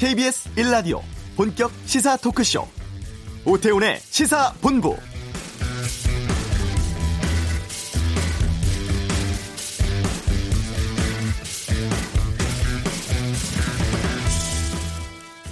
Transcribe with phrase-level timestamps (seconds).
[0.00, 1.02] KBS 1라디오
[1.36, 2.66] 본격 시사 토크쇼
[3.44, 4.96] 오태훈의 시사본부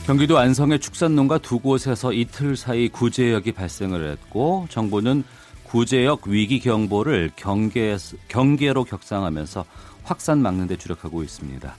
[0.06, 5.24] 경기도 안성의 축산농가 두 곳에서 이틀 사이 구제역이 발생을 했고 정부는
[5.64, 9.66] 구제역 위기 경보를 경계, 경계로 격상하면서
[10.04, 11.76] 확산 막는 데 주력하고 있습니다.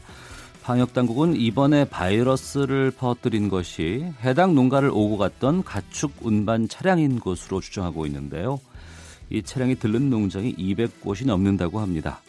[0.69, 8.05] 방역 당국은 이번에 바이러스를 퍼뜨린 것이 해당 농가를 오고 갔던 가축 운반 차량인 것으로 추정하고
[8.05, 8.59] 있는데요.
[9.31, 12.21] 이 차량이 들른 농장이 200곳이 넘는다고 합니다.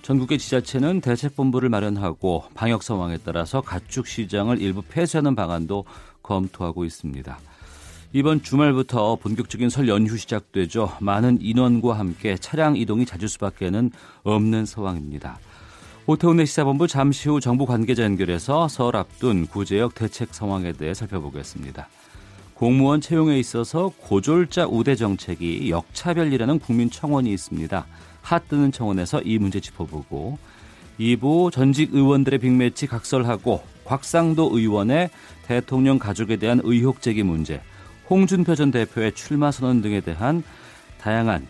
[0.00, 5.84] 전국의 지자체는 대책본부를 마련하고 방역 상황에 따라서 가축 시장을 일부 폐쇄하는 방안도
[6.22, 7.38] 검토하고 있습니다.
[8.14, 10.96] 이번 주말부터 본격적인 설 연휴 시작되죠.
[11.00, 13.90] 많은 인원과 함께 차량 이동이 잦을 수밖에는
[14.22, 15.38] 없는 상황입니다.
[16.06, 21.88] 오태훈의 시사본부 잠시 후 정부 관계자 연결해서 설 앞둔 구제역 대책 상황에 대해 살펴보겠습니다.
[22.52, 27.86] 공무원 채용에 있어서 고졸자 우대 정책이 역차별이라는 국민 청원이 있습니다.
[28.20, 30.36] 핫뜨는 청원에서 이 문제 짚어보고
[31.00, 35.08] 2부 전직 의원들의 빅매치 각설하고 곽상도 의원의
[35.46, 37.62] 대통령 가족에 대한 의혹 제기 문제,
[38.10, 40.42] 홍준표 전 대표의 출마 선언 등에 대한
[41.00, 41.46] 다양한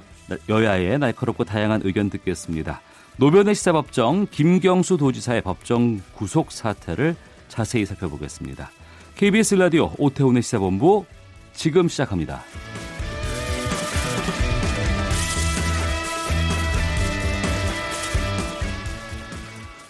[0.49, 2.81] 여야의 날카롭고 다양한 의견 듣겠습니다.
[3.17, 7.15] 노변의 시사법정 김경수 도지사의 법정 구속 사태를
[7.49, 8.71] 자세히 살펴보겠습니다.
[9.17, 11.05] KBS 라디오 오태훈의 시사본부
[11.53, 12.43] 지금 시작합니다.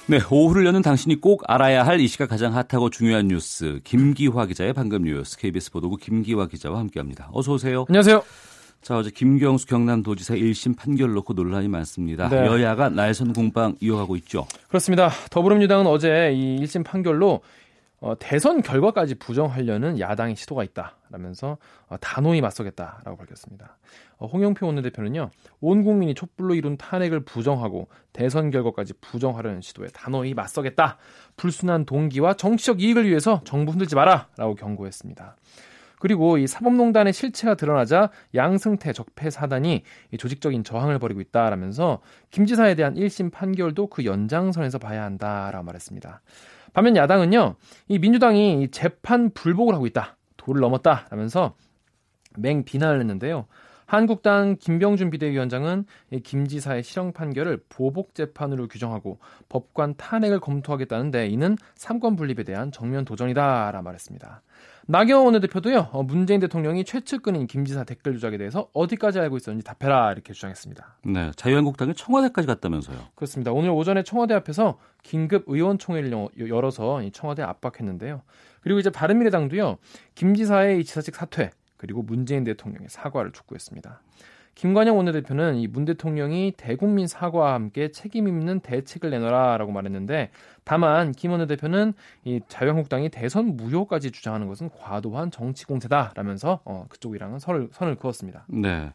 [0.06, 4.74] 네, 오후를 여는 당신이 꼭 알아야 할 이 시각 가장 핫하고 중요한 뉴스 김기화 기자의
[4.74, 7.30] 방금 뉴스 KBS 보도국 김기화 기자와 함께합니다.
[7.32, 7.86] 어서 오세요.
[7.88, 8.22] 안녕하세요.
[8.84, 12.28] 자 어제 김경수 경남도지사 1심 판결 놓고 논란이 많습니다.
[12.28, 12.44] 네.
[12.44, 14.46] 여야가 날선 공방 이어가고 있죠.
[14.68, 15.08] 그렇습니다.
[15.30, 17.40] 더불어민주당은 어제 이 1심 판결로
[18.00, 21.56] 어, 대선 결과까지 부정하려는 야당의 시도가 있다라면서
[21.88, 23.78] 어, 단호히 맞서겠다라고 밝혔습니다.
[24.18, 25.30] 어, 홍영표 원내대표는요,
[25.62, 30.98] 온 국민이 촛불로 이룬 탄핵을 부정하고 대선 결과까지 부정하려는 시도에 단호히 맞서겠다.
[31.38, 35.36] 불순한 동기와 정치적 이익을 위해서 정부 흔들지 마라라고 경고했습니다.
[36.04, 39.84] 그리고 이 사법농단의 실체가 드러나자 양승태 적폐 사단이
[40.18, 46.20] 조직적인 저항을 벌이고 있다라면서 김 지사에 대한 1심 판결도 그 연장선에서 봐야 한다라고 말했습니다.
[46.74, 47.54] 반면 야당은요,
[47.88, 50.18] 이 민주당이 재판 불복을 하고 있다.
[50.36, 51.06] 도를 넘었다.
[51.08, 51.54] 라면서
[52.36, 53.46] 맹 비난을 했는데요.
[53.86, 55.86] 한국당 김병준 비대위원장은
[56.22, 63.06] 김 지사의 실형 판결을 보복 재판으로 규정하고 법관 탄핵을 검토하겠다는데 이는 삼권 분립에 대한 정면
[63.06, 64.42] 도전이다라 말했습니다.
[64.86, 65.88] 나경원 원내대표도요.
[65.92, 70.96] 어, 문재인 대통령이 최측근인 김 지사 댓글 조작에 대해서 어디까지 알고 있었는지 답해라 이렇게 주장했습니다.
[71.06, 72.98] 네, 자유한국당이 청와대까지 갔다면서요?
[73.14, 73.52] 그렇습니다.
[73.52, 76.10] 오늘 오전에 청와대 앞에서 긴급 의원총회를
[76.48, 78.22] 열어서 청와대 압박했는데요.
[78.60, 79.78] 그리고 이제 바른미래당도요.
[80.14, 84.00] 김 지사의 지사직 사퇴 그리고 문재인 대통령의 사과를 촉구했습니다.
[84.54, 90.30] 김관영 원내대표는 이 문 대통령이 대국민 사과와 함께 책임 있는 대책을 내놔라라고 말했는데
[90.62, 91.92] 다만 김 원내대표는
[92.24, 98.46] 이 자유한국당이 대선 무효까지 주장하는 것은 과도한 정치 공세다라면서 어, 그쪽이랑은 선을, 선을 그었습니다.
[98.48, 98.92] 네.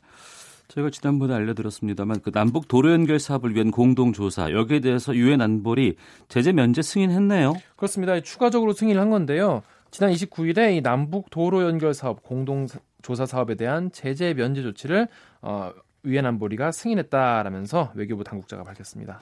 [0.69, 5.95] 저희가 지난번에 알려드렸습니다만 그 남북 도로 연결 사업을 위한 공동 조사 여기에 대해서 유엔 안보리
[6.27, 7.55] 제재 면제 승인했네요.
[7.75, 8.19] 그렇습니다.
[8.21, 9.63] 추가적으로 승인을 한 건데요.
[9.91, 12.67] 지난 29일에 이 남북 도로 연결 사업 공동
[13.01, 15.07] 조사 사업에 대한 제재 면제 조치를
[15.41, 15.71] 어,
[16.05, 19.21] 유엔 안보리가 승인했다라면서 외교부 당국자가 밝혔습니다.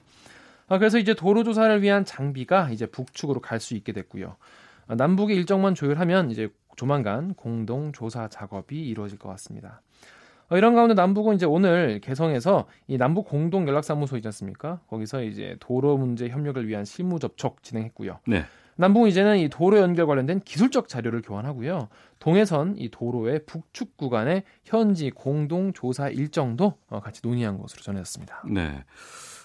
[0.68, 4.36] 아, 그래서 이제 도로 조사를 위한 장비가 이제 북측으로 갈 수 있게 됐고요.
[4.88, 9.82] 아, 남북의 일정만 조율하면 이제 조만간 공동 조사 작업이 이루어질 것 같습니다.
[10.50, 14.80] 어, 이런 가운데 남북은 이제 오늘 개성에서 이 남북 공동 연락사무소 있지 않습니까?
[14.88, 18.20] 거기서 이제 도로 문제 협력을 위한 실무 접촉 진행했고요.
[18.28, 18.46] 네.
[18.78, 21.90] 남북은 이제는 이 도로 연결 관련된 기술적 자료를 교환하고요.
[22.20, 28.44] 동해선 이 도로의 북측 구간의 현지 공동 조사 일정도 어, 같이 논의한 것으로 전해졌습니다.
[28.50, 28.84] 네.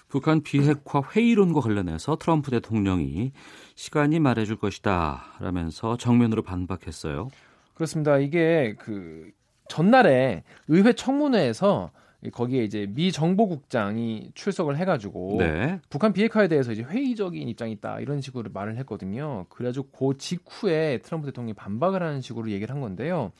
[0.07, 3.31] 북한 비핵화 회의론과 관련해서 트럼프 대통령이
[3.73, 7.29] 시간이 말해줄 것이다 라면서 정면으로 반박했어요.
[7.73, 8.19] 그렇습니다.
[8.19, 9.31] 이게 그
[9.69, 11.91] 전날에 의회 청문회에서
[12.31, 15.79] 거기에 이제 미 정보국장이 출석을 해가지고 네.
[15.89, 19.45] 북한 비핵화에 대해서 이제 회의적인 입장이 있다 이런 식으로 말을 했거든요.
[19.49, 23.31] 그래가지고 그 직후에 트럼프 대통령이 반박을 하는 식으로 얘기를 한 건데요.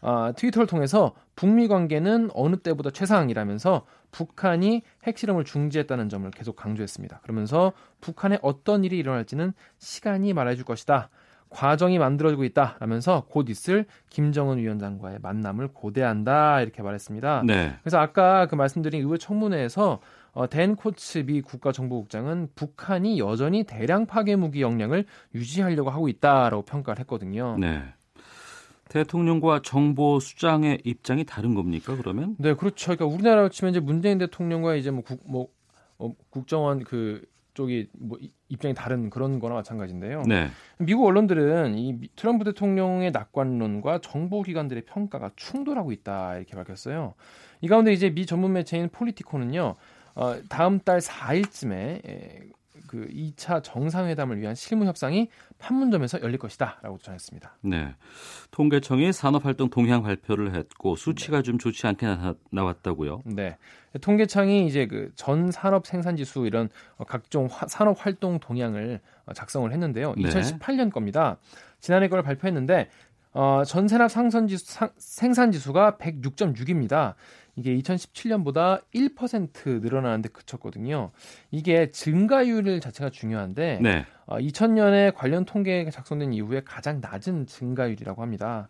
[0.00, 7.20] 아, 트위터를 통해서 북미 관계는 어느 때보다 최상이라면서 북한이 핵실험을 중지했다는 점을 계속 강조했습니다.
[7.22, 11.08] 그러면서 북한에 어떤 일이 일어날지는 시간이 말해줄 것이다.
[11.52, 17.44] 과정이 만들어지고 있다라면서 곧 있을 김정은 위원장과의 만남을 고대한다 이렇게 말했습니다.
[17.46, 17.76] 네.
[17.82, 20.00] 그래서 아까 그 말씀드린 의회 청문회에서
[20.32, 25.04] 어, 댄 코츠 미 국가정보국장은 북한이 여전히 대량 파괴 무기 역량을
[25.34, 27.56] 유지하려고 하고 있다라고 평가를 했거든요.
[27.58, 27.82] 네.
[28.88, 31.96] 대통령과 정보 수장의 입장이 다른 겁니까?
[31.96, 32.36] 그러면?
[32.38, 32.94] 네, 그렇죠.
[32.94, 35.48] 그러니까 우리나라로 치면 이제 문재인 대통령과 이제 뭐, 국, 뭐
[35.98, 37.22] 어, 국정원 그
[37.54, 38.18] 쪽이 뭐
[38.48, 40.22] 입장이 다른 그런 거나 마찬가지인데요.
[40.26, 40.48] 네.
[40.78, 47.14] 미국 언론들은 이 트럼프 대통령의 낙관론과 정보기관들의 평가가 충돌하고 있다 이렇게 밝혔어요.
[47.60, 49.76] 이 가운데 이제 미 전문 매체인 폴리티코는요.
[50.14, 51.72] 어, 다음 달 4일쯤에
[52.06, 52.40] 에,
[52.92, 57.56] 그 2차 정상회담을 위한 실무 협상이 판문점에서 열릴 것이다라고 전했습니다.
[57.62, 57.94] 네.
[58.50, 62.06] 통계청이 산업활동 동향 발표를 했고 수치가 좀 좋지 않게
[62.50, 63.56] 나, 왔다고요 네.
[63.98, 66.68] 통계청이 이제 그 전 산업 생산 지수 이런
[67.06, 69.00] 각종 화, 산업 활동 동향을
[69.34, 70.14] 작성을 했는데요.
[70.16, 70.90] 2018년 네.
[70.90, 71.38] 겁니다.
[71.80, 72.90] 지난해 걸 발표했는데
[73.34, 77.14] 어, 전 산업 상선 지수 생산 지수가 106.6입니다.
[77.56, 81.10] 이게 2017년보다 1% 늘어나는데 그쳤거든요.
[81.50, 84.06] 이게 증가율 자체가 중요한데 네.
[84.26, 88.68] 어, 2000년에 관련 통계가 작성된 이후에 가장 낮은 증가율이라고 합니다.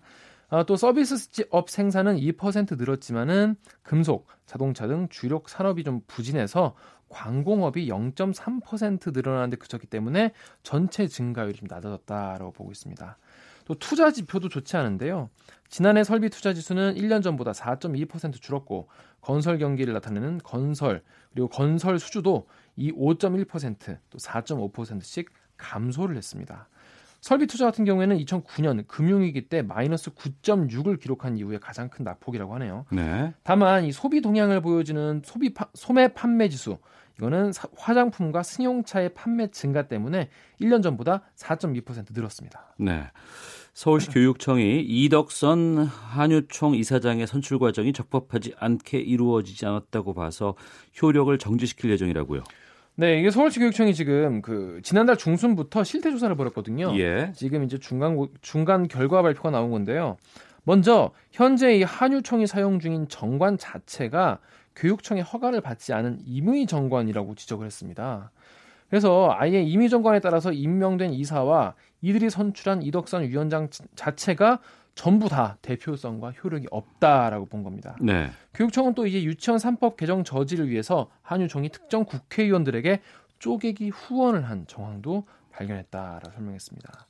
[0.49, 6.75] 어, 또 서비스업 생산은 2% 늘었지만은 금속, 자동차 등 주력 산업이 좀 부진해서
[7.09, 10.33] 광공업이 0.3% 늘어나는데 그쳤기 때문에
[10.63, 13.19] 전체 증가율이 좀 낮아졌다라고 보고 있습니다.
[13.65, 15.31] 또 투자 지표도 좋지 않은데요.
[15.69, 18.89] 지난해 설비 투자 지수는 1년 전보다 4.2% 줄었고
[19.21, 26.69] 건설 경기를 나타내는 건설 그리고 건설 수주도 이 5.1%, 또 4.5%씩 감소를 했습니다.
[27.23, 32.85] 설비 투자 같은 경우에는 2009년 금융위기 때 마이너스 9.6을 기록한 이후에 가장 큰 낙폭이라고 하네요.
[32.91, 33.33] 네.
[33.45, 36.79] 다만 이 소비 동향을 보여주는 소비 파, 소매 판매 지수
[37.23, 40.29] 이거는 사, 화장품과 승용차의 판매 증가 때문에
[40.61, 42.75] 1년 전보다 4.2% 늘었습니다.
[42.79, 43.05] 네.
[43.75, 50.57] 서울시 교육청이 이덕선 한유총 이사장의 선출 과정이 적법하지 않게 이루어지지 않았다고 봐서
[51.01, 52.43] 효력을 정지시킬 예정이라고요.
[52.97, 56.93] 네, 이게 서울시 교육청이 지금 그 지난달 중순부터 실태 조사를 벌였거든요.
[56.99, 57.33] 예.
[57.35, 60.19] 지금 이제 중간 중간 결과 발표가 나온 건데요.
[60.65, 64.41] 먼저 현재 이 한유총이 사용 중인 정관 자체가
[64.77, 68.31] 교육청의 허가를 받지 않은 임의 정관이라고 지적을 했습니다.
[68.89, 74.61] 그래서 아예 임의 정관에 따라서 임명된 이사와 이들이 선출한 이덕선 위원장 자체가
[74.95, 77.97] 전부 다 대표성과 효력이 없다라고 본 겁니다.
[78.01, 78.31] 네.
[78.55, 83.01] 교육청은 또 이제 유치원 3법 개정 저지를 위해서 한유총이 특정 국회의원들에게
[83.39, 87.07] 쪼개기 후원을 한 정황도 발견했다라고 설명했습니다.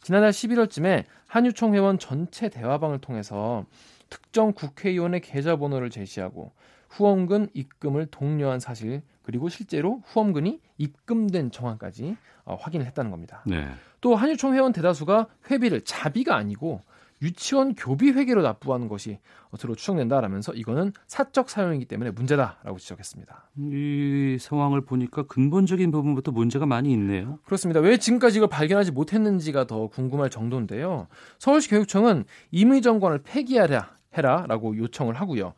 [0.00, 3.66] 지난달 11월쯤에 한유총 회원 전체 대화방을 통해서
[4.08, 6.52] 특정 국회의원의 계좌번호를 제시하고
[6.88, 13.42] 후원금 입금을 독려한 사실 그리고 실제로 후원금이 입금된 정황까지 어, 확인을 했다는 겁니다.
[13.46, 13.68] 네.
[14.00, 16.82] 또 한유총 회원 대다수가 회비를 자비가 아니고
[17.20, 19.18] 유치원 교비 회계로 납부하는 것이
[19.58, 23.50] 주로 추정된다라면서 이거는 사적 사용이기 때문에 문제다라고 지적했습니다.
[23.56, 27.38] 이 상황을 보니까 근본적인 부분부터 문제가 많이 있네요.
[27.44, 27.80] 그렇습니다.
[27.80, 31.08] 왜 지금까지 이걸 발견하지 못했는지가 더 궁금할 정도인데요.
[31.38, 35.54] 서울시 교육청은 임의 정관을 폐기하라 해라라고 요청을 하고요.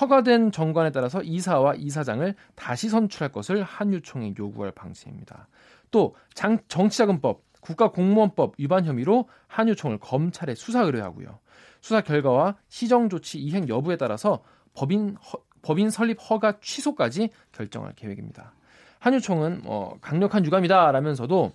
[0.00, 5.48] 허가된 정관에 따라서 이사와 이사장을 다시 선출할 것을 한유총에 요구할 방침입니다.
[5.90, 11.38] 또 장, 정치자금법, 국가공무원법 위반 혐의로 한유총을 검찰에 수사 의뢰하고요.
[11.80, 14.42] 수사 결과와 시정 조치 이행 여부에 따라서
[14.74, 18.52] 법인 허, 법인 설립 허가 취소까지 결정할 계획입니다.
[18.98, 21.52] 한유총은 어, 강력한 유감이다라면서도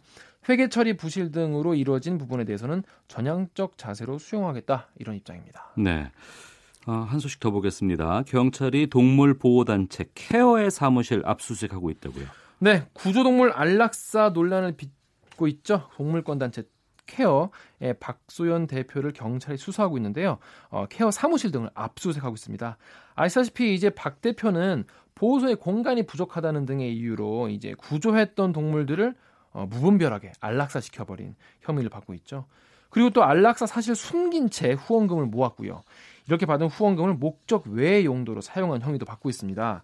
[0.49, 5.71] 회계 처리 부실 등으로 이루어진 부분에 대해서는 전향적 자세로 수용하겠다 이런 입장입니다.
[5.77, 6.11] 네.
[6.85, 8.23] 아, 한 소식 더 보겠습니다.
[8.23, 12.25] 경찰이 동물 보호 단체 케어의 사무실 압수수색하고 있다고요.
[12.59, 15.87] 네, 구조동물 안락사 논란을 빚고 있죠.
[15.95, 16.63] 동물권 단체
[17.05, 20.37] 케어의 박소연 대표를 경찰이 수사하고 있는데요.
[20.69, 22.77] 어, 케어 사무실 등을 압수수색하고 있습니다.
[23.15, 24.85] 아시다시피 이제 박 대표는
[25.15, 29.13] 보호소의 공간이 부족하다는 등의 이유로 이제 구조했던 동물들을
[29.51, 32.45] 어, 무분별하게 안락사 시켜버린 혐의를 받고 있죠.
[32.89, 35.81] 그리고 또 안락사 사실 숨긴 채 후원금을 모았고요.
[36.27, 39.83] 이렇게 받은 후원금을 목적 외의 용도로 사용한 혐의도 받고 있습니다.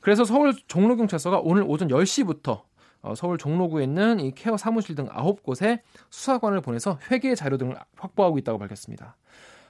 [0.00, 2.62] 그래서 서울 종로경찰서가 오늘 오전 10시부터
[3.02, 8.38] 어, 서울 종로구에 있는 이 케어 사무실 등 9곳에 수사관을 보내서 회계 자료 등을 확보하고
[8.38, 9.16] 있다고 밝혔습니다.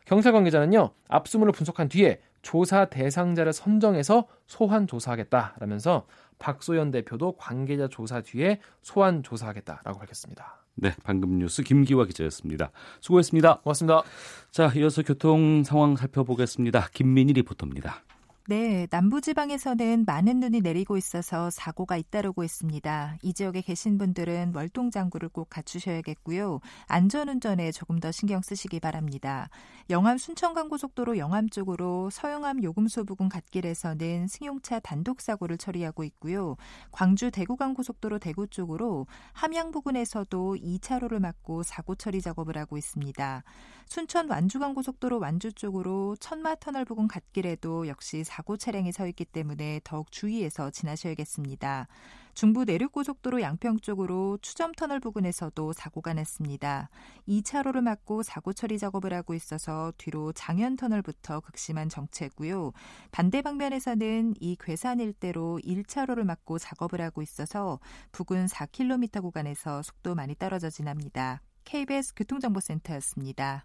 [0.04, 6.06] 경찰 관계자는요, 압수물을 분석한 뒤에 조사 대상자를 선정해서 소환 조사하겠다라면서
[6.38, 10.63] 박소연 대표도 관계자 조사 뒤에 소환 조사하겠다라고 밝혔습니다.
[10.76, 12.70] 네, 방금 뉴스 김기화 기자였습니다.
[13.00, 13.60] 수고했습니다.
[13.60, 14.02] 고맙습니다.
[14.50, 16.88] 자, 이어서 교통 상황 살펴보겠습니다.
[16.92, 18.02] 김민희 리포터입니다.
[18.46, 23.16] 네, 남부지방에서는 많은 눈이 내리고 있어서 사고가 잇따르고 있습니다.
[23.22, 26.60] 이 지역에 계신 분들은 월동장구를 꼭 갖추셔야겠고요.
[26.86, 29.48] 안전운전에 조금 더 신경 쓰시기 바랍니다.
[29.88, 36.56] 영암 순천간고속도로 영암 쪽으로 서영암 요금소 부근 갓길에서는 승용차 단독 사고를 처리하고 있고요.
[36.90, 43.42] 광주 대구간고속도로 대구 쪽으로 함양 부근에서도 2차로를 막고 사고 처리 작업을 하고 있습니다.
[43.86, 50.10] 순천 완주간 고속도로 완주 쪽으로 천마터널 부근 갓길에도 역시 사고 차량이 서 있기 때문에 더욱
[50.10, 51.86] 주의해서 지나셔야겠습니다.
[52.34, 56.90] 중부 내륙고속도로 양평 쪽으로 추점터널 부근에서도 사고가 났습니다.
[57.28, 62.72] 2차로를 막고 사고 처리 작업을 하고 있어서 뒤로 장현터널부터 극심한 정체고요.
[63.12, 67.78] 반대 방면에서는 이 괴산 일대로 1차로를 막고 작업을 하고 있어서
[68.10, 71.40] 부근 4km 구간에서 속도 많이 떨어져 지납니다.
[71.64, 73.64] KBS 교통정보센터였습니다.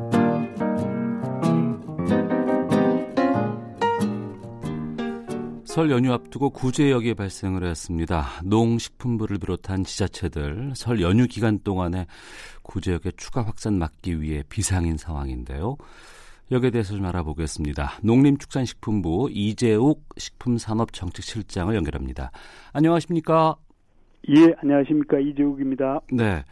[5.71, 8.25] 설 연휴 앞두고 구제역이 발생을 했습니다.
[8.43, 12.07] 농식품부를 비롯한 지자체들 설 연휴 기간 동안에
[12.61, 15.77] 구제역의 추가 확산 막기 위해 비상인 상황인데요.
[16.51, 17.99] 여기에 대해서 좀 알아보겠습니다.
[18.03, 22.31] 농림축산식품부 이재욱 식품산업정책실장을 연결합니다.
[22.73, 23.55] 안녕하십니까?
[24.27, 25.19] 예, 안녕하십니까.
[25.19, 26.01] 이재욱입니다.
[26.11, 26.43] 네.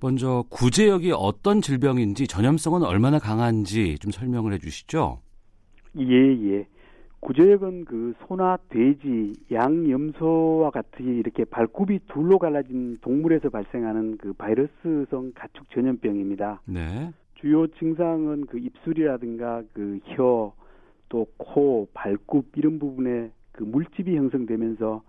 [0.00, 5.20] 먼저 구제역이 어떤 질병인지 전염성은 얼마나 강한지 좀 설명을 해 주시죠.
[6.00, 6.66] 예, 예.
[7.20, 15.32] 구제역은 그 소나 돼지, 양, 염소와 같이 이렇게 발굽이 둘로 갈라진 동물에서 발생하는 그 바이러스성
[15.34, 16.60] 가축 전염병입니다.
[16.66, 17.12] 네.
[17.34, 20.52] 주요 증상은 그 입술이라든가 그 혀,
[21.08, 25.02] 또 코, 발굽 이런 부분에 그 물집이 형성되면서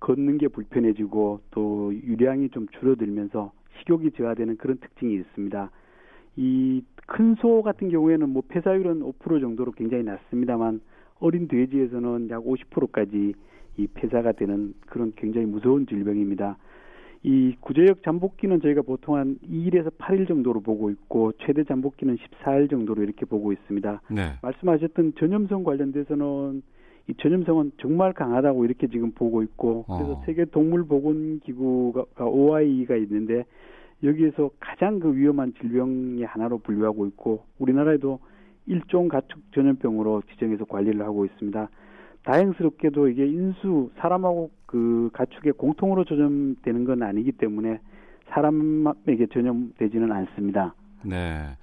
[0.00, 5.70] 걷는 게 불편해지고 또 유량이 좀 줄어들면서 식욕이 저하되는 그런 특징이 있습니다.
[6.36, 10.80] 이 큰 소 같은 경우에는 뭐 폐사율은 5% 정도로 굉장히 낮습니다만
[11.22, 13.34] 어린 돼지에서는 약 50%까지
[13.78, 16.58] 이 폐사가 되는 그런 굉장히 무서운 질병입니다.
[17.22, 23.02] 이 구제역 잠복기는 저희가 보통 한 2일에서 8일 정도로 보고 있고 최대 잠복기는 14일 정도로
[23.02, 24.02] 이렇게 보고 있습니다.
[24.10, 24.32] 네.
[24.42, 26.62] 말씀하셨던 전염성 관련돼서는
[27.08, 30.22] 이 전염성은 정말 강하다고 이렇게 지금 보고 있고 그래서 어.
[30.26, 33.44] 세계 동물 보건 기구가 OIE가 있는데
[34.02, 38.18] 여기에서 가장 그 위험한 질병의 하나로 분류하고 있고 우리나라에도
[38.66, 41.68] 일종 가축 전염병으로 지정해서 관리를 하고 있습니다.
[42.24, 47.80] 다행스럽게도 이게 인수 사람하고 그 가축의 공통으로 전염되는 건 아니기 때문에
[48.28, 50.74] 사람에게 전염되지는 않습니다.
[51.04, 51.56] 네.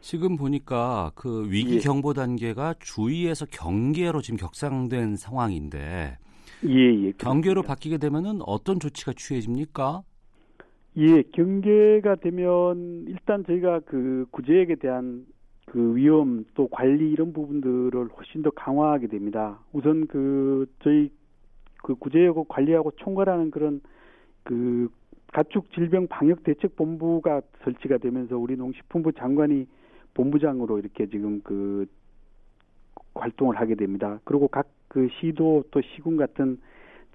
[0.00, 1.78] 지금 보니까 그 위기 예.
[1.78, 6.18] 경보 단계가 주의에서 경계로 지금 격상된 상황인데
[6.66, 7.12] 예, 예.
[7.12, 7.62] 경계로.
[7.62, 10.02] 바뀌게 되면은 어떤 조치가 취해집니까?
[10.96, 15.24] 예, 경계가 되면 일단 저희가 그 구제액에 대한
[15.74, 19.58] 그 위험 또 관리 이런 부분들을 훨씬 더 강화하게 됩니다.
[19.72, 21.10] 우선 그 저희
[21.82, 23.80] 그 구제역을 관리하고 총괄하는 그런
[24.44, 24.88] 그
[25.32, 29.66] 가축 질병 방역 대책 본부가 설치가 되면서 우리 농식품부 장관이
[30.14, 31.86] 본부장으로 이렇게 지금 그
[33.14, 34.20] 활동을 하게 됩니다.
[34.24, 36.56] 그리고 각 그 시도 또 시군 같은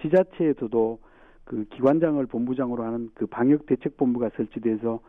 [0.02, 1.00] 지자체에서도
[1.46, 5.00] 그 기관장을 본부장으로 하는 그 방역 대책 본부가 설치돼서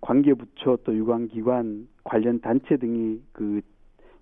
[0.00, 3.60] 관계 부처 또 유관 기관 관련 단체 등이 그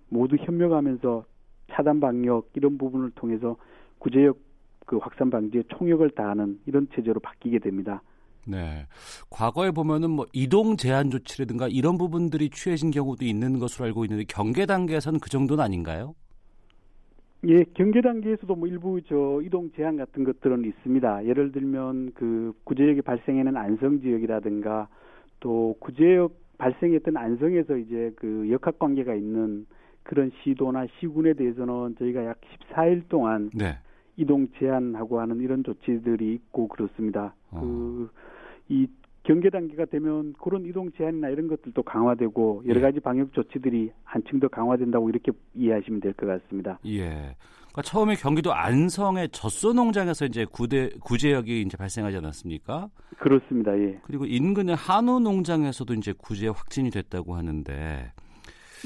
[0.09, 1.23] 모두 협력하면서
[1.71, 3.55] 차단 방역 이런 부분을 통해서
[3.99, 4.37] 구제역
[4.85, 8.01] 그 확산 방지에 총력을 다하는 이런 체제로 바뀌게 됩니다.
[8.47, 8.87] 네.
[9.29, 14.65] 과거에 보면은 뭐 이동 제한 조치라든가 이런 부분들이 취해진 경우도 있는 것으로 알고 있는데 경계
[14.65, 16.15] 단계에서는 그 정도는 아닌가요?
[17.47, 21.25] 예, 경계 단계에서도 뭐 일부 저 이동 제한 같은 것들은 있습니다.
[21.25, 24.89] 예를 들면 그 구제역이 발생하는 안성 지역이라든가
[25.39, 29.65] 또 구제역 발생했던 안성에서 이제 그 역학 관계가 있는
[30.03, 32.37] 그런 시도나 시군에 대해서는 저희가 약
[32.71, 33.77] 14일 동안 네.
[34.17, 37.33] 이동 제한하고 하는 이런 조치들이 있고 그렇습니다.
[37.51, 38.07] 어.
[38.67, 38.87] 그이
[39.23, 42.81] 경계 단계가 되면 그런 이동 제한이나 이런 것들도 강화되고 여러 예.
[42.81, 46.79] 가지 방역 조치들이 한층 더 강화된다고 이렇게 이해하시면 될 것 같습니다.
[46.85, 47.35] 예.
[47.71, 52.89] 그러니까 처음에 경기도 안성의 젖소 농장에서 이제 구대 구제역이 이제 발생하지 않았습니까?
[53.17, 53.77] 그렇습니다.
[53.77, 53.99] 예.
[54.03, 58.11] 그리고 인근의 한우 농장에서도 이제 구제 확진이 됐다고 하는데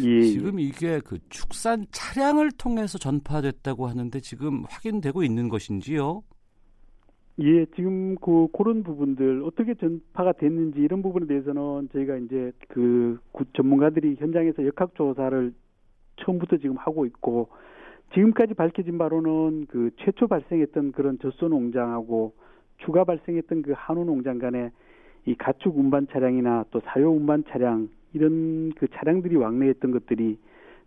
[0.04, 0.22] 예.
[0.24, 6.24] 지금 이게 그 축산 차량을 통해서 전파됐다고 하는데 지금 확인되고 있는 것인지요?
[7.40, 13.20] 예, 지금 그 그런 부분들 어떻게 전파가 됐는지 이런 부분에 대해서는 저희가 이제 그
[13.56, 15.54] 전문가들이 현장에서 역학 조사를
[16.18, 17.50] 처음부터 지금 하고 있고
[18.14, 22.34] 지금까지 밝혀진 바로는 그 최초 발생했던 그런 젖소 농장하고
[22.78, 24.72] 추가 발생했던 그 한우 농장 간에
[25.26, 30.38] 이 가축 운반 차량이나 또 사료 운반 차량 이런 그 차량들이 왕래했던 것들이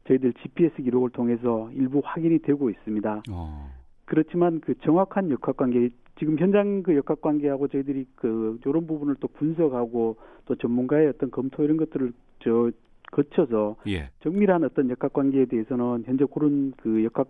[0.06, 3.22] 저희들 GPS 기록을 통해서 일부 확인이 되고 있습니다.
[3.30, 3.70] 어.
[4.04, 9.26] 그렇지만 그 정확한 역학 관계 지금 현장 그 역학 관계하고 저희들이 그 이런 부분을 또
[9.28, 12.70] 분석하고 또 전문가의 어떤 검토 이런 것들을 저
[13.12, 14.10] 거쳐서 예.
[14.22, 17.28] 정밀한 어떤 역학 관계에 대해서는 현재 그런 그 역학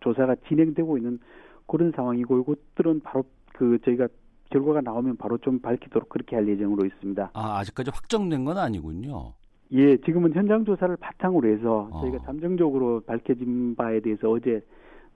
[0.00, 1.18] 조사가 진행되고 있는
[1.66, 3.24] 그런 상황이고 이것들은 바로
[3.54, 4.08] 그 저희가
[4.50, 7.30] 결과가 나오면 바로 좀 밝히도록 그렇게 할 예정으로 있습니다.
[7.32, 9.32] 아 아직까지 확정된 건 아니군요.
[9.72, 12.20] 예, 지금은 현장 조사를 바탕으로 해서 저희가 어.
[12.26, 14.60] 잠정적으로 밝혀진 바에 대해서 어제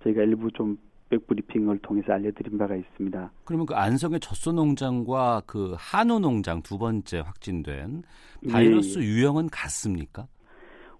[0.02, 0.78] 저희가 일부 좀
[1.08, 3.30] 백 브리핑을 통해서 알려드린 바가 있습니다.
[3.44, 8.02] 그러면 그 안성의 젖소 농장과 그 한우 농장 두 번째 확진된
[8.50, 9.04] 바이러스 예.
[9.04, 10.26] 유형은 같습니까?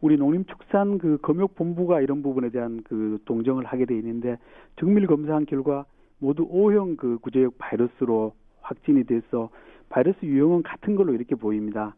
[0.00, 4.38] 우리 농림축산 그 검역본부가 이런 부분에 대한 그 동정을 하게 돼 있는데
[4.78, 5.84] 정밀 검사한 결과
[6.18, 9.50] 모두 O형 그 구제역 바이러스로 확진이 돼서
[9.88, 11.94] 바이러스 유형은 같은 걸로 이렇게 보입니다.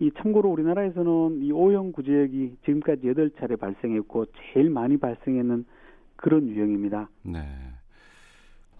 [0.00, 5.64] 이 참고로 우리나라에서는 이 O형 구제역이 지금까지 8차례 발생했고 제일 많이 발생했는
[6.24, 7.10] 그런 유형입니다.
[7.22, 7.40] 네.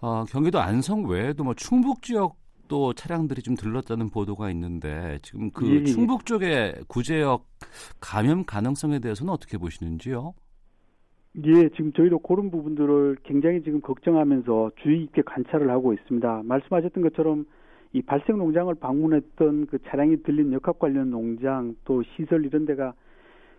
[0.01, 5.75] 어, 경기도 안성 외에도 뭐 충북 지역도 차량들이 좀 들렀다는 보도가 있는데 지금 그 예,
[5.75, 5.83] 예.
[5.83, 7.45] 충북 쪽의 구제역
[8.01, 10.33] 감염 가능성에 대해서는 어떻게 보시는지요?
[11.45, 16.41] 예, 지금 저희도 그런 부분들을 굉장히 지금 걱정하면서 주의 깊게 관찰을 하고 있습니다.
[16.45, 17.45] 말씀하셨던 것처럼
[17.93, 22.95] 이 발생 농장을 방문했던 그 차량이 들린 역학 관련 농장 또 시설 이런 데가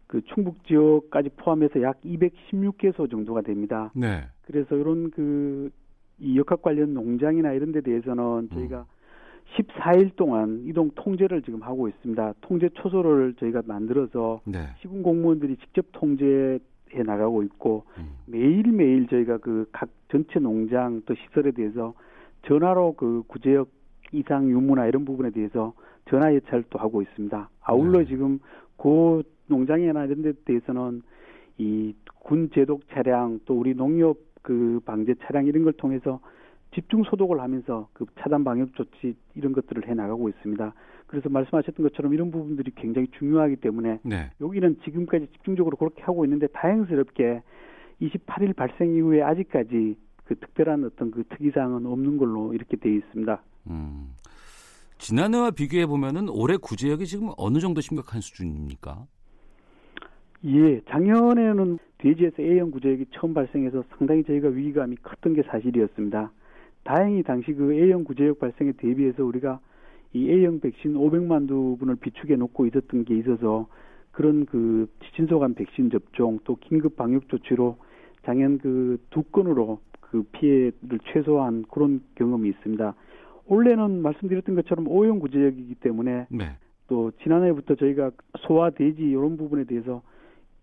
[0.07, 3.91] 그 충북 지역까지 포함해서 약 216개소 정도가 됩니다.
[3.95, 4.25] 네.
[4.47, 5.71] 그래서 이런 그
[6.19, 8.85] 이 역학 관련 농장이나 이런 데 대해서는 저희가 음.
[9.57, 12.35] 14일 동안 이동 통제를 지금 하고 있습니다.
[12.41, 14.69] 통제 초소를 저희가 만들어서 네.
[14.81, 16.59] 시군 공무원들이 직접 통제해
[17.05, 18.17] 나가고 있고 음.
[18.27, 21.93] 매일매일 저희가 그 각 전체 농장 또 시설에 대해서
[22.47, 23.69] 전화로 그 구제역
[24.13, 25.75] 이상 유무나 이런 부분에 대해서
[26.09, 27.51] 전화 예찰도 하고 있습니다.
[27.61, 28.07] 아울러 네.
[28.07, 28.39] 지금
[28.79, 31.03] 그 농장이나 이런 데 대해서는
[31.59, 31.95] 이
[32.27, 36.19] 군 제독 차량 또 우리 농협 그 방제 차량 이런 걸 통해서
[36.75, 40.75] 집중 소독을 하면서 그 차단 방역 조치 이런 것들을 해 나가고 있습니다.
[41.07, 44.31] 그래서 말씀하셨던 것처럼 이런 부분들이 굉장히 중요하기 때문에 네.
[44.41, 47.43] 여기는 지금까지 집중적으로 그렇게 하고 있는데 다행스럽게
[48.03, 53.41] 28일 발생 이후에 아직까지 그 특별한 어떤 그 특이사항은 없는 걸로 이렇게 되어 있습니다.
[53.69, 54.09] 음.
[54.99, 59.07] 지난해와 비교해 보면은 올해 구제역이 지금 어느 정도 심각한 수준입니까?
[60.47, 66.31] 예, 작년에는 돼지에서 A형 구제역이 처음 발생해서 상당히 저희가 위기감이 컸던 게 사실이었습니다.
[66.85, 69.61] 다행히 당시 그 A형 구제역 발생에 대비해서 우리가
[70.13, 73.67] 이 A형 백신 500만 두 분을 비축해 놓고 있었던 게 있어서
[74.13, 77.77] 그런 그 지친소간 백신 접종 또 긴급 방역 조치로
[78.25, 82.95] 작년 그 두 건으로 그 피해를 최소화한 그런 경험이 있습니다.
[83.47, 86.57] 올해는 말씀드렸던 것처럼 O형 구제역이기 때문에 네.
[86.89, 90.03] 또 지난해부터 저희가 소화 돼지 이런 부분에 대해서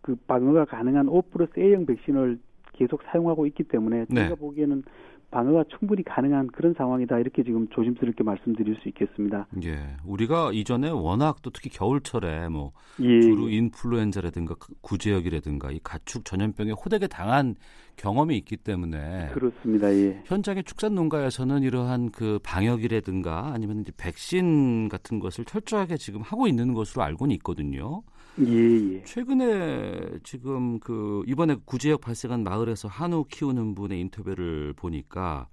[0.04, 2.38] 그 방어가 가능한 O 플러스 A형 백신을
[2.74, 4.24] 계속 사용하고 있기 때문에 네.
[4.24, 4.84] 제가 보기에는
[5.32, 9.48] 방어가 충분히 가능한 그런 상황이다 이렇게 지금 조심스럽게 말씀드릴 수 있겠습니다.
[9.64, 13.22] 예, 우리가 이전에 워낙 또 특히 겨울철에 뭐 예.
[13.22, 17.56] 주로 인플루엔자라든가 구제역이라든가 이 가축 전염병에 호되게 당한
[17.96, 19.92] 경험이 있기 때문에 그렇습니다.
[19.92, 20.22] 예.
[20.26, 26.74] 현장의 축산 농가에서는 이러한 그 방역이라든가 아니면 이제 백신 같은 것을 철저하게 지금 하고 있는
[26.74, 28.04] 것으로 알고는 있거든요.
[28.40, 29.04] 예, 예.
[29.04, 35.48] 최근에 지금 그 이번에 구제역 발생한 마을에서 한우 키우는 분의 인터뷰를 보니까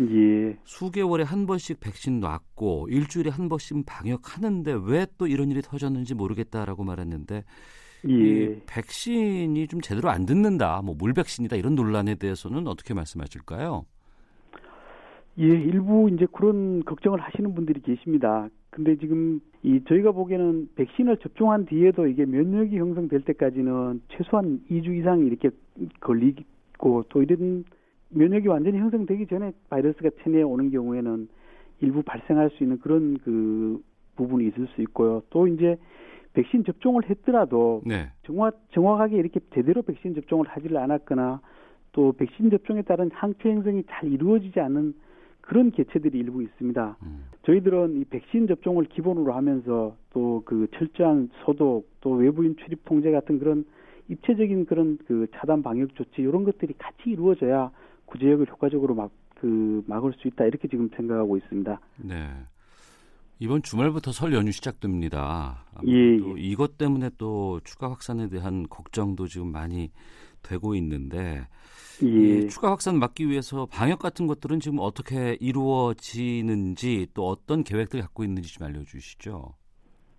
[0.00, 0.56] 예.
[0.64, 6.82] 수개월에 한 번씩 백신 놨고 일주일에 한 번씩 방역하는데 왜 또 이런 일이 터졌는지 모르겠다라고
[6.82, 7.44] 말했는데
[8.08, 8.12] 예.
[8.12, 13.86] 이 백신이 좀 제대로 안 듣는다, 뭐 물백신이다 이런 논란에 대해서는 어떻게 말씀하실까요?
[15.38, 18.48] 예, 일부 이제 그런 걱정을 하시는 분들이 계십니다.
[18.74, 25.24] 근데 지금 이 저희가 보기에는 백신을 접종한 뒤에도 이게 면역이 형성될 때까지는 최소한 2주 이상
[25.24, 25.50] 이렇게
[26.00, 27.64] 걸리고 또 이런
[28.08, 31.28] 면역이 완전히 형성되기 전에 바이러스가 체내에 오는 경우에는
[31.82, 33.80] 일부 발생할 수 있는 그런 그
[34.16, 35.22] 부분이 있을 수 있고요.
[35.30, 35.76] 또 이제
[36.32, 38.10] 백신 접종을 했더라도 네.
[38.24, 41.40] 정확 정확하게 이렇게 제대로 백신 접종을 하지를 않았거나
[41.92, 44.94] 또 백신 접종에 따른 항체 형성이 잘 이루어지지 않는
[45.46, 46.96] 그런 개체들이 일부 있습니다.
[47.02, 47.24] 음.
[47.44, 53.38] 저희들은 이 백신 접종을 기본으로 하면서 또 그 철저한 소독, 또 외부인 출입 통제 같은
[53.38, 53.64] 그런
[54.08, 57.70] 입체적인 그런 그 차단 방역 조치 이런 것들이 같이 이루어져야
[58.06, 59.10] 구제역을 효과적으로 막
[59.44, 61.78] 그 막을 수 있다 이렇게 지금 생각하고 있습니다.
[61.98, 62.30] 네.
[63.40, 65.66] 이번 주말부터 설 연휴 시작됩니다.
[65.86, 66.34] 예, 예.
[66.38, 69.90] 이것 때문에 또 추가 확산에 대한 걱정도 지금 많이
[70.44, 71.46] 되고 있는데
[72.02, 72.46] 예.
[72.48, 78.52] 추가 확산 막기 위해서 방역 같은 것들은 지금 어떻게 이루어지는지 또 어떤 계획들 갖고 있는지
[78.52, 79.54] 좀 알려주시죠.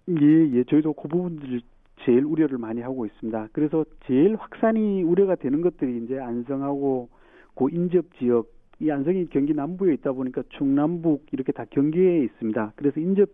[0.09, 0.63] 예, 예.
[0.65, 1.61] 저희도 그 부분들
[2.05, 3.49] 제일 우려를 많이 하고 있습니다.
[3.51, 7.09] 그래서 제일 확산이 우려가 되는 것들이 이제 안성하고
[7.53, 12.73] 고 인접 지역 이 안성이 경기 남부에 있다 보니까 중남북 이렇게 다 경계에 있습니다.
[12.75, 13.29] 그래서 인접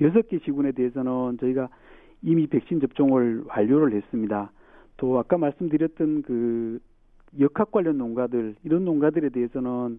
[0.00, 1.68] 여섯 개 시군에 대해서는 저희가
[2.22, 4.50] 이미 백신 접종을 완료를 했습니다.
[4.96, 6.80] 또 아까 말씀드렸던 그
[7.40, 9.98] 역학 관련 농가들 이런 농가들에 대해서는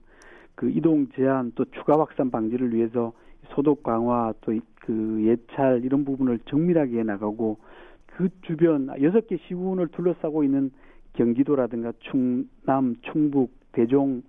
[0.56, 3.14] 그 이동 제한 또 추가 확산 방지를 위해서
[3.54, 4.54] 소독 강화 또
[4.86, 7.58] 그 예찰 이런 부분을 정밀하게 해 나가고
[8.06, 10.72] 그 주변 여섯 개 시군을 둘러싸고 있는
[11.14, 14.22] 경기도라든가 충남, 충북, 대종,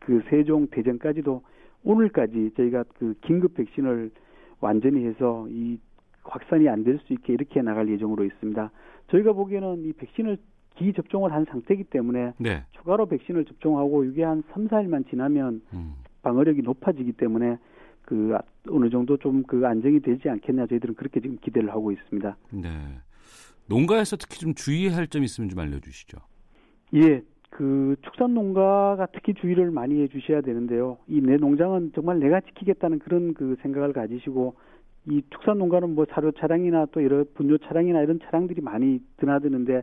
[0.00, 1.42] 그 세종, 대전까지도
[1.84, 4.10] 오늘까지 저희가 그 긴급 백신을
[4.60, 5.78] 완전히 해서 이
[6.22, 8.70] 확산이 안 될 수 있게 이렇게 나갈 예정으로 있습니다.
[9.10, 10.38] 저희가 보기에는 이 백신을
[10.76, 12.64] 기 접종을 한 상태이기 때문에 네.
[12.72, 15.94] 추가로 백신을 접종하고 이게 한 3, 4일만 지나면 음.
[16.22, 17.58] 방어력이 높아지기 때문에
[18.02, 18.36] 그
[18.70, 22.36] 어느 정도 좀 그 안정이 되지 않겠냐 저희들은 그렇게 지금 기대를 하고 있습니다.
[22.50, 22.68] 네.
[23.66, 26.18] 농가에서 특히 좀 주의할 점 있으면 좀 알려주시죠.
[26.94, 30.98] 예, 그 축산 농가가 특히 주의를 많이 해주셔야 되는데요.
[31.08, 34.56] 이 내 농장은 정말 내가 지키겠다는 그런 그 생각을 가지시고
[35.06, 39.82] 이 축산 농가는 뭐 사료 차량이나 또 여러 분뇨 차량이나 이런 차량들이 많이 드나드는데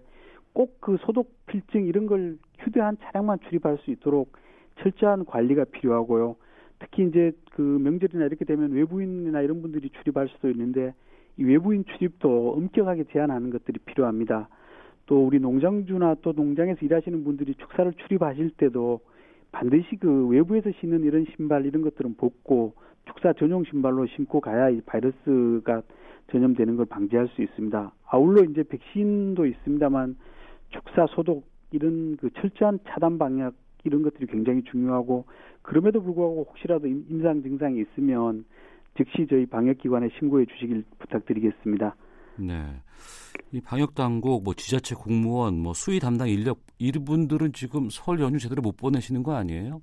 [0.54, 4.34] 꼭 그 소독 필증 이런 걸 휴대한 차량만 출입할 수 있도록
[4.80, 6.36] 철저한 관리가 필요하고요.
[6.80, 10.94] 특히 이제 그 명절이나 이렇게 되면 외부인이나 이런 분들이 출입할 수도 있는데
[11.38, 14.50] 이 외부인 출입도 엄격하게 제한하는 것들이 필요합니다.
[15.06, 19.02] 또 우리 농장주나 또 농장에서 일하시는 분들이 축사를 출입하실 때도
[19.52, 22.74] 반드시 그 외부에서 신는 이런 신발 이런 것들은 벗고
[23.06, 25.82] 축사 전용 신발로 신고 가야 이 바이러스가
[26.32, 27.92] 전염되는 걸 방지할 수 있습니다.
[28.08, 30.16] 아울러 이제 백신도 있습니다만
[30.70, 35.26] 축사 소독 이런 그 철저한 차단 방역 이런 것들이 굉장히 중요하고
[35.62, 38.46] 그럼에도 불구하고 혹시라도 임상 증상이 있으면
[38.96, 41.96] 즉시 저희 방역기관에 신고해 주시길 부탁드리겠습니다.
[42.38, 42.64] 네.
[43.52, 48.62] 이 방역 당국, 뭐 지자체 공무원, 뭐 수의 담당 인력 이분들은 지금 설 연휴 제대로
[48.62, 49.82] 못 보내시는 거 아니에요?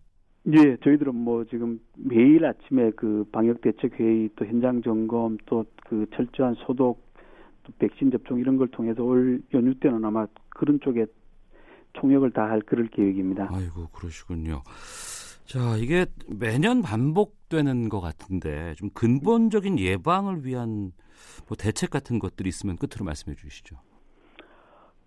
[0.52, 6.06] 예, 저희들은 뭐 지금 매일 아침에 그 방역 대책 회의 또 현장 점검 또 그
[6.14, 7.02] 철저한 소독
[7.64, 11.06] 또 백신 접종 이런 걸 통해서 올 연휴 때는 아마 그런 쪽에
[11.94, 13.48] 총력을 다할 그럴 계획입니다.
[13.50, 14.62] 아이고 그러시군요.
[15.48, 20.92] 자 이게 매년 반복되는 것 같은데 좀 근본적인 예방을 위한
[21.48, 23.76] 뭐 대책 같은 것들이 있으면 끝으로 말씀해 주시죠.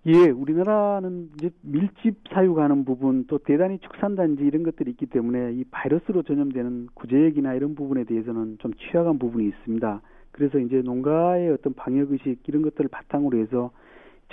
[0.08, 6.24] 예, 우리나라는 이제 밀집 사육하는 부분 또 대단히 축산단지 이런 것들이 있기 때문에 이 바이러스로
[6.24, 10.02] 전염되는 구제액이나 이런 부분에 대해서는 좀 취약한 부분이 있습니다.
[10.32, 13.70] 그래서 이제 농가의 어떤 방역 의식 이런 것들을 바탕으로 해서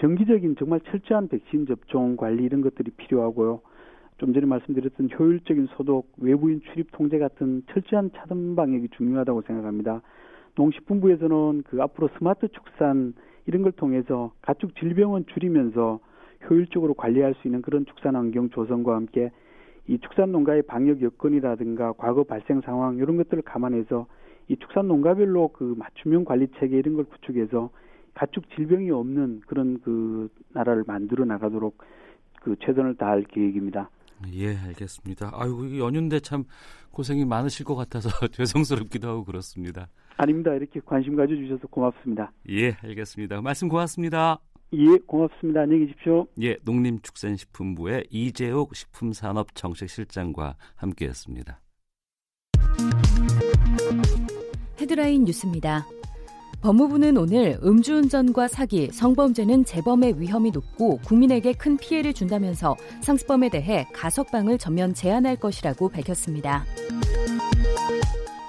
[0.01, 3.61] 정기적인 정말 철저한 백신 접종 관리 이런 것들이 필요하고요.
[4.19, 10.03] 좀 전에 말씀드렸던 효율적인 소독, 외부인 출입 통제 같은 철저한 차단 방역이 중요하다고 생각합니다.
[10.57, 13.15] 농식품부에서는 그 앞으로 스마트 축산
[13.47, 16.01] 이런 걸 통해서 가축 질병은 줄이면서
[16.51, 19.31] 효율적으로 관리할 수 있는 그런 축산 환경 조성과 함께
[19.87, 24.07] 이 축산 농가의 방역 여건이라든가 과거 발생 상황 이런 것들을 감안해서
[24.49, 27.71] 이 축산 농가별로 그 맞춤형 관리 체계 이런 걸 구축해서
[28.15, 31.79] 가축 질병이 없는 그런 그 나라를 만들어 나가도록
[32.43, 33.91] 그 최선을 다할 계획입니다.
[34.33, 35.31] 예, 알겠습니다.
[35.33, 36.45] 아이고, 연휴인데 참
[36.91, 39.89] 고생이 많으실 것 같아서 죄송스럽기도 하고 그렇습니다.
[40.17, 40.53] 아닙니다.
[40.55, 42.33] 이렇게 관심 가져주셔서 고맙습니다.
[42.51, 43.41] 예, 알겠습니다.
[43.41, 44.41] 말씀 고맙습니다.
[44.73, 45.63] 예, 고맙습니다.
[45.63, 46.27] 안녕히 계십시오.
[46.43, 51.61] 예, 농림축산식품부의 이재욱 식품산업정책실장과 함께했습니다.
[54.81, 55.87] 헤드라인 뉴스입니다.
[56.61, 64.59] 법무부는 오늘 음주운전과 사기, 성범죄는 재범의 위험이 높고 국민에게 큰 피해를 준다면서 상습범에 대해 가석방을
[64.59, 66.65] 전면 제한할 것이라고 밝혔습니다.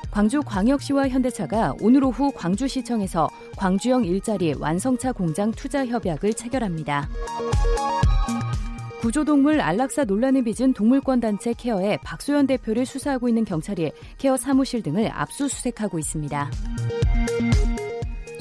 [0.10, 7.08] 광주광역시와 현대차가 오늘 오후 광주시청에서 광주형 일자리 완성차 공장 투자 협약을 체결합니다.
[9.02, 15.10] 구조동물 안락사 논란을 빚은 동물권 단체 케어의 박소연 대표를 수사하고 있는 경찰이 케어 사무실 등을
[15.14, 16.52] 압수수색하고 있습니다.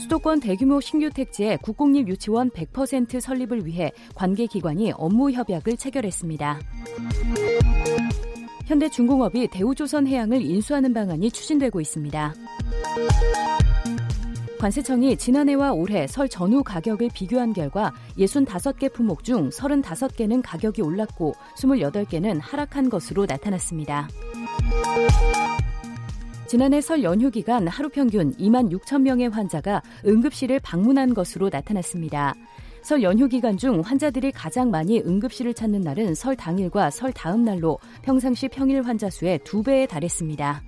[0.09, 6.59] 수도권 대규모 신규 택지에 국공립 유치원 100% 설립을 위해 관계 기관이 업무 협약을 체결했습니다.
[8.65, 12.35] 현대중공업이 대우조선해양을 인수하는 방안이 추진되고 있습니다.
[14.59, 22.41] 관세청이 지난해와 올해 설 전후 가격을 비교한 결과 65개 품목 중 35개는 가격이 올랐고 28개는
[22.41, 24.09] 하락한 것으로 나타났습니다.
[26.49, 32.35] 지난해 설 연휴 기간 하루 평균 2만 6천 명의 환자가 응급실을 방문한 것으로 나타났습니다.
[32.81, 37.79] 설 연휴 기간 중 환자들이 가장 많이 응급실을 찾는 날은 설 당일과 설 다음 날로
[38.01, 40.63] 평상시 평일 환자 수의 2배에 달했습니다.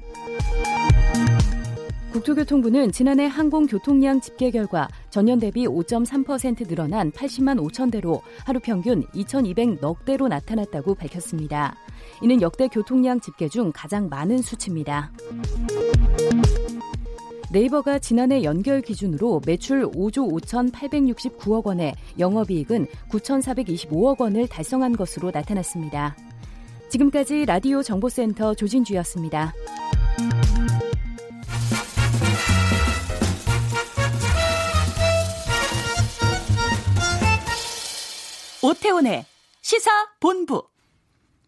[2.13, 10.05] 국토교통부는 지난해 항공교통량 집계 결과 전년 대비 5.3% 늘어난 80만 5천 대로 하루 평균 2,200넉
[10.05, 11.77] 대로 나타났다고 밝혔습니다.
[12.21, 15.13] 이는 역대 교통량 집계 중 가장 많은 수치입니다.
[17.53, 26.17] 네이버가 지난해 연결 기준으로 매출 5조 5,869억 원에 영업이익은 9,425억 원을 달성한 것으로 나타났습니다.
[26.89, 29.53] 지금까지 라디오 정보센터 조진주였습니다.
[38.63, 39.25] 오태훈의
[39.63, 40.63] 시사 본부.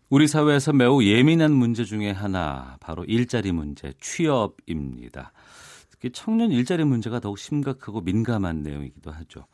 [0.08, 5.32] 우리 사회에서 매우 예민한 문제 중에 하나 바로 일자리 문제, 취업입니다.
[5.90, 9.46] 특히 청년 일자리 문제가 더욱 심각하고 민감한 내용이기도 하죠.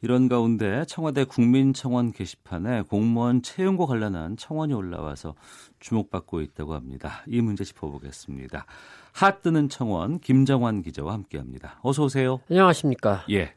[0.00, 5.34] 이런 가운데 청와대 국민청원 게시판에 공무원 채용과 관련한 청원이 올라와서
[5.78, 7.22] 주목받고 있다고 합니다.
[7.28, 8.66] 이 문제 짚어보겠습니다.
[9.12, 11.78] 핫 뜨는 청원 김정환 기자와 함께합니다.
[11.82, 12.40] 어서 오세요.
[12.50, 13.24] 안녕하십니까.
[13.30, 13.54] 예.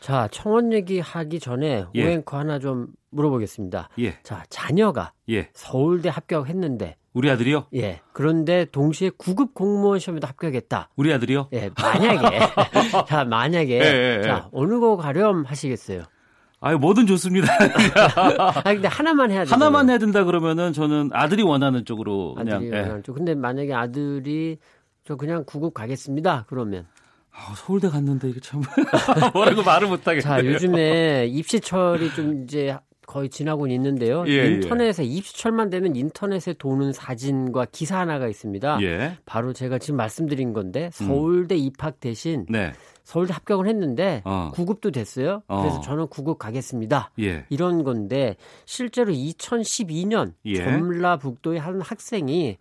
[0.00, 2.06] 자, 청원 얘기 하기 전에 예.
[2.06, 3.88] 오앵커 하나 좀 물어보겠습니다.
[4.00, 4.18] 예.
[4.22, 5.48] 자, 자녀가 예.
[5.54, 7.66] 서울대 합격했는데 우리 아들이요?
[7.74, 8.00] 예.
[8.12, 10.90] 그런데 동시에 9급 공무원 시험에도 합격했다.
[10.96, 11.48] 우리 아들이요?
[11.52, 12.38] 예, 만약에
[13.08, 16.04] 자, 만약에 예, 예, 자, 어느 거 가렴 하시겠어요?
[16.60, 17.52] 아유, 뭐든 좋습니다.
[18.16, 19.50] 아, 근데 하나만 해야 돼.
[19.50, 22.80] 하나만 해야 된다 그러면은 저는 아들이 원하는 쪽으로 그냥 아들이 예.
[22.80, 23.14] 원하는 쪽.
[23.14, 24.58] 근데 만약에 아들이
[25.04, 26.46] 저 그냥 9급 가겠습니다.
[26.48, 26.86] 그러면
[27.38, 28.62] 아, 서울대 갔는데 이게 참
[29.32, 30.20] 뭐라고 말을 못 하겠네요.
[30.20, 34.24] 자, 요즘에 입시철이 좀 이제 거의 지나고 있는데요.
[34.26, 34.46] 예, 예.
[34.48, 38.80] 인터넷에 입시철만 되면 인터넷에 도는 사진과 기사 하나가 있습니다.
[38.82, 39.16] 예.
[39.24, 42.72] 바로 제가 지금 말씀드린 건데 서울대 입학 대신 네.
[43.04, 44.50] 서울대 합격을 했는데 어.
[44.54, 45.42] 9급도 됐어요.
[45.48, 45.62] 어.
[45.62, 47.12] 그래서 저는 9급 가겠습니다.
[47.20, 47.46] 예.
[47.48, 50.62] 이런 건데 실제로 2012년 예.
[50.62, 52.58] 전라북도의 한 학생이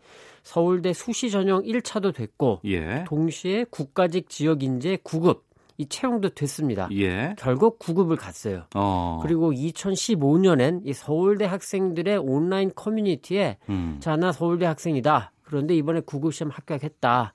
[0.47, 3.03] 서울대 수시 전형 1차도 됐고 예.
[3.05, 5.41] 동시에 국가직 지역 인재 9급
[5.77, 6.87] 이 채용도 됐습니다.
[6.93, 7.35] 예.
[7.37, 8.63] 결국 9급을 갔어요.
[8.73, 9.19] 어.
[9.21, 13.97] 그리고 2015년엔 이 서울대 학생들의 온라인 커뮤니티에 음.
[13.99, 15.33] 자, 나 서울대 학생이다.
[15.43, 17.33] 그런데 이번에 9급 시험 합격했다.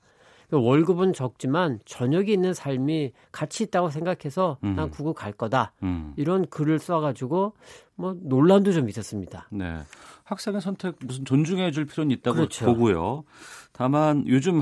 [0.51, 4.75] 월급은 적지만 저녁이 있는 삶이 가치 있다고 생각해서 음.
[4.75, 5.73] 난 9급 갈 거다.
[5.83, 6.13] 음.
[6.15, 7.53] 이런 글을 써가지고
[7.95, 9.47] 뭐 논란도 좀 있었습니다.
[9.51, 9.77] 네.
[10.33, 12.65] 학생의 선택 무슨 존중해 줄 필요는 있다고 그렇죠.
[12.65, 13.23] 보고요.
[13.71, 14.61] 다만 요즘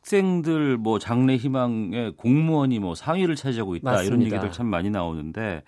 [0.00, 4.36] 학생들 뭐 장래 희망의 공무원이 뭐 상위를 차지하고 있다 이런 맞습니다.
[4.36, 5.62] 얘기들 참 많이 나오는데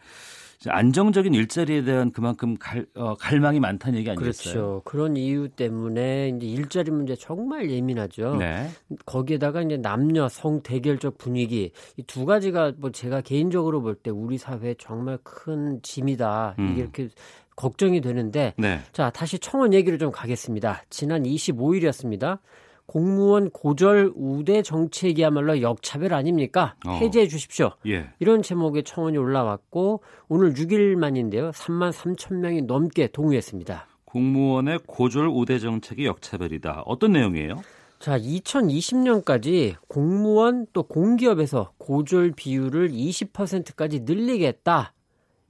[0.69, 4.53] 안정적인 일자리에 대한 그만큼 갈, 어, 갈망이 많다는 얘기 아니겠어요?
[4.55, 4.83] 그렇죠.
[4.85, 8.37] 그런 이유 때문에 이제 일자리 문제 정말 예민하죠.
[8.37, 8.69] 네.
[9.05, 14.39] 거기에다가 이제 남녀 성 대결적 분위기 이 두 가지가 뭐 제가 개인적으로 볼 때 우리
[14.39, 16.57] 사회에 정말 큰 짐이다.
[16.59, 16.71] 음.
[16.73, 17.09] 이게 이렇게
[17.57, 18.81] 걱정이 되는데 네.
[18.93, 20.83] 자, 다시 청원 얘기로 좀 가겠습니다.
[20.91, 22.39] 지난 25일이었습니다.
[22.87, 26.77] 공무원 고절 우대 정책이야말로 역차별 아닙니까?
[26.87, 26.93] 어.
[26.93, 27.73] 해제해 주십시오.
[27.89, 28.11] 예.
[28.21, 31.51] 이런 제목의 청원이 올라왔고 오늘 6일 만인데요.
[31.51, 33.89] 3만 3천 명이 넘게 동의했습니다.
[34.05, 36.85] 공무원의 고졸 우대 정책이 역차별이다.
[36.87, 37.61] 어떤 내용이에요?
[37.99, 44.93] 자, 2020년까지 공무원 또 공기업에서 고졸 비율을 20%까지 늘리겠다.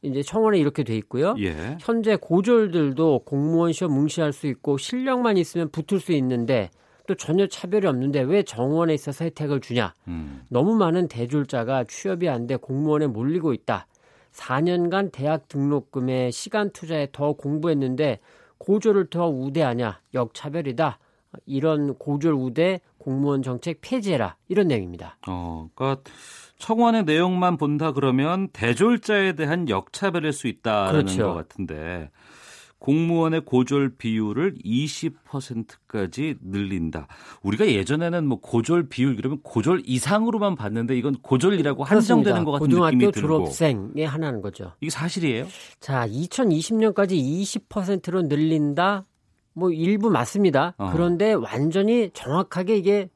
[0.06, 1.34] 이제 청원에 이렇게 돼 있고요.
[1.38, 1.76] 예.
[1.80, 6.70] 현재 고졸들도 공무원 시험 응시할 수 있고 실력만 있으면 붙을 수 있는데
[7.06, 9.94] 또 전혀 차별이 없는데 왜 정원에 있어서 혜택을 주냐?
[10.08, 10.42] 음.
[10.48, 13.86] 너무 많은 대졸자가 취업이 안 돼 공무원에 몰리고 있다.
[14.32, 18.20] 4년간 대학 등록금에 시간 투자에 더 공부했는데
[18.58, 20.00] 고졸을 더 우대하냐?
[20.14, 20.98] 역차별이다.
[21.46, 24.36] 이런 고졸 우대 공무원 정책 폐지해라.
[24.48, 25.16] 이런 내용입니다.
[25.28, 26.02] 어, 그러니까
[26.58, 31.26] 청원의 내용만 본다 그러면 대졸자에 대한 역차별일 수 있다는 그렇죠.
[31.28, 32.10] 것 같은데
[32.78, 37.08] 공무원의 고졸 비율을 20%까지 늘린다.
[37.42, 42.96] 우리가 예전에는 뭐 고졸 비율 그러면 고졸 이상으로만 봤는데 이건 고졸이라고 한정되는 것 같은 고등학교
[42.96, 44.72] 느낌이 들고 졸업생에 하나는 거죠.
[44.80, 45.46] 이게 사실이에요?
[45.80, 49.04] 자, 2020년까지 20%로 늘린다.
[49.54, 50.74] 뭐 일부 맞습니다.
[50.76, 50.90] 어.
[50.92, 53.08] 그런데 완전히 정확하게 이게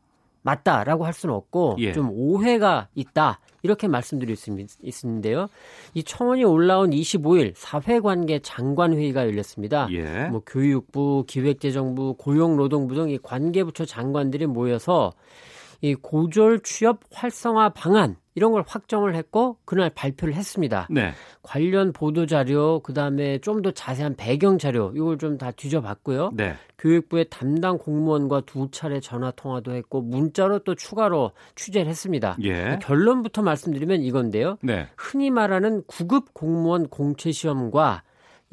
[0.43, 1.93] 맞다라고 할 수는 없고 예.
[1.93, 3.41] 좀 오해가 있다.
[3.63, 5.49] 이렇게 말씀드릴 수 있- 있는데요.
[5.93, 9.87] 이 청원이 올라온 25일 사회관계 장관 회의가 열렸습니다.
[9.93, 10.29] 예.
[10.29, 15.13] 뭐 교육부, 기획재정부, 고용노동부 등 이 관계부처 장관들이 모여서
[15.83, 20.87] 이 고졸 취업 활성화 방안 이런 걸 확정을 했고 그날 발표를 했습니다.
[20.91, 21.13] 네.
[21.43, 26.31] 관련 보도 자료 그다음에 좀 더 자세한 배경 자료 이걸 좀 다 뒤져봤고요.
[26.35, 26.55] 네.
[26.79, 32.37] 교육부의 담당 공무원과 두 차례 전화 통화도 했고 문자로 또 추가로 취재를 했습니다.
[32.45, 32.79] 예.
[32.83, 34.57] 결론부터 말씀드리면 이건데요.
[34.63, 34.87] 네.
[34.97, 38.03] 흔히 말하는 구급 공무원 공채 시험과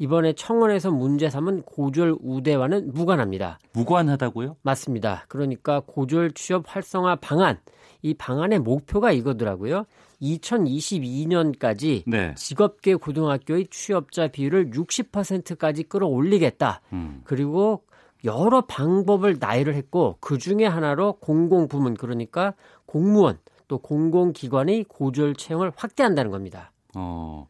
[0.00, 3.58] 이번에 청원에서 문제 삼은 고졸 우대와는 무관합니다.
[3.72, 4.56] 무관하다고요?
[4.62, 5.24] 맞습니다.
[5.28, 7.58] 그러니까 고졸 취업 활성화 방안
[8.02, 9.84] 이 방안의 목표가 이거더라고요.
[10.22, 12.34] 2022년까지 네.
[12.34, 16.80] 직업계 고등학교의 취업자 비율을 60%까지 끌어올리겠다.
[16.92, 17.20] 음.
[17.24, 17.84] 그리고
[18.24, 22.54] 여러 방법을 나열을 했고 그 중에 하나로 공공부문 그러니까
[22.86, 26.72] 공무원 또 공공기관의 고졸 채용을 확대한다는 겁니다.
[26.94, 27.46] 어.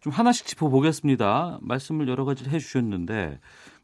[0.00, 1.58] 좀 하나씩 짚어보겠습니다.
[1.60, 3.38] 말씀을 여러 가지를 해주셨는데,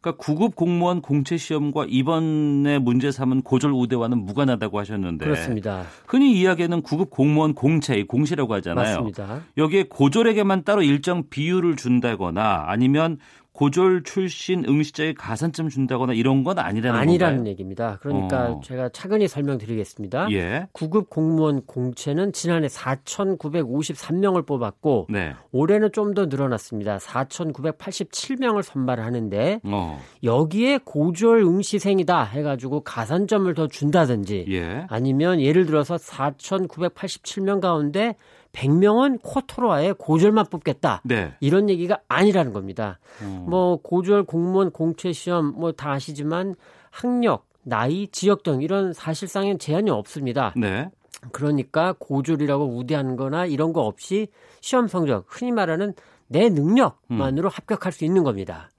[0.07, 5.85] 그러니까 구급 공무원 공채 시험과 이번에 문제 삼은 고졸 우대와는 무관하다고 하셨는데, 그렇습니다.
[6.07, 8.85] 흔히 이야기하는 구급 공무원 공채, 공시라고 하잖아요.
[8.85, 9.43] 맞습니다.
[9.57, 13.19] 여기에 고졸에게만 따로 일정 비율을 준다거나 아니면
[13.57, 17.51] 고졸 출신 응시자의 가산점 준다거나 이런 건 아니라는 아니라는 건가요?
[17.51, 17.99] 얘기입니다.
[18.03, 18.61] 그러니까 어.
[18.63, 20.29] 제가 차근히 설명드리겠습니다.
[20.33, 20.69] 예.
[20.73, 25.33] 구급 공무원 공채는 지난해 4,953명을 뽑았고 네.
[25.53, 26.99] 올해는 좀 더 늘어났습니다.
[26.99, 30.01] 4,987명을 선발하는데 어.
[30.23, 34.87] 여기에 고졸 응시생이다 해가지고 가산점을 더 준다든지 예.
[34.89, 38.15] 아니면 예를 들어서 4,987명 가운데
[38.57, 41.03] 100명은 코토로 아예 고졸만 뽑겠다.
[41.05, 41.35] 네.
[41.41, 42.99] 이런 얘기가 아니라는 겁니다.
[43.23, 43.47] 어.
[43.49, 46.55] 뭐 고졸 공무원 공채 시험 뭐 다 아시지만
[46.91, 50.55] 학력, 나이, 지역 등 이런 사실상의 제한이 없습니다.
[50.57, 50.89] 네.
[51.33, 54.29] 그러니까 고졸이라고 우대하는 거나 이런 거 없이
[54.61, 55.93] 시험 성적, 흔히 말하는
[56.29, 58.71] 내 능력만으로 합격할 수 있는 겁니다.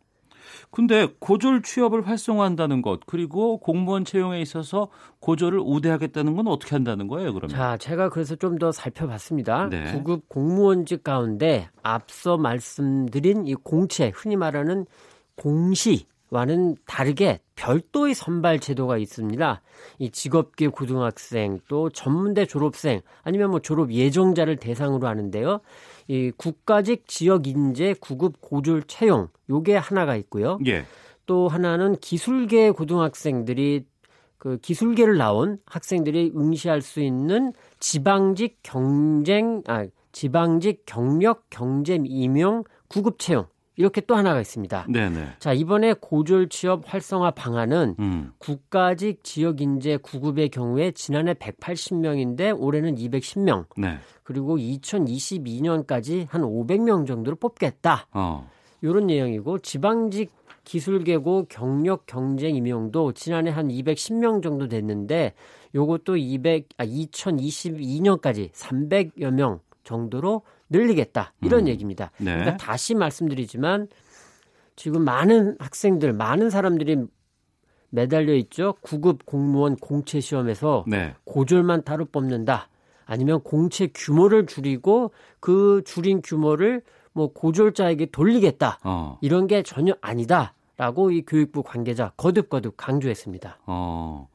[0.78, 4.90] 근데 고졸 취업을 활성화한다는 것 그리고 공무원 채용에 있어서
[5.22, 7.50] 고졸을 우대하겠다는 건 어떻게 한다는 거예요, 그러면?
[7.50, 9.70] 자, 제가 그래서 좀 더 살펴봤습니다.
[9.70, 9.92] 네.
[9.92, 14.86] 구급 공무원직 가운데 앞서 말씀드린 이 공채, 흔히 말하는
[15.36, 19.62] 공시 와는 다르게 별도의 선발 제도가 있습니다.
[19.98, 25.62] 이 직업계 고등학생 또 전문대 졸업생 아니면 뭐 졸업 예정자를 대상으로 하는데요.
[26.08, 30.58] 이 국가직 지역 인재 구급 고졸 채용 요게 하나가 있고요.
[30.66, 30.86] 예.
[31.26, 33.86] 또 하나는 기술계 고등학생들이
[34.38, 43.20] 그 기술계를 나온 학생들이 응시할 수 있는 지방직 경쟁 아 지방직 경력 경쟁 임용 구급
[43.20, 44.88] 채용 이렇게 또 하나가 있습니다.
[44.90, 45.28] 네, 네.
[45.38, 48.32] 자, 이번에 고졸 취업 활성화 방안은 음.
[48.40, 53.66] 국가직 지역 인재 구급의 경우에 지난해 180명인데 올해는 210명.
[53.78, 54.00] 네.
[54.24, 58.08] 그리고 2022년까지 한 500명 정도를 뽑겠다.
[58.12, 58.50] 어.
[58.84, 60.32] 요런 내용이고 지방직
[60.64, 65.34] 기술계고 경력 경쟁 임용도 지난해 한 210명 정도 됐는데
[65.74, 71.34] 요것도 200 아 2022년까지 300여 명 정도로 늘리겠다.
[71.42, 71.68] 이런 음.
[71.68, 72.12] 얘기입니다.
[72.18, 72.34] 네.
[72.34, 73.88] 그러니까 다시 말씀드리지만
[74.76, 76.98] 지금 많은 학생들, 많은 사람들이
[77.90, 78.76] 매달려 있죠.
[78.82, 81.16] 구급 공무원 공채 시험에서 네.
[81.24, 82.70] 고졸만 따로 뽑는다.
[83.06, 86.82] 아니면 공채 규모를 줄이고 그 줄인 규모를
[87.14, 88.80] 뭐 고졸자에게 돌리겠다.
[88.84, 89.18] 어.
[89.22, 93.60] 이런 게 전혀 아니다라고 이 교육부 관계자 거듭거듭 강조했습니다.
[93.66, 94.28] 어.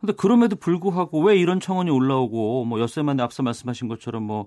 [0.00, 4.46] 근데 그럼에도 불구하고 왜 이런 청원이 올라오고 뭐 엿새 만에 앞서 말씀하신 것처럼 뭐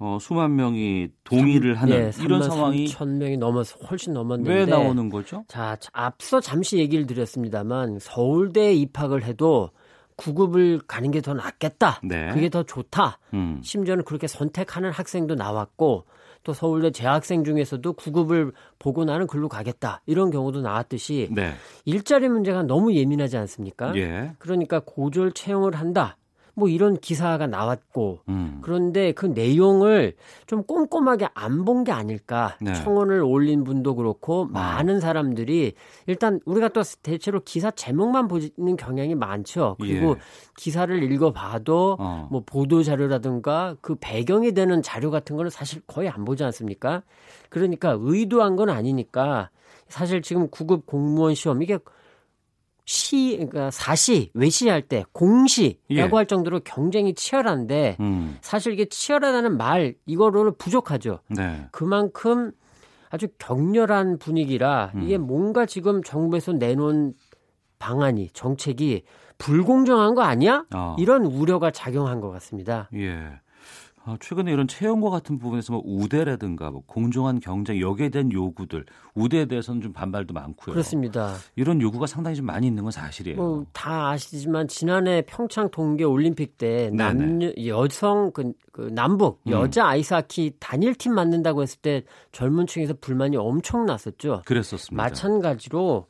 [0.00, 4.64] 어, 수만 명이 동의를 하는 예, 이런 3만 상황이 3천 명이 넘어서 훨씬 넘었는데 왜
[4.66, 5.44] 나오는 거죠?
[5.48, 9.70] 자, 자, 앞서 잠시 얘기를 드렸습니다만 서울대에 입학을 해도
[10.16, 12.00] 구급을 가는 게 더 낫겠다.
[12.04, 12.30] 네.
[12.32, 13.18] 그게 더 좋다.
[13.34, 13.60] 음.
[13.62, 16.04] 심지어는 그렇게 선택하는 학생도 나왔고
[16.44, 20.02] 또 서울대 재학생 중에서도 구급을 보고 나는 글로 가겠다.
[20.06, 21.52] 이런 경우도 나왔듯이 네.
[21.84, 23.94] 일자리 문제가 너무 예민하지 않습니까?
[23.96, 24.32] 예.
[24.38, 26.16] 그러니까 고졸 채용을 한다.
[26.58, 28.58] 뭐 이런 기사가 나왔고 음.
[28.62, 30.14] 그런데 그 내용을
[30.46, 32.56] 좀 꼼꼼하게 안 본 게 아닐까.
[32.60, 32.74] 네.
[32.74, 35.74] 청원을 올린 분도 그렇고 많은 사람들이
[36.06, 39.76] 일단 우리가 또 대체로 기사 제목만 보는 경향이 많죠.
[39.78, 40.14] 그리고 예.
[40.56, 42.28] 기사를 읽어봐도 어.
[42.30, 47.02] 뭐 보도 자료라든가 그 배경이 되는 자료 같은 거는 사실 거의 안 보지 않습니까?
[47.48, 49.50] 그러니까 의도한 건 아니니까
[49.88, 51.78] 사실 지금 구급 공무원 시험 이게
[52.88, 56.00] 시 그러니까 사시 외시할 때 공시라고 예.
[56.00, 58.38] 할 정도로 경쟁이 치열한데 음.
[58.40, 61.18] 사실 이게 치열하다는 말 이거로는 부족하죠.
[61.28, 61.68] 네.
[61.70, 62.50] 그만큼
[63.10, 65.02] 아주 격렬한 분위기라 음.
[65.02, 67.12] 이게 뭔가 지금 정부에서 내놓은
[67.78, 69.02] 방안이 정책이
[69.36, 70.64] 불공정한 거 아니야?
[70.74, 70.96] 어.
[70.98, 72.88] 이런 우려가 작용한 것 같습니다.
[72.94, 73.38] 예.
[74.08, 79.44] 아, 최근에 이런 채용과 같은 부분에서 뭐 우대라든가 뭐 공정한 경쟁 여기에 대한 요구들 우대에
[79.44, 80.72] 대해서는 좀 반발도 많고요.
[80.72, 81.34] 그렇습니다.
[81.56, 83.36] 이런 요구가 상당히 좀 많이 있는 건 사실이에요.
[83.36, 89.52] 뭐 다 아시지만 지난해 평창 동계 올림픽 때 남녀 여성 그, 그 남북 음.
[89.52, 92.02] 여자 아이스하키 단일팀 만든다고 했을 때
[92.32, 94.42] 젊은 층에서 불만이 엄청 났었죠.
[94.46, 95.02] 그랬었습니다.
[95.02, 96.06] 마찬가지로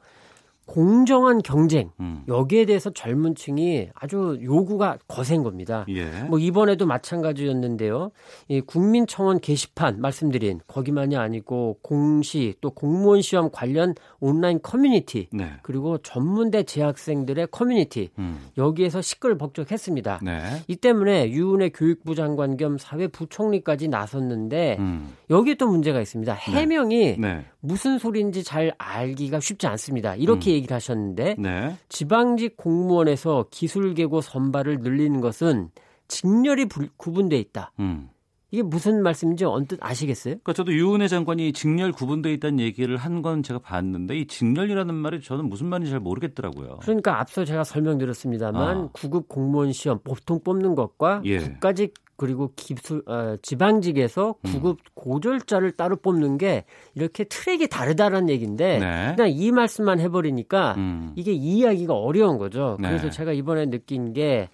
[0.68, 2.24] 공정한 경쟁 음.
[2.28, 5.86] 여기에 대해서 젊은 층이 아주 요구가 거센 겁니다.
[5.88, 6.04] 예.
[6.28, 8.10] 뭐 이번에도 마찬가지였는데요.
[8.48, 15.52] 이 국민청원 게시판 말씀드린 거기만이 아니고 공시 또 공무원 시험 관련 온라인 커뮤니티 네.
[15.62, 18.38] 그리고 전문대 재학생들의 커뮤니티 음.
[18.58, 20.20] 여기에서 시끌벅적했습니다.
[20.22, 20.42] 네.
[20.68, 25.14] 이 때문에 유은혜 교육부 장관 겸 사회부총리까지 나섰는데 음.
[25.30, 26.34] 여기에 또 문제가 있습니다.
[26.34, 27.46] 해명이 네.
[27.60, 30.14] 무슨 소리인지 잘 알기가 쉽지 않습니다.
[30.14, 31.76] 이렇게 얘기를 하셨는데 네.
[31.88, 35.70] 지방직 공무원에서 기술계고 선발을 늘리는 것은
[36.08, 37.72] 직렬이 불- 구분돼 있다.
[37.80, 38.08] 음.
[38.50, 40.36] 이게 무슨 말씀인지 언뜻 아시겠어요?
[40.36, 45.20] 그러니까 저도 유은혜 장관이 직렬 구분돼 있다는 얘기를 한 건 제가 봤는데 이 직렬이라는 말이
[45.20, 46.78] 저는 무슨 말인지 잘 모르겠더라고요.
[46.80, 48.88] 그러니까 앞서 제가 설명드렸습니다만 아.
[48.94, 51.38] 구급 공무원 시험 보통 뽑는 것과 예.
[51.40, 54.52] 국가직 그리고 기술 어, 지방직에서 음.
[54.52, 56.64] 구급 고졸자를 따로 뽑는 게
[56.94, 59.14] 이렇게 트랙이 다르다는 얘기인데 네.
[59.14, 61.12] 그냥 이 말씀만 해버리니까 음.
[61.14, 62.76] 이게 이해하기가 어려운 거죠.
[62.80, 62.88] 네.
[62.88, 64.48] 그래서 제가 이번에 느낀 게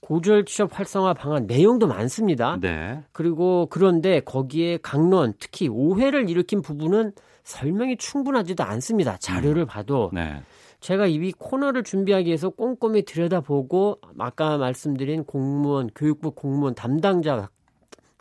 [0.00, 2.58] 고졸 취업 활성화 방안 내용도 많습니다.
[2.60, 3.02] 네.
[3.12, 7.12] 그리고 그런데 거기에 강론 특히 오해를 일으킨 부분은
[7.44, 9.16] 설명이 충분하지도 않습니다.
[9.16, 10.42] 자료를 봐도 네.
[10.80, 17.48] 제가 이 코너를 준비하기 위해서 꼼꼼히 들여다보고 아까 말씀드린 공무원 교육부 공무원 담당자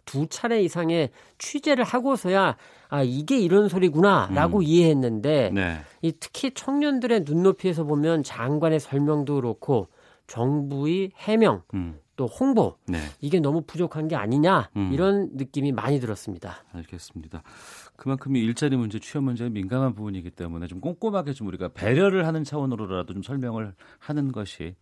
[0.05, 2.57] 두 차례 이상의 취재를 하고서야
[2.89, 5.81] 아 이게 이런 소리구나라고 이해했는데 네.
[6.01, 9.87] 이 특히 청년들의 눈높이에서 보면 장관의 설명도 그렇고
[10.27, 11.99] 정부의 해명 음.
[12.15, 12.99] 또 홍보 네.
[13.19, 14.91] 이게 너무 부족한 게 아니냐 음.
[14.93, 16.63] 이런 느낌이 많이 들었습니다.
[16.71, 17.43] 알겠습니다.
[17.97, 22.43] 그만큼 이 일자리 문제, 취업 문제는 민감한 부분이기 때문에 좀 꼼꼼하게 좀 우리가 배려를 하는
[22.43, 24.75] 차원으로라도 좀 설명을 하는 것이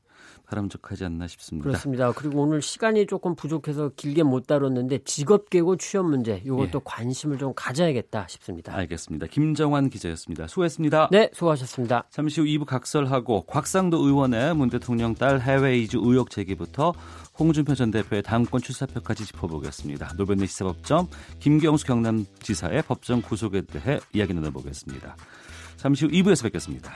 [0.53, 1.67] 바람직하지 않나 싶습니다.
[1.67, 2.11] 그렇습니다.
[2.11, 6.81] 그리고 오늘 시간이 조금 부족해서 길게 못 다뤘는데 직업계고 취업 문제 이것도 예.
[6.83, 8.75] 관심을 좀 가져야겠다 싶습니다.
[8.75, 9.27] 알겠습니다.
[9.27, 10.47] 김정환 기자였습니다.
[10.47, 11.09] 수고했습니다.
[11.11, 12.05] 네, 수고하셨습니다.
[12.09, 16.93] 잠시 후 2부 각설하고 곽상도 의원의 문 대통령 딸 해외 이주 의혹 제기부터
[17.39, 20.13] 홍준표 전 대표의 당권 출사표까지 짚어보겠습니다.
[20.17, 21.07] 노변의 시사법정
[21.39, 25.15] 김경수 경남지사의 법정 구속에 대해 이야기 나눠보겠습니다.
[25.77, 26.95] 잠시 후 2부에서 뵙겠습니다.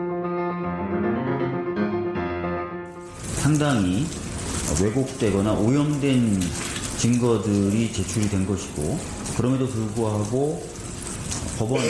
[3.51, 4.05] 상당히
[4.81, 6.39] 왜곡되거나 오염된
[6.97, 8.97] 증거들이 제출이 된 것이고
[9.35, 10.63] 그럼에도 불구하고
[11.59, 11.85] 법원은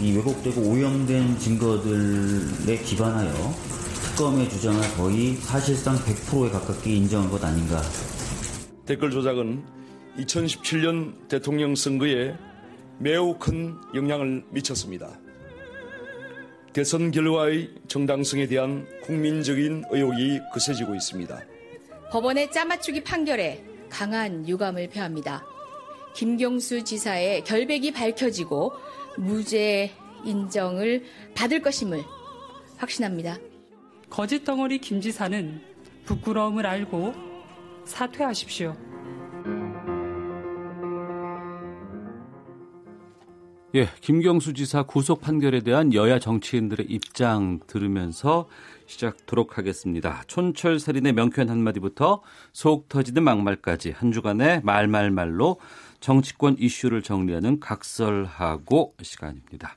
[0.00, 3.54] 이 왜곡되고 오염된 증거들에 기반하여
[4.04, 7.82] 특검의 주장을 거의 사실상 100%에 가깝게 인정한 것 아닌가.
[8.86, 9.64] 댓글 조작은
[10.18, 12.34] 2017년 대통령 선거에
[12.98, 15.25] 매우 큰 영향을 미쳤습니다.
[16.76, 21.42] 대선 결과의 정당성에 대한 국민적인 의혹이 거세지고 있습니다.
[22.10, 25.42] 법원의 짜맞추기 판결에 강한 유감을 표합니다.
[26.14, 28.74] 김경수 지사의 결백이 밝혀지고
[29.16, 29.90] 무죄
[30.26, 31.04] 인정을
[31.34, 32.04] 받을 것임을
[32.76, 33.38] 확신합니다.
[34.10, 35.58] 거짓 덩어리 김 지사는
[36.04, 37.14] 부끄러움을 알고
[37.86, 38.76] 사퇴하십시오.
[43.76, 48.48] 예, 김경수 지사 구속 판결에 대한 여야 정치인들의 입장 들으면서
[48.86, 50.22] 시작하도록 하겠습니다.
[50.28, 52.22] 촌철 살인의 명쾌한 한마디부터
[52.54, 55.60] 속 터지는 막말까지 한 주간의 말말말로
[56.00, 59.76] 정치권 이슈를 정리하는 각설하고 시간입니다.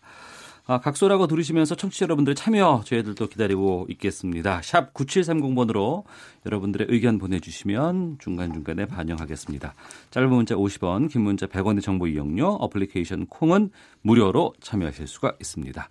[0.72, 4.62] 아, 각설하고 들으시면서 청취자 여러분들의 참여 저희들도 기다리고 있겠습니다.
[4.62, 6.04] 샵 9730번으로
[6.46, 9.74] 여러분들의 의견 보내주시면 중간중간에 반영하겠습니다.
[10.12, 13.72] 짧은 문자 50원, 긴 문자 100원의 정보 이용료, 어플리케이션 콩은
[14.04, 15.90] 무료로 참여하실 수가 있습니다.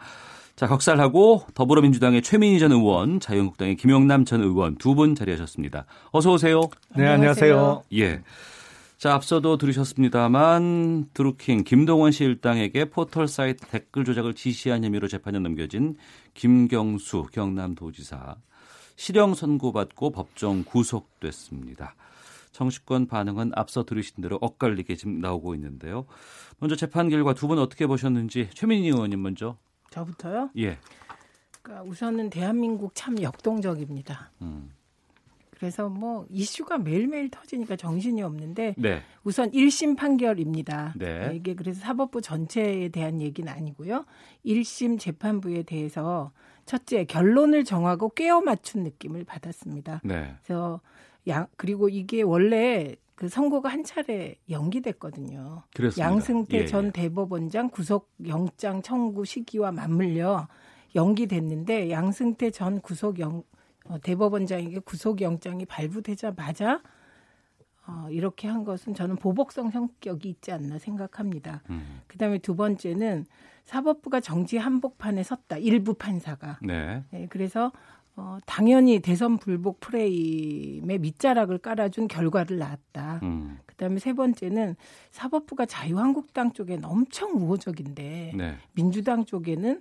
[0.54, 5.86] 자, 각설하고 더불어민주당의 최민희 전 의원, 자유한국당의 김용남 전 의원 두 분 자리하셨습니다.
[6.12, 6.60] 어서 오세요.
[6.94, 7.82] 네, 안녕하세요.
[7.94, 8.22] 예.
[8.98, 15.96] 자, 앞서도 들으셨습니다만 드루킹 김동원 씨 일당에게 포털 사이트 댓글 조작을 지시한 혐의로 재판에 넘겨진
[16.34, 18.36] 김경수 경남도지사
[18.96, 21.94] 실형 선고받고 법정 구속됐습니다.
[22.50, 26.06] 정치권 반응은 앞서 들으신 대로 엇갈리게 지금 나오고 있는데요.
[26.58, 29.56] 먼저 재판 결과 두 분 어떻게 보셨는지 최민희 의원님 먼저.
[29.90, 30.50] 저부터요?
[30.58, 30.76] 예.
[31.62, 34.32] 그러니까 우선은 대한민국 참 역동적입니다.
[34.42, 34.70] 음.
[35.58, 39.02] 그래서 뭐 이슈가 매일매일 터지니까 정신이 없는데 네.
[39.24, 40.94] 우선 1심 판결입니다.
[40.96, 41.32] 네.
[41.34, 44.04] 이게 그래서 사법부 전체에 대한 얘기는 아니고요.
[44.46, 46.30] 1심 재판부에 대해서
[46.64, 50.00] 첫째 결론을 정하고 꿰어 맞춘 느낌을 받았습니다.
[50.04, 50.34] 네.
[50.44, 50.80] 그래서
[51.26, 55.64] 양 그리고 이게 원래 그 선고가 한 차례 연기됐거든요.
[55.74, 56.08] 그렇습니다.
[56.08, 56.90] 양승태 예, 전 예.
[56.92, 60.46] 대법원장 구속 영장 청구 시기와 맞물려
[60.94, 63.42] 연기됐는데 양승태 전 구속 영 어,
[64.02, 66.82] 대법원장에게 구속 영장이 발부되자마자
[67.86, 71.62] 어, 이렇게 한 것은 저는 보복성 성격이 있지 않나 생각합니다.
[71.70, 72.02] 음.
[72.06, 73.24] 그다음에 두 번째는
[73.64, 75.56] 사법부가 정지 한복판에 섰다.
[75.56, 76.58] 일부 판사가.
[76.62, 77.02] 네.
[77.10, 77.72] 네, 그래서
[78.14, 83.20] 어, 당연히 대선 불복 프레임에 밑자락을 깔아준 결과를 낳았다.
[83.22, 83.58] 음.
[83.64, 84.74] 그다음에 세 번째는
[85.10, 88.56] 사법부가 자유한국당 쪽엔 엄청 우호적인데 네.
[88.72, 89.80] 민주당 쪽에는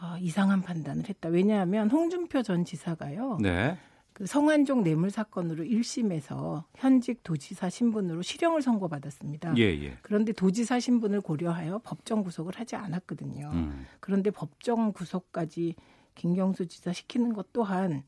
[0.00, 1.28] 어, 이상한 판단을 했다.
[1.28, 3.38] 왜냐하면 홍준표 전 지사가요.
[3.40, 3.78] 네.
[4.12, 9.56] 그 성완종 뇌물 사건으로 1심에서 현직 도지사 신분으로 실형을 선고받았습니다.
[9.56, 9.98] 예, 예.
[10.02, 13.50] 그런데 도지사 신분을 고려하여 법정 구속을 하지 않았거든요.
[13.52, 13.86] 음.
[13.98, 15.74] 그런데 법정 구속까지
[16.14, 18.04] 김경수 지사 시키는 것 또한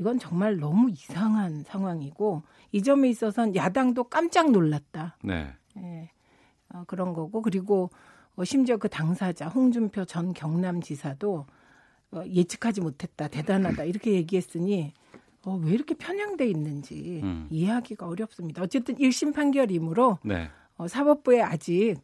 [0.00, 5.16] 이건 정말 너무 이상한 상황이고 이 점에 있어서는 야당도 깜짝 놀랐다.
[5.22, 5.52] 네.
[5.76, 6.10] 예,
[6.70, 7.90] 어, 그런 거고 그리고
[8.36, 11.46] 어, 심지어 그 당사자 홍준표 전 경남지사도
[12.12, 14.92] 어, 예측하지 못했다 대단하다 이렇게 얘기했으니
[15.42, 17.46] 어, 왜 이렇게 편향돼 있는지 음.
[17.50, 18.62] 이해하기가 어렵습니다.
[18.62, 20.48] 어쨌든 1심 판결이므로 네.
[20.76, 21.96] 어, 사법부에 아직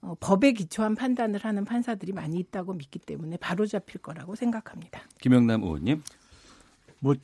[0.00, 5.02] 어, 법에 기초한 판단을 하는 판사들이 많이 있다고 믿기 때문에 바로 잡힐 거라고 생각합니다.
[5.20, 6.02] 김영남 의원님.
[7.00, 7.14] 뭐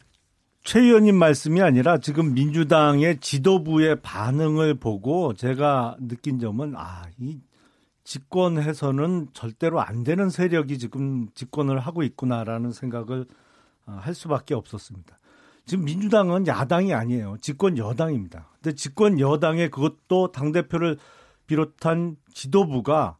[0.63, 7.39] 최 의원님 말씀이 아니라 지금 민주당의 지도부의 반응을 보고 제가 느낀 점은 아, 이
[8.11, 13.25] 집권해서는 절대로 안 되는 세력이 지금 집권을 하고 있구나라는 생각을
[13.87, 15.17] 어, 할 수밖에 없었습니다.
[15.65, 17.37] 지금 민주당은 야당이 아니에요.
[17.41, 18.49] 집권 여당입니다.
[18.55, 20.99] 근데 집권 여당의 그것도 당대표를
[21.47, 23.17] 비롯한 지도부가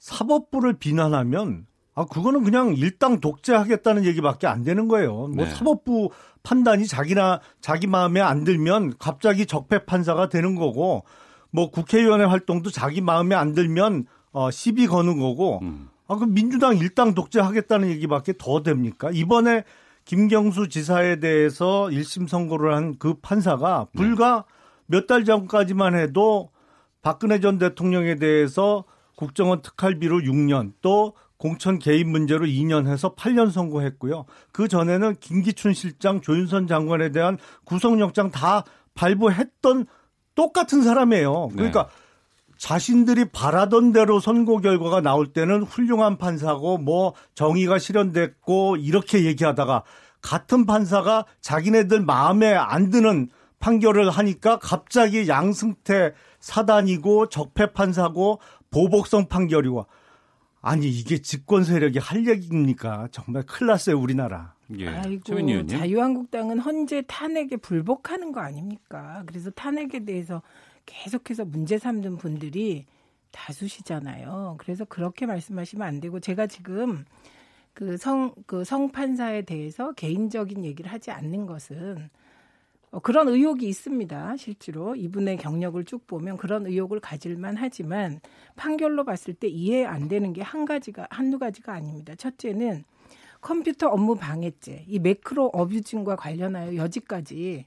[0.00, 5.28] 사법부를 비난하면 아 그거는 그냥 일당 독재하겠다는 얘기밖에 안 되는 거예요.
[5.28, 5.46] 뭐 네.
[5.46, 6.10] 사법부
[6.42, 11.04] 판단이 자기나 자기 마음에 안 들면 갑자기 적폐 판사가 되는 거고
[11.52, 14.06] 뭐 국회의원의 활동도 자기 마음에 안 들면
[14.36, 15.60] 어 시비 거는 거고
[16.08, 19.08] 아 그럼 민주당 일당 독재하겠다는 얘기밖에 더 됩니까?
[19.10, 19.64] 이번에
[20.04, 24.44] 김경수 지사에 대해서 1심 선고를 한 그 판사가 불과
[24.86, 26.50] 몇달 전까지만 해도
[27.00, 28.84] 박근혜 전 대통령에 대해서
[29.16, 34.26] 국정원 특활비로 6년 또 공천 개입 문제로 2년 해서 8년 선고했고요.
[34.52, 38.64] 그 전에는 김기춘 실장, 조윤선 장관에 대한 구속영장 다
[38.94, 39.86] 발부했던
[40.34, 41.48] 똑같은 사람이에요.
[41.54, 41.88] 그러니까
[42.56, 49.84] 자신들이 바라던 대로 선고 결과가 나올 때는 훌륭한 판사고 뭐 정의가 실현됐고 이렇게 얘기하다가
[50.22, 53.28] 같은 판사가 자기네들 마음에 안 드는
[53.58, 58.40] 판결을 하니까 갑자기 양승태 사단이고 적폐 판사고
[58.70, 59.86] 보복성 판결이고
[60.60, 63.08] 아니 이게 집권 세력이 할 얘기입니까?
[63.12, 64.54] 정말 큰일 났어요 우리나라.
[64.78, 64.88] 예.
[64.88, 69.22] 아이고 자유한국당은 헌재 탄핵에 불복하는 거 아닙니까?
[69.26, 70.42] 그래서 탄핵에 대해서
[70.86, 72.86] 계속해서 문제 삼는 분들이
[73.32, 74.56] 다수시잖아요.
[74.58, 77.04] 그래서 그렇게 말씀하시면 안 되고 제가 지금
[77.74, 82.08] 그 성 그 성판사에 대해서 개인적인 얘기를 하지 않는 것은
[82.90, 84.36] 어, 그런 의혹이 있습니다.
[84.38, 88.20] 실제로 이분의 경력을 쭉 보면 그런 의혹을 가질만 하지만
[88.56, 92.14] 판결로 봤을 때 이해 안 되는 게 한 가지가 한두 가지가 아닙니다.
[92.14, 92.84] 첫째는
[93.42, 97.66] 컴퓨터 업무 방해죄, 이 매크로 어뷰징과 관련하여 여지까지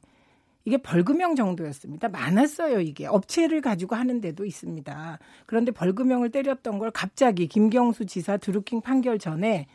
[0.66, 2.10] 이게 벌금형 정도였습니다.
[2.10, 3.08] 많았어요, 이게.
[3.08, 5.20] 업체를 가지고 하는 데도 있습니다.
[5.46, 9.68] 그런데 벌금형을 때렸던 걸 갑자기 김경수 지사 드루킹 판결 전에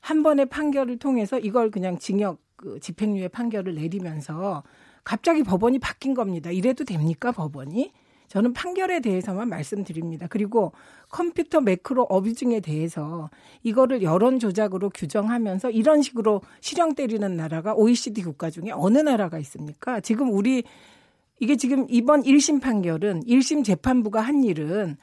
[0.00, 4.62] 한 번의 판결을 통해서 이걸 그냥 징역 그 집행유예 판결을 내리면서
[5.04, 6.50] 갑자기 법원이 바뀐 겁니다.
[6.50, 7.92] 이래도 됩니까, 법원이?
[8.32, 10.26] 저는 판결에 대해서만 말씀드립니다.
[10.26, 10.72] 그리고
[11.10, 13.28] 컴퓨터 매크로 어뷰징에 대해서
[13.62, 20.00] 이거를 여론 조작으로 규정하면서 이런 식으로 실형 때리는 나라가 OECD 국가 중에 어느 나라가 있습니까?
[20.00, 20.64] 지금 우리
[21.40, 24.96] 이게 지금 이번 1심 판결은 1심 재판부가 한 일은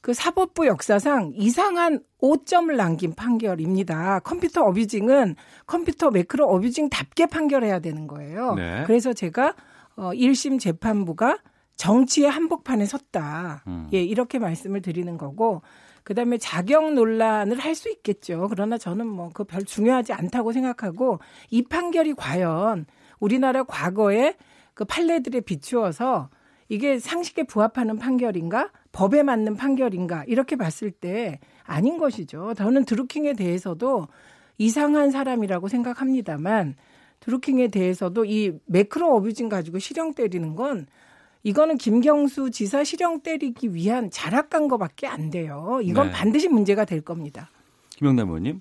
[0.00, 4.20] 그 사법부 역사상 이상한 5점을 남긴 판결입니다.
[4.20, 8.54] 컴퓨터 어뷰징은 컴퓨터 매크로 어뷰징답게 판결해야 되는 거예요.
[8.54, 8.84] 네.
[8.86, 9.54] 그래서 제가
[9.96, 11.40] 어 1심 재판부가
[11.76, 13.64] 정치의 한복판에 섰다.
[13.66, 13.88] 음.
[13.92, 15.62] 예, 이렇게 말씀을 드리는 거고
[16.04, 18.48] 그다음에 자격 논란을 할 수 있겠죠.
[18.50, 21.18] 그러나 저는 뭐 그 별 중요하지 않다고 생각하고
[21.50, 22.86] 이 판결이 과연
[23.20, 24.36] 우리나라 과거에
[24.74, 26.28] 그 판례들에 비추어서
[26.68, 28.70] 이게 상식에 부합하는 판결인가?
[28.92, 30.24] 법에 맞는 판결인가?
[30.26, 32.54] 이렇게 봤을 때 아닌 것이죠.
[32.54, 34.06] 저는 드루킹에 대해서도
[34.58, 36.76] 이상한 사람이라고 생각합니다만
[37.20, 40.86] 드루킹에 대해서도 이 매크로 어뷰징 가지고 실형 때리는 건
[41.42, 45.80] 이거는 김경수 지사 실형 때리기 위한 자락 간 거밖에 안 돼요.
[45.82, 46.12] 이건 네.
[46.12, 47.50] 반드시 문제가 될 겁니다.
[47.90, 48.60] 김영남 의원님.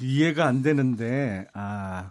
[0.00, 2.10] 이해가 안 되는데 아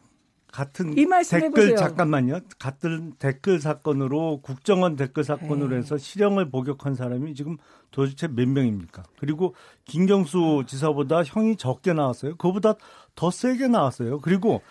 [0.52, 1.76] 같은 이 말씀 댓글 해보세요.
[1.78, 2.40] 잠깐만요.
[2.60, 5.78] 같은 댓글 사건으로 국정원 댓글 사건으로 네.
[5.78, 7.58] 해서 실형을 복역한 사람이 지금
[7.90, 9.04] 도대체 몇 명입니까?
[9.20, 9.56] 그리고
[9.86, 12.36] 김경수 지사보다 형이 적게 나왔어요.
[12.36, 12.76] 그보다
[13.16, 14.20] 더 세게 나왔어요.
[14.20, 14.62] 그리고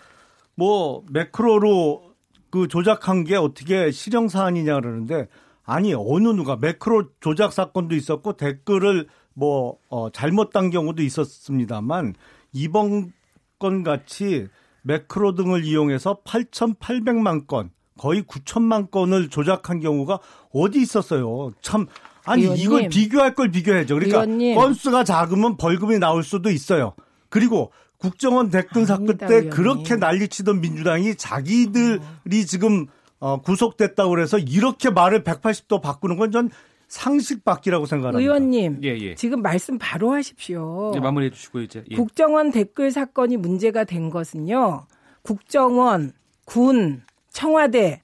[0.55, 2.12] 뭐 매크로로
[2.53, 5.27] 그 조작한 게 어떻게 실형 사안이냐 그러는데
[5.65, 12.13] 아니 어느 누가 매크로 조작 사건도 있었고 댓글을 뭐 어, 잘못 단 경우도 있었습니다만
[12.51, 13.11] 이번
[13.57, 14.49] 건 같이
[14.83, 20.19] 매크로 등을 이용해서 8,800만 건 거의 9천만 건을 조작한 경우가
[20.53, 21.53] 어디 있었어요.
[21.59, 21.87] 참
[22.23, 22.63] 아니 의원님.
[22.63, 23.95] 이걸 비교할 걸 비교해야죠.
[23.95, 24.53] 그러니까 의원님.
[24.53, 26.93] 건수가 작으면 벌금이 나올 수도 있어요.
[27.29, 27.71] 그리고
[28.03, 29.49] 국정원 댓글 사건 아닙니다, 때 의원님.
[29.51, 32.87] 그렇게 난리치던 민주당이 자기들이 지금
[33.19, 36.49] 어, 구속됐다고 그래서 이렇게 말을 180도 바꾸는 건 전
[36.93, 38.19] 상식 밖이라고 생각합니다.
[38.21, 39.15] 의원님, 예, 예.
[39.15, 40.91] 지금 말씀 바로 하십시오.
[40.93, 41.95] 네, 마무리해 주시고 이제 예.
[41.95, 44.85] 국정원 댓글 사건이 문제가 된 것은요.
[45.23, 46.11] 국정원,
[46.45, 47.01] 군,
[47.31, 48.03] 청와대,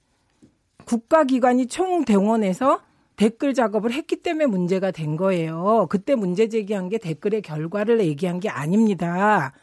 [0.86, 2.82] 국가기관이 총동원해서
[3.16, 5.86] 댓글 작업을 했기 때문에 문제가 된 거예요.
[5.92, 9.54] 그때 문제 제기한 게 댓글의 결과를 얘기한 게 아닙니다.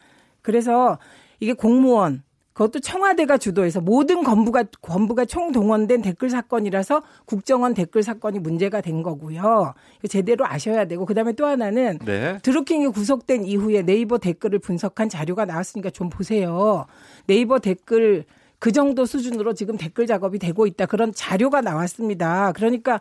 [0.46, 0.96] 그래서
[1.40, 2.22] 이게 공무원,
[2.52, 9.74] 그것도 청와대가 주도해서 모든 건부가 건부가 총동원된 댓글 사건이라서 국정원 댓글 사건이 문제가 된 거고요.
[10.08, 12.38] 제대로 아셔야 되고 그다음에 또 하나는 네.
[12.42, 16.86] 드루킹이 구속된 이후에 네이버 댓글을 분석한 자료가 나왔으니까 좀 보세요.
[17.26, 18.24] 네이버 댓글
[18.60, 20.86] 그 정도 수준으로 지금 댓글 작업이 되고 있다.
[20.86, 22.52] 그런 자료가 나왔습니다.
[22.52, 23.00] 그러니까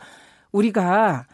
[0.51, 1.27] 우리가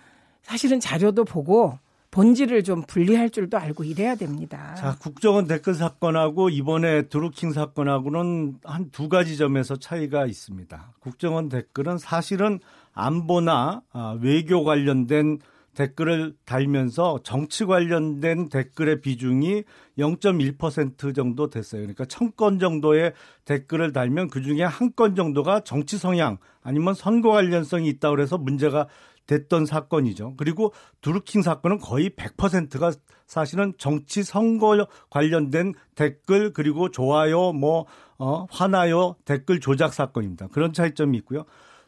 [0.44, 1.80] 사실은 자료도 보고
[2.12, 4.76] 본질을 좀 분리할 줄도 알고 이래야 됩니다.
[4.76, 10.94] 자, 국정원 댓글 사건하고 이번에 드루킹 사건하고는 한 두 가지 점에서 차이가 있습니다.
[11.00, 12.60] 국정원 댓글은 사실은
[12.94, 15.40] 안보나 아, 외교 관련된
[15.74, 19.64] 댓글을 달면서 정치 관련된 댓글의 비중이
[19.98, 21.82] 0.1% 정도 됐어요.
[21.82, 23.14] 그러니까 1000건 정도의
[23.46, 28.88] 댓글을 달면 그 중에 한 건 정도가 정치 성향 아니면 선거 관련성이 있다고 해서 문제가
[29.28, 30.36] 됐던 사건이죠.
[30.38, 32.92] 그리고 드루킹 사건은 거의 100%가
[33.28, 37.86] 사실은 정치 선거 관련된 댓글 그리고 좋아요 뭐
[38.18, 40.48] 어, 화나요 댓글 조작 사건입니다.
[40.48, 41.46] 그런 차이점이 있고요.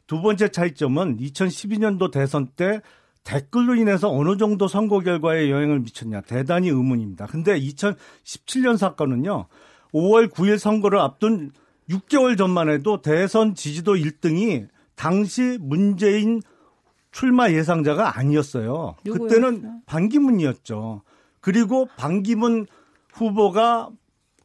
[0.07, 2.81] 두 번째 차이점은 2012년도 대선 때
[3.23, 7.25] 댓글로 인해서 어느 정도 선거 결과에 영향을 미쳤냐 대단히 의문입니다.
[7.27, 9.47] 근데 2017년 사건은요.
[9.93, 11.51] 5월 9일 선거를 앞둔
[11.89, 16.41] 6개월 전만 해도 대선 지지도 1등이 당시 문재인
[17.13, 18.95] 출마 예상자가 아니었어요.
[19.05, 19.27] 누구였어요?
[19.29, 21.03] 그때는 반기문이었죠.
[21.39, 22.65] 그리고 반기문
[23.13, 23.89] 후보가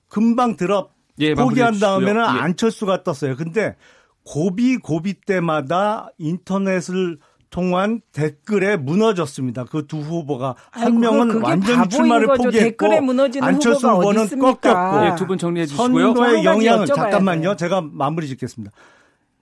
[0.08, 2.20] 금방 들어 예, 포기한 다음에는.
[2.20, 2.26] 예.
[2.26, 3.34] 안철수가 떴어요.
[3.36, 3.74] 근데
[4.24, 7.18] 고비 고비 때마다 인터넷을
[7.50, 9.64] 통한 댓글에 무너졌습니다.
[9.64, 12.42] 그 두 후보가 한 아이고, 명은 완전히 출마를 거죠.
[12.44, 14.28] 포기했고 댓글에 무너지는 안철수 후보는?
[14.38, 16.14] 꺾였고 예, 두분 정리해 주시고요.
[16.14, 17.42] 선거의 여쭤봐야 잠깐만요.
[17.42, 17.56] 돼요.
[17.56, 18.70] 제가 마무리 짓겠습니다.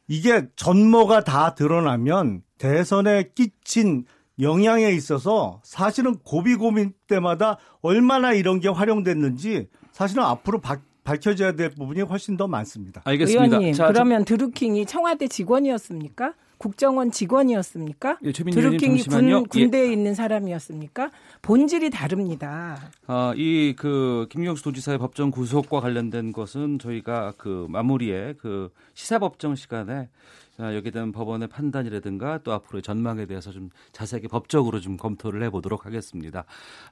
[0.08, 4.04] 이게 전모가 다 드러나면 대선에 끼친
[4.40, 11.70] 영향에 있어서 사실은 고비 고민 때마다 얼마나 이런 게 활용됐는지 사실은 앞으로 바- 밝혀져야 될
[11.70, 13.00] 부분이 훨씬 더 많습니다.
[13.04, 13.44] 알겠습니다.
[13.44, 16.34] 의원님, 자, 그러면 드루킹이 청와대 직원이었습니까?
[16.58, 18.18] 국정원 직원이었습니까?
[18.24, 19.02] 예, 드루킹이.
[19.02, 21.10] 군, 군대에 있는 사람이었습니까?
[21.42, 22.78] 본질이 다릅니다.
[23.06, 29.54] 아, 이 그 김경수 도지사의 법정 구속과 관련된 것은 저희가 그 마무리에 그 시사 법정
[29.54, 30.08] 시간에
[30.58, 35.84] 아, 여기에 대한 법원의 판단이라든가 또 앞으로의 전망에 대해서 좀 자세하게 법적으로 좀 검토를 해보도록
[35.84, 36.44] 하겠습니다.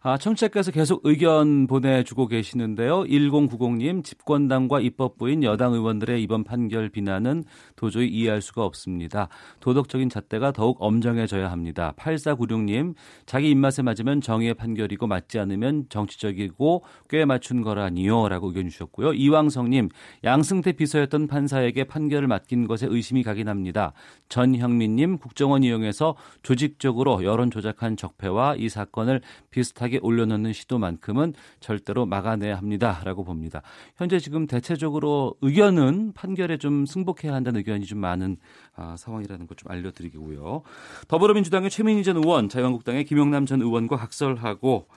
[0.03, 3.05] 아, 청취자께서 계속 의견 보내주고 계시는데요.
[3.05, 7.45] 1090님 집권당과 입법부인 여당 의원들의 이번 판결 비난은
[7.75, 9.29] 도저히 이해할 수가 없습니다.
[9.61, 11.95] 도덕적인 잣대가 더욱 엄정해져야 합니다.
[11.97, 12.95] 8496님
[13.25, 19.15] 자기 입맛에 맞으면 정의의 판결이고 맞지 않으면 정치적이고 꽤 맞춘 거라니요 라고 의견 주셨고요.
[19.15, 19.89] 이왕성님
[20.23, 23.54] 양승태 비서였던 판사에게 판결을 맡긴 것에 의심이 가긴 합니다.
[23.55, 23.95] 합니다.
[24.29, 33.25] 전형민님 국정원 이용해서 조직적으로 여론 조작한 적폐와 이 사건을 비슷하게 올려놓는 시도만큼은 절대로 막아내야 합니다라고
[33.25, 33.63] 봅니다.
[33.97, 38.37] 현재 지금 대체적으로 의견은 판결에 좀 승복해야 한다는 의견이 좀 많은
[38.77, 40.63] 아, 상황이라는 것 좀 알려드리고요.
[41.09, 44.89] 더불어민주당의 최민희 전 의원, 자유한국당의 김용남 전 의원과 각설하고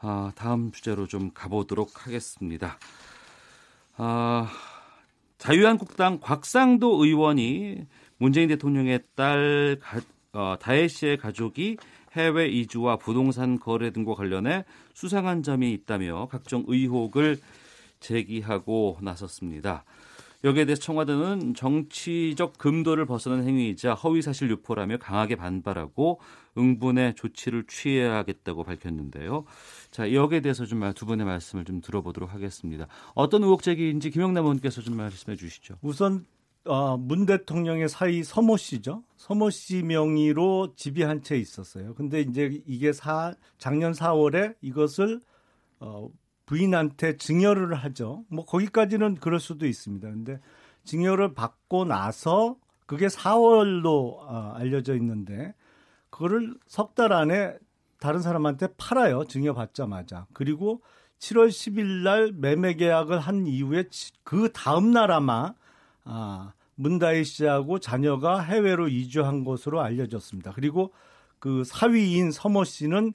[0.00, 2.78] 아, 다음 주제로 좀 가보도록 하겠습니다.
[3.96, 4.48] 아,
[5.38, 7.86] 자유한국당 곽상도 의원이
[8.18, 10.00] 문재인 대통령의 딸 가,
[10.32, 11.76] 어, 다혜 씨의 가족이
[12.12, 14.64] 해외 이주와 부동산 거래 등과 관련해
[14.94, 17.38] 수상한 점이 있다며 각종 의혹을
[18.00, 19.84] 제기하고 나섰습니다.
[20.44, 26.20] 여기에 대해서 청와대는 정치적 금도를 벗어난 행위이자 허위사실 유포라며 강하게 반발하고
[26.56, 29.44] 응분의 조치를 취해야겠다고 밝혔는데요.
[29.90, 32.86] 자, 여기에 대해서 좀 두 분의 말씀을 좀 들어보도록 하겠습니다.
[33.14, 35.76] 어떤 의혹 제기인지 김영남 의원께서 좀 말씀해 주시죠.
[35.82, 36.26] 우선
[36.64, 39.02] 어, 문 대통령의 사위 서모 씨죠.
[39.16, 41.94] 서모 씨 명의로 집이 한 채 있었어요.
[41.94, 45.20] 근데 이제 이게 사, 작년 4월에 이것을
[45.80, 46.08] 어,
[46.46, 48.24] 부인한테 증여를 하죠.
[48.28, 50.08] 뭐 거기까지는 그럴 수도 있습니다.
[50.10, 50.40] 근데
[50.84, 55.54] 증여를 받고 나서 그게 4월로 어, 알려져 있는데
[56.10, 57.56] 그거를 석 달 안에
[58.00, 59.24] 다른 사람한테 팔아요.
[59.24, 60.26] 증여받자마자.
[60.32, 60.82] 그리고
[61.18, 63.84] 7월 10일 날 매매 계약을 한 이후에
[64.22, 65.54] 그 다음 날 아마
[66.04, 70.52] 아, 문다희 씨하고 자녀가 해외로 이주한 것으로 알려졌습니다.
[70.52, 70.92] 그리고
[71.38, 73.12] 그 사위인 서모 씨는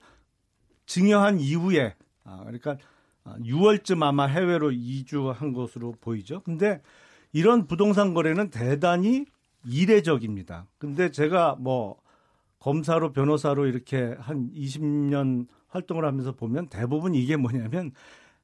[0.85, 2.77] 증여한 이후에 아, 그러니까
[3.25, 6.41] 6월쯤 아마 해외로 이주한 것으로 보이죠.
[6.41, 6.81] 근데
[7.31, 9.25] 이런 부동산 거래는 대단히
[9.65, 10.67] 이례적입니다.
[10.77, 12.01] 근데 제가 뭐
[12.63, 17.91] 검사로 변호사로 이렇게 한 20년 활동을 하면서 보면 대부분 이게 뭐냐면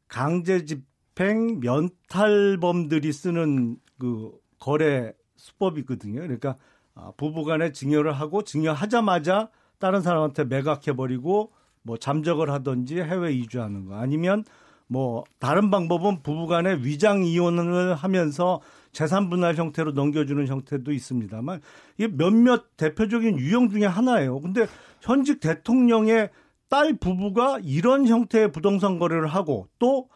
[0.10, 6.20] 강제 집행 면탈범들이 쓰는 그 거래 수법이거든요.
[6.20, 6.58] 그러니까
[6.96, 13.96] 아, 부부간에 증여를 하고 증여하자마자 다른 사람한테 매각해 버리고 뭐 잠적을 하든지 해외 이주하는 거
[13.96, 14.44] 아니면
[14.88, 18.60] 뭐 다른 방법은 부부간에 위장 이혼을 하면서
[18.92, 21.62] 재산 분할 형태로 넘겨주는 형태도 있습니다만
[21.98, 24.40] 이게 몇몇 대표적인 유형 중에 하나예요.
[24.40, 24.68] 근데
[25.02, 26.30] 현직 대통령의
[26.70, 30.10] 딸 부부가 이런 형태의 부동산 거래를 하고 또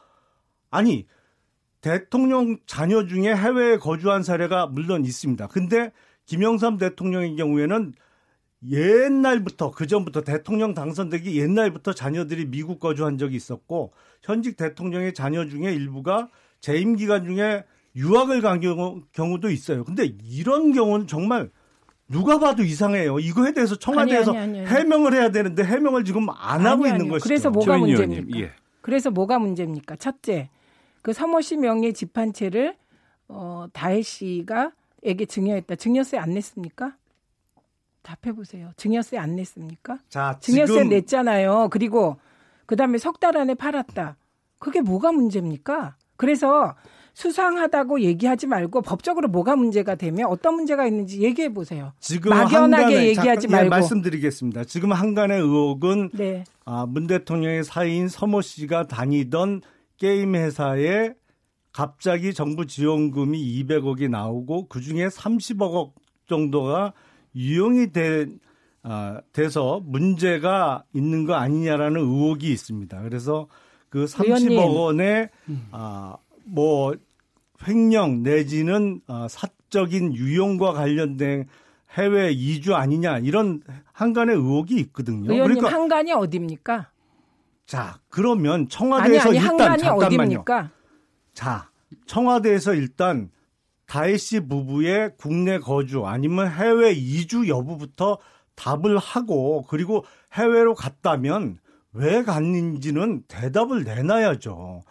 [0.70, 1.08] 아니
[1.82, 5.48] 대통령 자녀 중에 해외에 거주한 사례가 물론 있습니다.
[5.48, 5.92] 근데
[6.26, 7.94] 김영삼 대통령의 경우에는
[8.70, 15.74] 옛날부터 그 전부터 대통령 당선되기 옛날부터 자녀들이 미국 거주한 적이 있었고 현직 대통령의 자녀 중에
[15.74, 16.30] 일부가
[16.62, 17.66] 재임 기간 중에
[17.96, 19.84] 유학을 간 경우, 경우도 있어요.
[19.84, 21.50] 근데 이런 경우는 정말
[22.08, 23.20] 누가 봐도 이상해요.
[23.20, 27.24] 이거에 대해서 청와대에서 아니, 아니, 아니, 해명을 해야 되는데 해명을 지금 안 하고 있는 것이죠.
[27.28, 28.40] 그래서 뭐가 문제입니까?
[28.40, 28.52] 예.
[28.82, 29.96] 그래서 뭐가 문제입니까?
[29.96, 30.50] 첫째,
[31.02, 32.76] 그 서모 씨 명의 집한 채를
[33.28, 34.72] 어, 다혜 씨가
[35.04, 35.76] 에게 증여했다.
[35.76, 36.96] 증여세 안 냈습니까?
[38.02, 38.72] 답해 보세요.
[38.76, 40.00] 증여세 안 냈습니까?
[40.10, 40.90] 자, 증여세 지금...
[40.90, 41.70] 냈잖아요.
[41.72, 42.18] 그리고
[42.66, 44.18] 그다음에 석 달 안에 팔았다.
[44.60, 45.96] 그게 뭐가 문제입니까?
[46.18, 46.76] 그래서
[47.14, 51.94] 수상하다고 얘기하지 말고 법적으로 뭐가 문제가 되면 어떤 문제가 있는지 얘기해 보세요.
[52.00, 54.64] 지금 막연하게 한간에, 얘기하지 잠깐, 예, 말고 예, 말씀드리겠습니다.
[54.64, 56.44] 지금 한간의 의혹은 네.
[56.66, 59.62] 아, 문 대통령의 사이인 서모 씨가 다니던
[59.98, 61.14] 게임 회사에
[61.72, 65.92] 갑자기 정부 지원금이 200억이 나오고 그 중에 30억
[66.28, 66.94] 정도가
[67.36, 68.40] 유용이 된
[68.82, 73.02] 아, 돼서 문제가 있는 거 아니냐라는 의혹이 있습니다.
[73.04, 73.48] 그래서
[73.90, 75.68] 그 30억 원의 음.
[75.72, 76.94] 아, 뭐
[77.68, 81.48] 횡령 내지는 어, 사적인 유용과 관련된
[81.94, 85.32] 해외 이주 아니냐 이런 한간의 의혹이 있거든요.
[85.32, 86.90] 의원님 그러니까 한간이 어디입니까?
[87.66, 90.06] 자 그러면 청와대에서 아니, 아니, 일단 잠깐만요.
[90.06, 90.72] 어디입니까?
[91.34, 91.70] 자
[92.08, 93.30] 청와대에서 일단
[93.86, 98.18] 다혜 씨 부부의 국내 거주 아니면 해외 이주 여부부터
[98.56, 101.58] 답을 하고 그리고 해외로 갔다면
[101.94, 104.82] 왜 갔는지는 대답을 내놔야죠.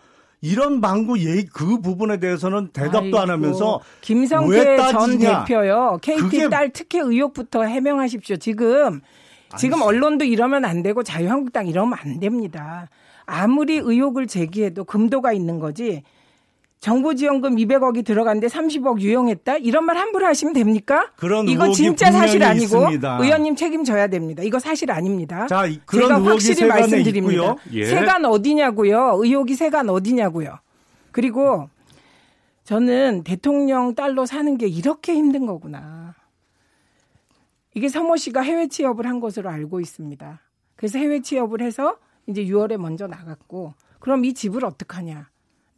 [0.42, 5.98] 이런 방구 얘기 그 부분에 대해서는 대답도 아이고, 안 하면서 김성태 전 대표요.
[6.02, 8.36] KT 딸 특혜 의혹부터 해명하십시오.
[8.36, 9.00] 지금
[9.56, 12.88] 지금 아니, 언론도 이러면 안 되고 자유한국당 이러면 안 됩니다.
[13.24, 16.02] 아무리 의혹을 제기해도 금도가 있는 거지.
[16.82, 19.58] 정부 지원금 200억이 들어갔는데 30억 유용했다?
[19.58, 21.12] 이런 말 함부로 하시면 됩니까?
[21.14, 23.18] 그런 이거 진짜 사실 아니고 있습니다.
[23.22, 24.42] 의원님 책임져야 됩니다.
[24.42, 25.46] 이거 사실 아닙니다.
[25.46, 27.54] 자, 그런 제가 확실히 말씀드립니다.
[27.70, 27.84] 예.
[27.84, 29.12] 세간 어디냐고요?
[29.14, 30.58] 의혹이 세간 어디냐고요?
[31.12, 31.70] 그리고
[32.64, 36.16] 저는 대통령 딸로 사는 게 이렇게 힘든 거구나.
[37.74, 40.40] 이게 서모 씨가 해외 취업을 한 것으로 알고 있습니다.
[40.74, 45.30] 그래서 해외 취업을 해서 이제 6월에 먼저 나갔고 그럼 이 집을 어떡하냐?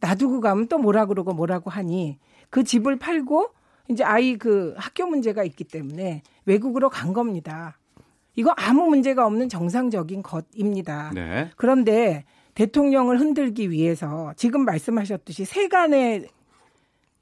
[0.05, 3.49] 놔두고 가면 또 뭐라 그러고 뭐라고 하니 그 집을 팔고
[3.89, 7.77] 이제 아이 그 학교 문제가 있기 때문에 외국으로 간 겁니다.
[8.35, 11.11] 이거 아무 문제가 없는 정상적인 것입니다.
[11.13, 11.49] 네.
[11.55, 16.27] 그런데 대통령을 흔들기 위해서 지금 말씀하셨듯이 세간의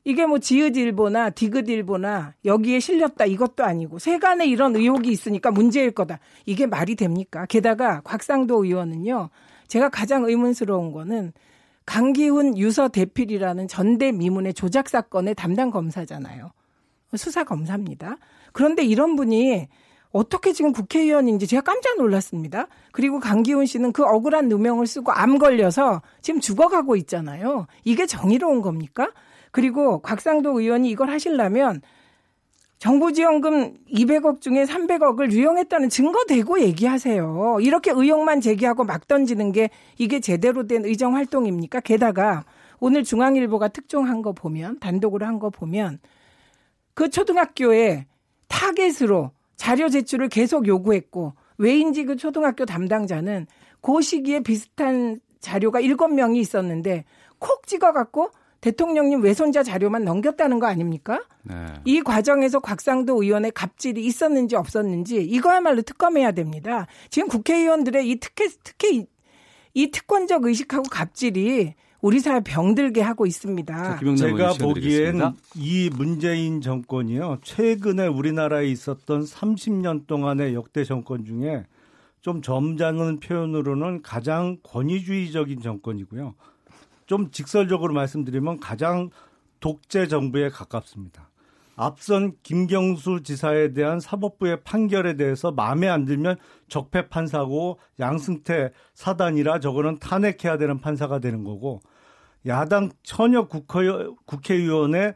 [0.05, 6.19] 이게 뭐 지읒일보나 디귿일보나 여기에 실렸다 이것도 아니고 세간에 이런 의혹이 있으니까 문제일 거다.
[6.45, 7.45] 이게 말이 됩니까?
[7.45, 9.29] 게다가 곽상도 의원은요.
[9.67, 11.31] 제가 가장 의문스러운 거는
[11.85, 16.51] 강기훈 유서 대필이라는 전대미문의 조작 사건의 담당 검사잖아요.
[17.15, 18.17] 수사 검사입니다.
[18.51, 19.67] 그런데 이런 분이
[20.11, 22.67] 어떻게 지금 국회의원인지 제가 깜짝 놀랐습니다.
[22.91, 27.65] 그리고 강기훈 씨는 그 억울한 누명을 쓰고 암 걸려서 지금 죽어가고 있잖아요.
[27.83, 29.11] 이게 정의로운 겁니까?
[29.51, 31.81] 그리고 곽상도 의원이 이걸 하시려면
[32.83, 37.59] 정부지원금 200억 중에 300억을 유용했다는 증거 대고 얘기하세요.
[37.61, 41.79] 이렇게 의혹만 제기하고 막 던지는 게 이게 제대로 된 의정 활동입니까?
[41.79, 42.43] 게다가
[42.81, 45.99] 오늘 중앙일보가 특종한 거 보면 단독으로 한 거 보면
[46.93, 48.05] 그 초등학교에
[48.49, 53.47] 타겟으로 자료 제출을 계속 요구했고 왜인지 그 초등학교 담당자는
[53.79, 57.05] 그 시기에 비슷한 자료가 7명이 있었는데
[57.39, 58.31] 콕 찍어갖고
[58.63, 61.21] 대통령님 외손자 자료만 넘겼다는 거 아닙니까?
[61.41, 61.53] 네.
[61.83, 66.87] 이 과정에서 곽상도 의원의 갑질이 있었는지 없었는지 이거야말로 특검해야 됩니다.
[67.09, 69.05] 지금 국회의원들의 이 특혜, 특히 이,
[69.73, 73.99] 이 특권적 의식하고 갑질이 우리 사회 병들게 하고 있습니다.
[74.15, 77.39] 제가 보기엔 이 문재인 정권이요.
[77.43, 81.65] 최근에 우리나라에 있었던 30년 동안의 역대 정권 중에
[82.21, 86.35] 좀 점잖은 표현으로는 가장 권위주의적인 정권이고요.
[87.13, 89.11] 좀 직설적으로 말씀드리면 가장
[89.59, 91.29] 독재 정부에 가깝습니다.
[91.75, 96.37] 앞선 김경수 지사에 대한 사법부의 판결에 대해서 마음에 안 들면
[96.69, 101.81] 적폐 판사고 양승태 사단이라 저거는 탄핵해야 되는 판사가 되는 거고
[102.47, 103.87] 야당 천여 국회,
[104.25, 105.13] 국회의원의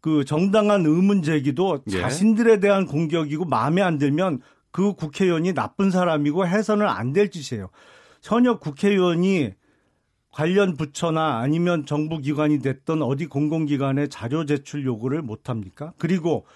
[0.00, 2.00] 그 정당한 의문 제기도 예.
[2.02, 7.68] 자신들에 대한 공격이고 마음에 안 들면 그 국회의원이 나쁜 사람이고 해서는 안 될 짓이에요.
[8.22, 9.54] 현역 국회의원이
[10.32, 15.92] 관련 부처나 아니면 정부 기관이 됐던 어디 공공기관에 자료 제출 요구를 못 합니까?
[15.98, 16.46] 그리고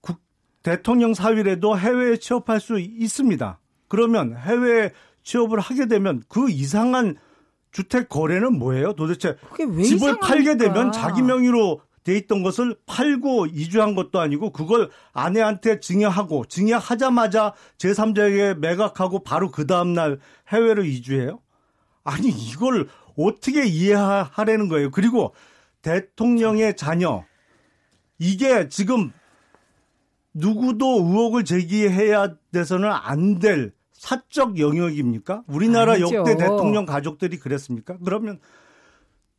[0.00, 0.20] 국,
[0.62, 3.60] 대통령 사위라도 해외에 취업할 수 있습니다.
[3.88, 4.90] 그러면 해외에
[5.22, 7.16] 취업을 하게 되면 그 이상한
[7.70, 8.94] 주택 거래는 뭐예요?
[8.94, 10.26] 도대체 왜 집을 이상합니까?
[10.26, 17.54] 팔게 되면 자기 명의로 돼 있던 것을 팔고 이주한 것도 아니고 그걸 아내한테 증여하고 증여하자마자
[17.78, 20.18] 제3자에게 매각하고 바로 그 다음날
[20.48, 21.38] 해외로 이주해요?
[22.04, 24.90] 아니 이걸 어떻게 이해하라는 거예요?
[24.90, 25.34] 그리고
[25.82, 27.24] 대통령의 자녀
[28.18, 29.12] 이게 지금
[30.34, 35.44] 누구도 의혹을 제기해야 돼서는 안 될 사적 영역입니까?
[35.46, 36.12] 우리나라 아니죠.
[36.12, 37.98] 역대 대통령 가족들이 그랬습니까?
[38.04, 38.40] 그러면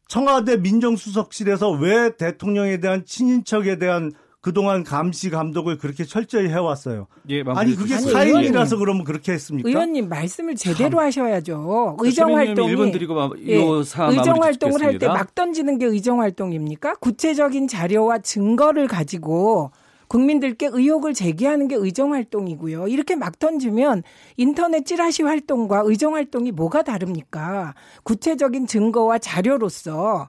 [0.07, 4.13] 청와대 민정수석실에서 왜 대통령에 대한 친인척에 대한
[4.43, 7.07] 그동안 감시 감독을 그렇게 철저히 해왔어요.
[7.29, 8.75] 예, 아니 그게 아니, 사인이라서.
[8.77, 9.69] 그러면 그렇게 했습니까?
[9.69, 11.95] 의원님 말씀을 제대로 하셔야죠.
[11.97, 15.07] 그 의정 활동이 일본 드리고 마- 예, 의정 활동을 할 때.
[15.07, 16.95] 막 던지는 게 의정 활동입니까?
[16.95, 19.71] 구체적인 자료와 증거를 가지고
[20.09, 22.89] 국민들께 의혹을 제기하는 게 의정 활동이고요.
[22.89, 24.03] 이렇게 막 던지면
[24.35, 27.75] 인터넷 찌라시 활동과 의정 활동이 뭐가 다릅니까?
[28.03, 30.27] 구체적인 증거와 자료로서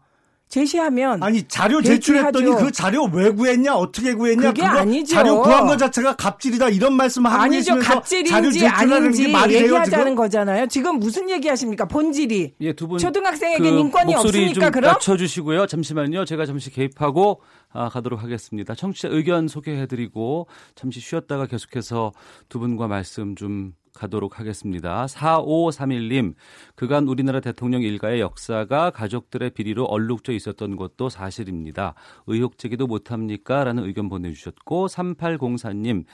[0.49, 2.47] 제시하면 아니 자료 제출했더니.
[2.57, 5.15] 그 자료 왜 구했냐 어떻게 구했냐 그게 그거 아니죠.
[5.15, 7.75] 자료 구한 것 자체가 갑질이다 이런 말씀 하고 아니죠.
[7.75, 10.15] 계시면서 자료 갑질인지 제출하는 아닌지 게 말이 돼요 얘기하자는 지금?
[10.15, 10.67] 거잖아요.
[10.69, 11.87] 지금 무슨 얘기하십니까?
[11.87, 12.99] 본질이 예, 두 분.
[12.99, 15.67] 초등학생에겐 인권이 목소리 없으니까 좀 그럼 낮춰주시고요.
[15.67, 16.25] 잠시만요.
[16.25, 17.41] 제가 잠시 개입하고
[17.73, 18.75] 아, 가도록 하겠습니다.
[18.77, 22.13] 청취자 의견 소개해드리고 잠시 쉬었다가 계속해서
[22.49, 25.07] 두 분과 말씀 좀 가도록 하겠습니다.
[25.07, 26.35] 4531님,
[26.75, 31.95] 그간 우리나라 대통령 일가의 역사가 가족들의 비리로 얼룩져 있었던 것도 사실입니다.
[32.27, 33.65] 의혹 제기도 못합니까?
[33.65, 36.05] 라는 의견 보내주셨고, 3804님,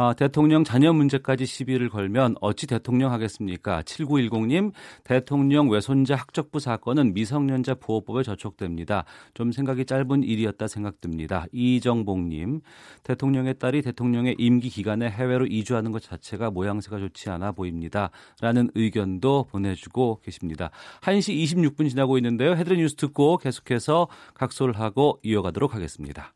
[0.00, 3.82] 아, 대통령 자녀 문제까지 시비를 걸면 어찌 대통령 하겠습니까?
[3.82, 4.70] 7910님,
[5.02, 9.04] 대통령 외손자 학적부 사건은 미성년자 보호법에 저촉됩니다.
[9.34, 11.46] 좀 생각이 짧은 일이었다 생각됩니다.
[11.50, 12.60] 이정복님,
[13.02, 18.10] 대통령의 딸이 대통령의 임기 기간에 해외로 이주하는 것 자체가 모양새가 좋지 않아 보입니다.
[18.40, 20.70] 라는 의견도 보내주고 계십니다.
[21.00, 22.52] 1시 26분 지나고 있는데요.
[22.52, 26.34] 헤드line 뉴스 듣고 계속해서 각소를 하고 이어가도록 하겠습니다.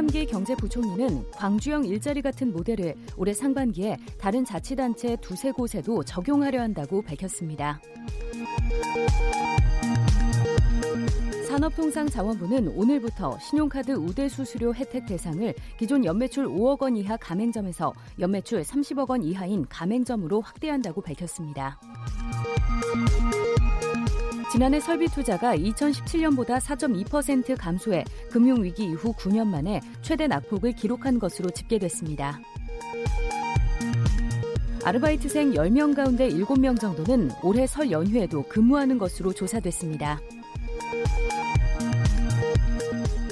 [0.00, 7.78] 홍남기 경제부총리는 광주형 일자리 같은 모델을 올해 상반기에 다른 자치단체 두세 곳에도 적용하려 한다고 밝혔습니다.
[11.48, 19.10] 산업통상자원부는 오늘부터 신용카드 우대 수수료 혜택 대상을 기존 연매출 5억 원 이하 가맹점에서 연매출 30억
[19.10, 21.78] 원 이하인 가맹점으로 확대한다고 밝혔습니다.
[24.50, 32.40] 지난해 설비 투자가 2017년보다 4.2% 감소해 금융위기 이후 9년 만에 최대 낙폭을 기록한 것으로 집계됐습니다.
[34.84, 40.20] 아르바이트생 10명 가운데 7명 정도는 올해 설 연휴에도 근무하는 것으로 조사됐습니다.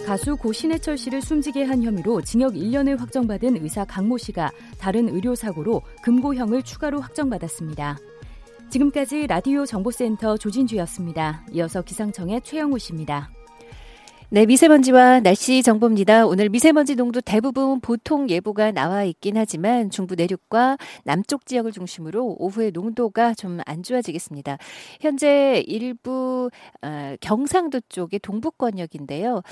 [0.07, 5.83] 가수 고 신해철 씨를 숨지게 한 혐의로 징역 1년을 확정받은 의사 강모 씨가 다른 의료사고로
[6.03, 7.99] 금고형을 추가로 확정받았습니다.
[8.71, 11.45] 지금까지 라디오 정보센터 조진주였습니다.
[11.53, 13.31] 이어서 기상청의 최영우 씨입니다.
[14.31, 16.27] 네, 미세먼지와 날씨 정보입니다.
[16.27, 22.71] 오늘 미세먼지 농도 대부분 보통 예보가 나와 있긴 하지만 중부 내륙과 남쪽 지역을 중심으로 오후에
[22.71, 24.59] 농도가 좀 안 좋아지겠습니다.
[25.01, 26.51] 현재 일부
[26.83, 29.43] 어, 경상도 쪽의 동북권역인데요.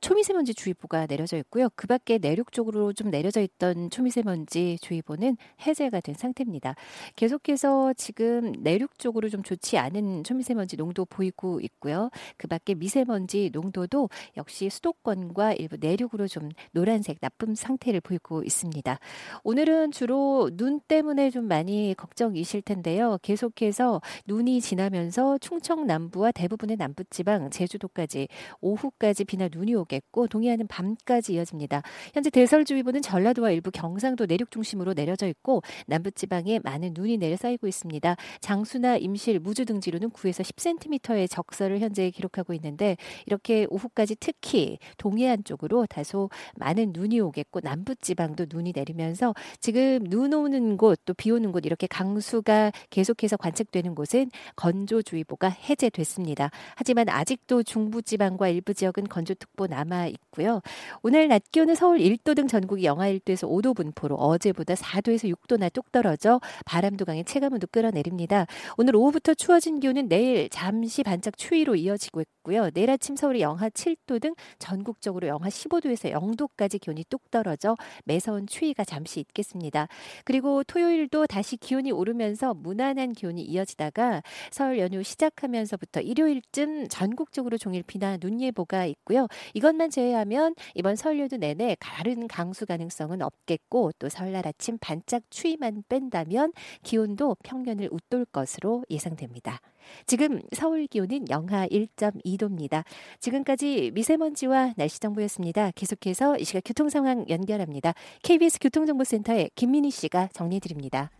[0.00, 1.68] 초미세먼지 주의보가 내려져 있고요.
[1.76, 5.36] 그 밖에 내륙 쪽으로 좀 내려져 있던 초미세먼지 주의보는
[5.66, 6.74] 해제가 된 상태입니다.
[7.16, 12.10] 계속해서 지금 내륙 쪽으로 좀 좋지 않은 초미세먼지 농도 보이고 있고요.
[12.38, 18.98] 그 밖에 미세먼지 농도도 역시 수도권과 일부 내륙으로 좀 노란색 나쁨 상태를 보이고 있습니다.
[19.44, 23.18] 오늘은 주로 눈 때문에 좀 많이 걱정이실 텐데요.
[23.20, 28.28] 계속해서 눈이 지나면서 충청 남부와 대부분의 남부 지방, 제주도까지
[28.62, 31.82] 오후까지 비나 눈이 오고 오겠고 동해안은 밤까지 이어집니다.
[32.14, 38.16] 현재 대설주의보는 전라도와 일부 경상도 내륙 중심으로 내려져 있고 남부지방에 많은 눈이 내려 쌓이고 있습니다.
[38.40, 45.86] 장수나 임실, 무주 등지로는 9에서 10cm의 적설을 현재 기록하고 있는데 이렇게 오후까지 특히 동해안 쪽으로
[45.86, 51.66] 다소 많은 눈이 오겠고 남부지방도 눈이 내리면서 지금 눈 오는 곳 또 비 오는 곳
[51.66, 56.50] 이렇게 강수가 계속해서 관측되는 곳은 건조주의보가 해제됐습니다.
[56.76, 60.60] 하지만 아직도 중부지방과 일부 지역은 건조특보 남 남아 있고요.
[61.02, 65.90] 오늘 낮 기온은 서울 1도 등 전국이 영하 1도에서 5도 분포로 어제보다 4도에서 6도나 뚝
[65.92, 68.46] 떨어져 바람도 강해 체감온도 끌어내립니다.
[68.76, 72.70] 오늘 오후부터 추워진 기온은 내일 잠시 반짝 추위로 이어지고 있고요.
[72.70, 78.84] 내일 아침 서울이 영하 7도 등 전국적으로 영하 15도에서 0도까지 기온이 뚝 떨어져 매서운 추위가
[78.84, 79.88] 잠시 있겠습니다.
[80.24, 88.16] 그리고 토요일도 다시 기온이 오르면서 무난한 기온이 이어지다가 설 연휴 시작하면서부터 일요일쯤 전국적으로 종일 비나
[88.16, 89.26] 눈 예보가 있고요.
[89.54, 95.84] 이건 이것만 제외하면 이번 설유도 내내 다른 강수 가능성은 없겠고 또 설날 아침 반짝 추위만
[95.88, 96.52] 뺀다면
[96.82, 99.60] 기온도 평년을 웃돌 것으로 예상됩니다.
[100.06, 102.84] 지금 서울 기온은 영하 1.2도입니다.
[103.20, 105.70] 지금까지 미세먼지와 날씨 정보였습니다.
[105.72, 107.94] 계속해서 이 시각 교통 상황 연결합니다.
[108.22, 111.10] KBS 교통정보센터의 김민희 씨가 정리해 드립니다.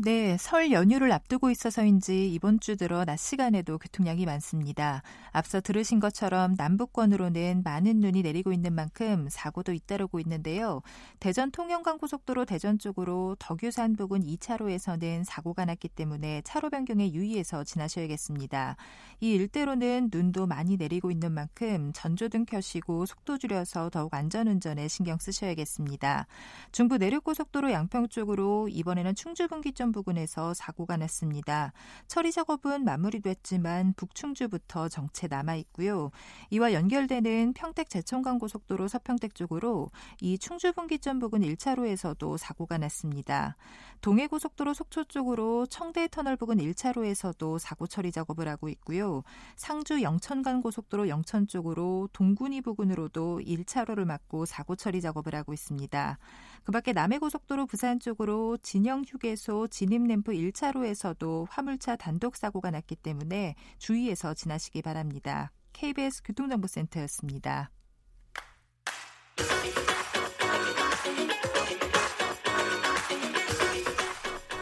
[0.00, 5.02] 네, 설 연휴를 앞두고 있어서인지 이번 주 들어 낮 시간에도 교통량이 많습니다.
[5.32, 10.82] 앞서 들으신 것처럼 남북권으로는 많은 눈이 내리고 있는 만큼 사고도 잇따르고 있는데요.
[11.18, 18.76] 대전 통영간 고속도로 대전 쪽으로 덕유산 부근 2차로에서는 사고가 났기 때문에 차로 변경에 유의해서 지나셔야겠습니다.
[19.18, 26.28] 이 일대로는 눈도 많이 내리고 있는 만큼 전조등 켜시고 속도 줄여서 더욱 안전운전에 신경 쓰셔야겠습니다.
[26.70, 31.72] 중부 내륙고속도로 양평 쪽으로 이번에는 충주 분기점 해안 부근에서 사고가 났습니다.
[32.06, 36.10] 처리 작업은 마무리됐지만 북충주부터 정체 남아 있고요.
[36.50, 43.56] 이와 연결되는 평택 제천간 고속도로 서평택 쪽으로 이 충주 분기점 부근 1차로에서도 사고가 났습니다.
[44.00, 49.22] 동해고속도로 속초 쪽으로 청대 터널 부근 1차로에서도 사고 처리 작업을 하고 있고요.
[49.56, 56.18] 상주 영천간 고속도로 영천 쪽으로 동군이 부근으로도 1차로를 막고 사고 처리 작업을 하고 있습니다.
[56.64, 64.34] 그 밖에 남해고속도로 부산 쪽으로 진영 휴게소 진입램프 1차로에서도 화물차 단독 사고가 났기 때문에 주의해서
[64.34, 65.52] 지나시기 바랍니다.
[65.72, 67.70] KBS 교통정보센터였습니다.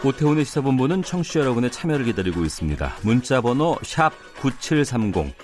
[0.05, 2.97] 오태훈의 시사본부는 청취자 여러분의 참여를 기다리고 있습니다.
[3.03, 3.77] 문자 번호
[4.41, 5.35] 9730,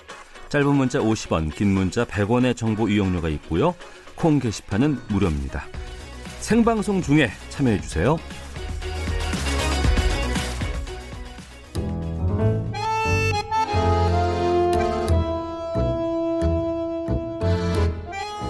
[0.47, 3.75] 짧은 문자 50원, 긴 문자 100원의 정보 이용료가 있고요.
[4.15, 5.65] 콩 게시판은 무료입니다.
[6.43, 8.17] 생방송 중에 참여해 주세요.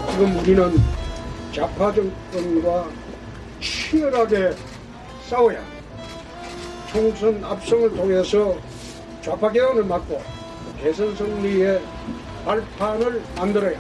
[0.10, 0.72] 지금 우리는
[1.52, 2.90] 좌파 정권과
[3.62, 4.56] 치열하게
[5.30, 5.64] 싸워야
[6.92, 8.58] 총선 압승을 통해서
[9.22, 10.20] 좌파 개헌을 막고
[10.82, 11.80] 대선 승리의
[12.44, 13.80] 발판을 만들어야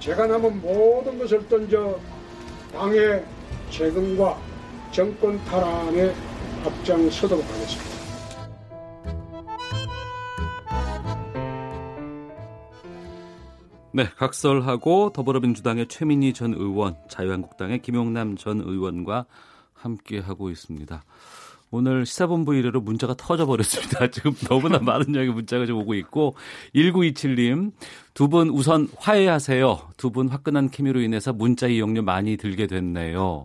[0.00, 2.00] 제가 남은 모든 것을 던져
[2.76, 3.24] 당의
[3.70, 4.38] 재건과
[4.92, 6.14] 정권 탈환에
[6.62, 7.96] 앞장서도록 하겠습니다.
[13.92, 19.24] 네, 각설하고 더불어민주당의 최민희 전 의원, 자유한국당의 김용남 전 의원과
[19.72, 21.02] 함께 하고 있습니다.
[21.70, 24.08] 오늘 시사본부 이래로 문자가 터져버렸습니다.
[24.10, 26.36] 지금 너무나 많은 양의 문자가 좀 오고 있고
[26.74, 27.72] 1927님
[28.14, 29.80] 두 분 우선 화해하세요.
[29.96, 33.44] 두 분 화끈한 케미로 인해서 문자 이용료 많이 들게 됐네요.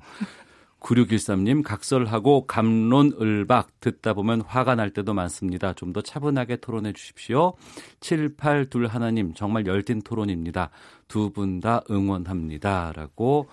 [0.80, 5.74] 9613님 각설하고 감론을박 듣다 보면 화가 날 때도 많습니다.
[5.74, 7.54] 좀 더 차분하게 토론해 주십시오.
[8.00, 10.70] 7821 하나님 정말 열띤 토론입니다.
[11.08, 13.48] 두 분 다 응원합니다라고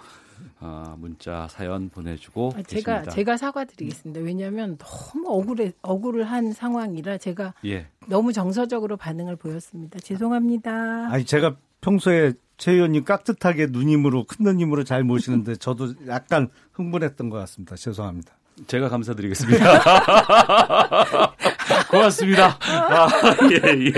[0.61, 3.11] 어, 문자 사연 보내주고 아, 제가 계십니다.
[3.13, 4.21] 제가 사과드리겠습니다.
[4.23, 7.87] 왜냐하면 너무 억울해 억울을 한 상황이라 제가 예.
[8.07, 9.99] 너무 정서적으로 반응을 보였습니다.
[10.01, 11.13] 죄송합니다.
[11.13, 17.39] 아니 제가 평소에 최 의원님 깍듯하게 누님으로 큰 누님으로 잘 모시는데 저도 약간 흥분했던 것
[17.39, 17.77] 같습니다.
[17.77, 18.33] 죄송합니다.
[18.67, 19.65] 제가 감사드리겠습니다.
[21.89, 22.59] 고맙습니다.
[22.61, 23.09] 아,
[23.53, 23.93] 예, 예.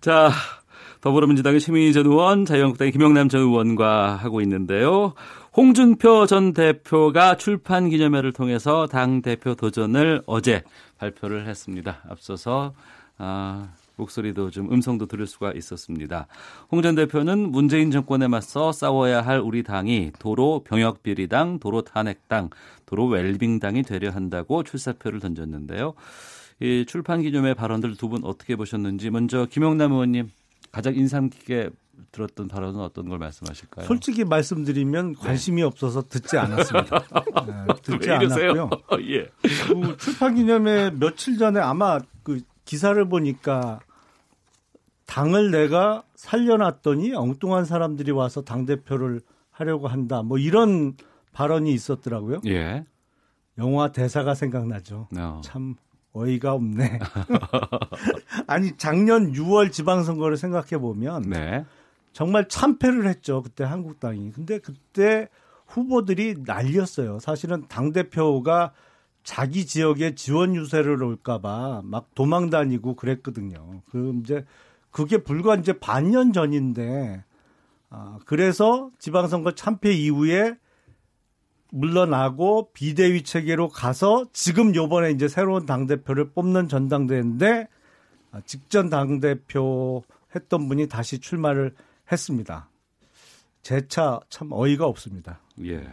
[0.00, 0.30] 자,
[1.00, 5.14] 더불어민주당의 최민희 전 의원, 자유한국당의 김영남 전 의원과 하고 있는데요.
[5.56, 10.62] 홍준표 전 대표가 출판 기념회를 통해서 당 대표 도전을 어제
[10.98, 12.00] 발표를 했습니다.
[12.08, 12.74] 앞서서
[13.16, 16.26] 아, 목소리도 좀 음성도 들을 수가 있었습니다.
[16.70, 22.50] 홍 전 대표는 문재인 정권에 맞서 싸워야 할 우리 당이 도로 병역 비리당, 도로 탄핵당,
[22.86, 25.94] 도로 웰빙당이 되려 한다고 출사표를 던졌는데요.
[26.60, 30.28] 이 출판 기념회 발언들 두 분 어떻게 보셨는지 먼저 김영남 의원님
[30.72, 31.70] 가장 인상 깊게
[32.12, 33.86] 들었던 발언은 어떤 걸 말씀하실까요?
[33.86, 36.98] 솔직히 말씀드리면 관심이 없어서 듣지 않았습니다.
[36.98, 38.10] 네, 듣지?
[38.10, 38.70] 않았고요.
[39.10, 39.28] 예.
[39.68, 43.80] 그 출판 기념회 며칠 전에 아마 그 기사를 보니까
[45.06, 50.22] 당을 내가 살려놨더니 엉뚱한 사람들이 와서 당 대표를 하려고 한다.
[50.22, 50.96] 뭐 이런
[51.32, 52.40] 발언이 있었더라고요.
[52.46, 52.84] 예.
[53.58, 55.08] 영화 대사가 생각나죠.
[55.16, 55.40] 어.
[55.44, 55.74] 참
[56.12, 56.98] 어이가 없네.
[58.46, 61.64] 아니 작년 6월 지방선거를 생각해 보면 네.
[62.12, 63.42] 정말 참패를 했죠.
[63.42, 64.32] 그때 한국당이.
[64.32, 65.28] 근데 그때
[65.66, 67.20] 후보들이 난리였어요.
[67.20, 68.72] 사실은 당 대표가
[69.22, 73.82] 자기 지역에 지원 유세를 올까봐 막 도망 다니고 그랬거든요.
[73.90, 74.44] 그 이제
[74.90, 77.22] 그게 불과 이제 반년 전인데
[77.90, 80.56] 아 그래서 지방선거 참패 이후에
[81.72, 87.68] 물러나고 비대위 체계로 가서 지금 요번에 이제 새로운 당 대표를 뽑는 전당대회인데
[88.32, 90.02] 아, 직전 당 대표
[90.34, 91.74] 했던 분이 다시 출마를
[92.10, 92.68] 했습니다.
[93.62, 95.40] 재차 참 어이가 없습니다.
[95.64, 95.86] 예.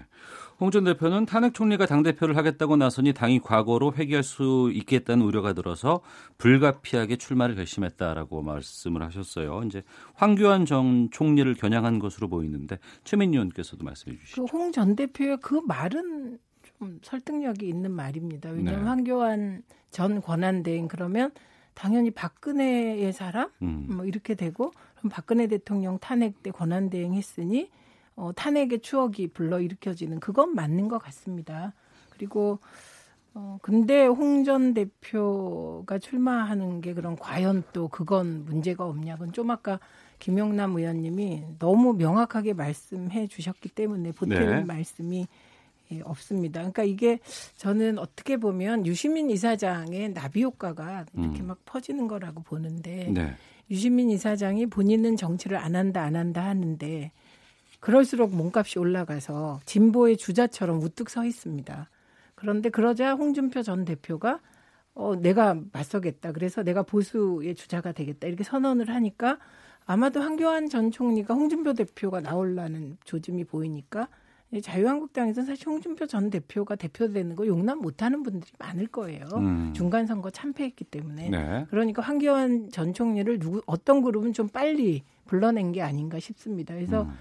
[0.59, 6.01] 홍 전 대표는 탄핵 총리가 당대표를 하겠다고 나서니 당이 과거로 회귀할 수 있겠다는 우려가 들어서
[6.39, 9.61] 불가피하게 출마를 결심했다라고 말씀을 하셨어요.
[9.65, 9.83] 이제
[10.15, 14.45] 황교안 전 총리를 겨냥한 것으로 보이는데 최민희 의원께서도 말씀해 주시죠.
[14.45, 18.49] 그 홍 전 대표의 그 말은 좀 설득력이 있는 말입니다.
[18.49, 18.89] 왜냐하면 네.
[18.89, 21.31] 황교안 전 권한대행 그러면
[21.75, 23.85] 당연히 박근혜의 사람 음.
[23.95, 27.69] 뭐 이렇게 되고 그럼 박근혜 대통령 탄핵 때 권한대행 했으니
[28.17, 31.73] 어, 탄핵의 추억이 불러 일으켜지는 그건 맞는 것 같습니다.
[32.09, 32.59] 그리고
[33.35, 39.13] 어, 근데 홍 전 대표가 출마하는 게 그런 과연 또 그건 문제가 없냐.
[39.15, 39.79] 그건 좀 아까
[40.17, 44.63] 김용남 의원님이 너무 명확하게 말씀해 주셨기 때문에 보태는 네.
[44.63, 45.27] 말씀이
[45.91, 46.61] 예, 없습니다.
[46.61, 47.19] 그러니까 이게
[47.55, 51.47] 저는 어떻게 보면 유시민 이사장의 나비 효과가 이렇게 음.
[51.47, 53.33] 막 퍼지는 거라고 보는데 네.
[53.69, 57.11] 유시민 이사장이 본인은 정치를 안 한다 안 한다 하는데
[57.79, 61.89] 그럴수록 몸값이 올라가서 진보의 주자처럼 우뚝 서 있습니다.
[62.35, 64.39] 그런데 그러자 홍준표 전 대표가
[64.93, 66.31] 어 내가 맞서겠다.
[66.31, 68.27] 그래서 내가 보수의 주자가 되겠다.
[68.27, 69.37] 이렇게 선언을 하니까
[69.85, 74.07] 아마도 한교안 전 총리가 홍준표 대표가 나올라는 조짐이 보이니까
[74.61, 79.25] 자유한국당에서는 사실 홍준표 전 대표가 대표되는 거 용납 못하는 분들이 많을 거예요.
[79.35, 79.73] 음.
[79.73, 81.29] 중간 선거 참패했기 때문에.
[81.29, 81.65] 네.
[81.69, 86.73] 그러니까 황교안 전 총리를 누구 어떤 그룹은 좀 빨리 불러낸 게 아닌가 싶습니다.
[86.73, 87.13] 그래서 음.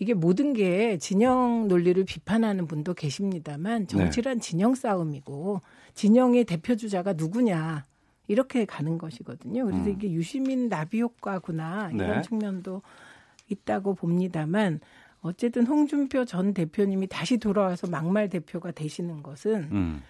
[0.00, 5.60] 이게 모든 게 진영 논리를 비판하는 분도 계십니다만 정치란 진영 싸움이고
[5.92, 7.84] 진영의 대표 주자가 누구냐
[8.26, 9.66] 이렇게 가는 것이거든요.
[9.66, 9.90] 그래서 음.
[9.90, 12.22] 이게 유시민 나비 효과구나 이런 네.
[12.22, 12.80] 측면도
[13.48, 14.80] 있다고 봅니다만
[15.20, 20.02] 어쨌든 홍준표 전 대표님이 다시 돌아와서 막말 대표가 되시는 것은 음.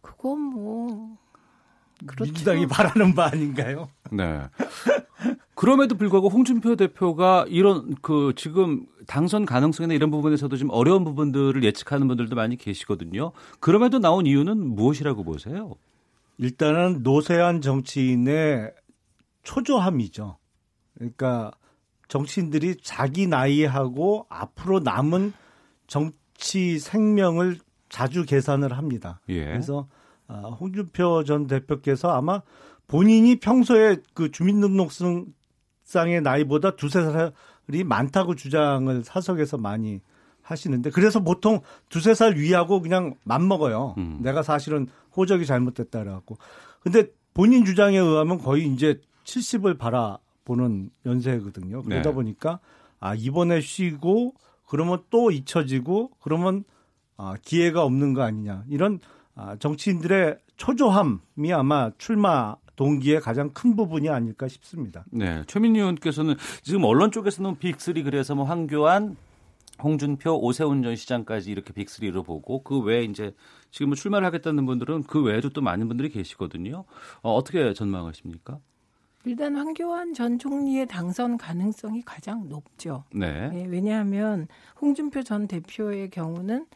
[0.00, 1.16] 그건 뭐
[2.06, 2.24] 그렇죠.
[2.32, 3.88] 민주당이 바라는 바 아닌가요?
[4.10, 4.42] 네.
[5.54, 12.08] 그럼에도 불구하고 홍준표 대표가 이런 그 지금 당선 가능성이나 이런 부분에서도 좀 어려운 부분들을 예측하는
[12.08, 13.32] 분들도 많이 계시거든요.
[13.60, 15.74] 그럼에도 나온 이유는 무엇이라고 보세요?
[16.38, 18.72] 일단은 노세한 정치인의
[19.44, 20.38] 초조함이죠.
[20.94, 21.52] 그러니까
[22.08, 25.32] 정치인들이 자기 나이하고 앞으로 남은
[25.86, 27.58] 정치 생명을
[27.88, 29.20] 자주 계산을 합니다.
[29.28, 29.44] 예.
[29.44, 30.01] 그래서 아,
[30.40, 32.42] 홍준표 전 대표께서 아마
[32.86, 40.00] 본인이 평소에 그 주민등록상의 나이보다 두세 살이 많다고 주장을 사석에서 많이
[40.42, 43.94] 하시는데 그래서 보통 두세 살 위하고 그냥 맘먹어요.
[43.98, 44.18] 음.
[44.22, 46.36] 내가 사실은 호적이 잘못됐다 그래갖고.
[46.80, 51.82] 근데 본인 주장에 의하면 거의 이제 70을 바라보는 연세거든요.
[51.82, 52.14] 그러다 네.
[52.14, 52.58] 보니까
[53.00, 54.34] 아 이번에 쉬고
[54.66, 56.64] 그러면 또 잊혀지고 그러면
[57.16, 59.21] 아 기회가 없는 거 아니냐 이런 아,
[59.58, 65.04] 정치인들의 초조함이 아마 출마 동기의 가장 큰 부분이 아닐까 싶습니다.
[65.10, 69.16] 네, 최민희 의원께서는 지금 언론 쪽에서는 빅3 그래서 뭐 황교안,
[69.82, 73.34] 홍준표, 오세훈 전 시장까지 이렇게 빅3로 보고 그 외에 이제
[73.70, 76.84] 지금 뭐 출마를 하겠다는 분들은 그 외에도 또 많은 분들이 계시거든요.
[77.22, 78.58] 어, 어떻게 전망하십니까?
[79.24, 83.04] 일단 황교안 전 총리의 당선 가능성이 가장 높죠.
[83.14, 83.50] 네.
[83.54, 84.48] 예, 왜냐하면
[84.80, 86.66] 홍준표 전 대표의 경우는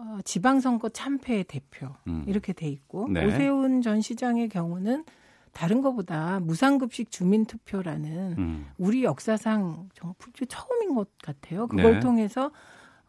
[0.00, 2.24] 어, 지방선거 참패의 대표 음.
[2.26, 3.26] 이렇게 돼 있고 네.
[3.26, 5.04] 오세훈 전 시장의 경우는
[5.52, 8.66] 다른 것보다 무상급식 주민투표라는 음.
[8.78, 10.14] 우리 역사상 정말
[10.48, 11.66] 처음인 것 같아요.
[11.66, 12.00] 그걸 네.
[12.00, 12.50] 통해서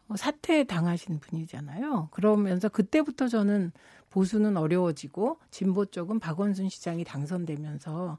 [0.08, 2.08] 어, 사퇴 당하신 분이잖아요.
[2.10, 3.72] 그러면서 그때부터 저는
[4.10, 8.18] 보수는 어려워지고 진보 쪽은 박원순 시장이 당선되면서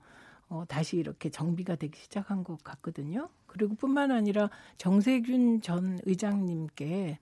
[0.49, 3.29] 어, 다시 이렇게 정비가 되기 시작한 것 같거든요.
[3.45, 7.19] 그리고 뿐만 아니라 정세균 전 의장님께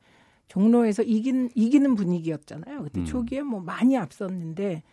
[0.52, 2.84] 종로에서 이긴, 이기는 분위기였잖아요.
[2.84, 3.06] 그때 음.
[3.06, 4.84] 초기에 뭐 많이 앞섰는데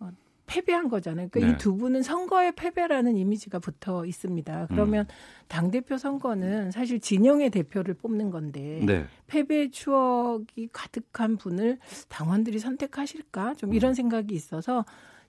[0.00, 0.10] 어,
[0.46, 1.28] 패배한 거잖아요.
[1.30, 1.56] 그러니까 네.
[1.56, 4.66] 이두 분은 선거의 패배라는 이미지가 붙어 있습니다.
[4.70, 5.06] 그러면
[5.46, 9.06] 당 대표 선거는 사실 진영의 대표를 뽑는 건데 네.
[9.28, 11.78] 패배의 추억이 가득한 분을
[12.08, 13.54] 당원들이 선택하실까?
[13.54, 14.84] 좀 이런 생각이 있어서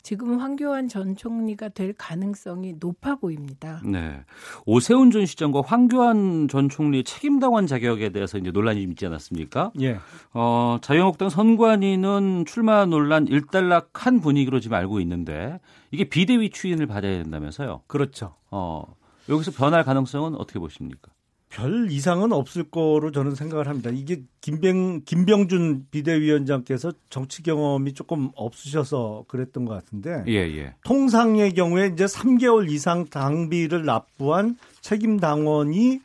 [0.06, 3.82] 지금 황교안 전 총리가 될 가능성이 높아 보입니다.
[3.84, 4.24] 네.
[4.68, 9.72] 오세훈 전 시장과 황교안 전 총리 책임당원 자격에 대해서 이제 논란이 좀 있지 않았습니까?
[9.82, 9.98] 예.
[10.32, 15.60] 어, 자유한국당 선관위는 출마 논란 일단락한 분위기로 지금 알고 있는데
[15.90, 17.82] 이게 비대위 추인을 받아야 된다면서요?
[17.88, 18.36] 그렇죠.
[18.52, 18.84] 어,
[19.28, 21.15] 여기서 변할 가능성은 어떻게 보십니까?
[21.56, 23.90] 별 이상은 없을 거로 저는 생각을 합니다.
[23.90, 30.26] 이게 김병, 김병준 비대위원장께서 정치 경험이 조금 없으셔서 그랬던 것 같은데.
[30.28, 30.76] 예, 예.
[30.84, 36.02] 통상의 경우에 이제 3개월 이상 당비를 납부한 책임 당원이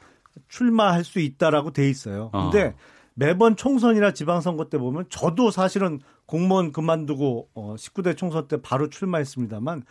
[0.46, 2.30] 출마할 수 있다라고 돼 있어요.
[2.30, 2.74] 근데 어.
[3.14, 9.82] 매번 총선이나 지방선거 때 보면 저도 사실은 공무원 그만두고 어 19대 총선 때 바로 출마했습니다만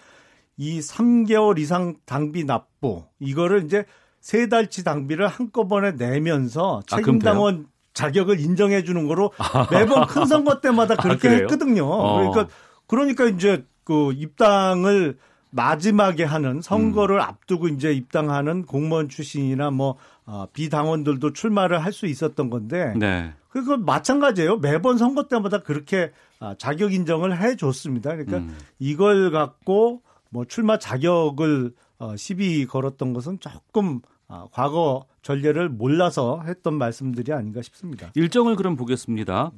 [0.55, 3.83] 이 3개월 이상 당비 납부 이거를 이제
[4.21, 7.33] 세 달치 당비를 한꺼번에 내면서 아, 책임 그럼 돼요?
[7.33, 9.31] 당원 자격을 인정해 주는 거로
[9.71, 11.41] 매번 큰 선거 때마다 아, 그렇게 그래요?
[11.41, 11.85] 했거든요.
[11.85, 12.17] 어.
[12.29, 12.53] 그러니까
[12.87, 15.17] 그러니까 이제 그 입당을
[15.51, 17.21] 마지막에 하는 선거를 음.
[17.21, 23.33] 앞두고 이제 입당하는 공무원 출신이나 뭐 어, 비당원들도 출마를 할 수 있었던 건데 네.
[23.49, 24.57] 그거 마찬가지예요.
[24.57, 28.11] 매번 선거 때마다 그렇게 아, 자격 인정을 해 줬습니다.
[28.11, 28.55] 그러니까 음.
[28.77, 36.75] 이걸 갖고 뭐 출마 자격을 어, 시비 걸었던 것은 조금 아, 과거 전례를 몰라서 했던
[36.75, 38.11] 말씀들이 아닌가 싶습니다.
[38.15, 39.51] 일정을 그럼 보겠습니다.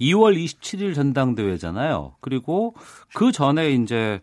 [0.00, 2.16] 2월 27일 전당대회잖아요.
[2.20, 2.74] 그리고
[3.14, 4.20] 그 전에 이제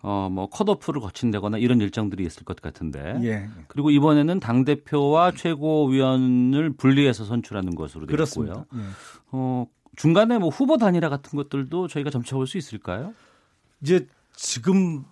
[0.00, 3.18] 어 뭐 컷오프를 거친다거나 이런 일정들이 있을 것 같은데.
[3.22, 3.48] 예.
[3.66, 8.60] 그리고 이번에는 당 대표와 최고위원을 분리해서 선출하는 것으로 되어 그렇습니다.
[8.62, 8.80] 있고요.
[8.80, 8.86] 예.
[9.32, 9.66] 어
[9.96, 13.12] 중간에 뭐 후보 단일화 같은 것들도 저희가 점쳐볼 수 있을까요?
[13.82, 15.04] 이제 지금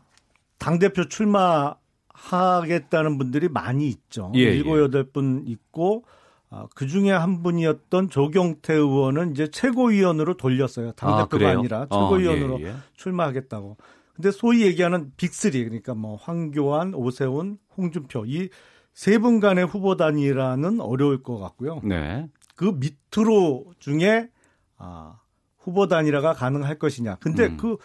[0.59, 4.33] 당 대표 출마하겠다는 분들이 많이 있죠.
[4.35, 4.83] 예, 일곱 예.
[4.83, 6.05] 여덟 분 있고
[6.51, 10.93] 아, 그 중에 한 분이었던 조경태 의원은 이제 최고위원으로 돌렸어요.
[10.93, 11.59] 당 아, 대표가 그래요?
[11.59, 12.75] 아니라 어, 최고위원으로 예, 예.
[12.95, 13.77] 출마하겠다고.
[14.15, 18.49] 근데 소위 얘기하는 빅3 그러니까 뭐 황교안, 오세훈, 홍준표 이
[18.95, 21.81] 세 분 간의 후보 단위라는 어려울 것 같고요.
[21.85, 22.31] 네.
[22.55, 24.31] 그 밑으로 중에
[24.79, 25.19] 아,
[25.59, 27.17] 후보 단일화가 가능할 것이냐.
[27.17, 27.59] 근데 음.
[27.59, 27.77] 그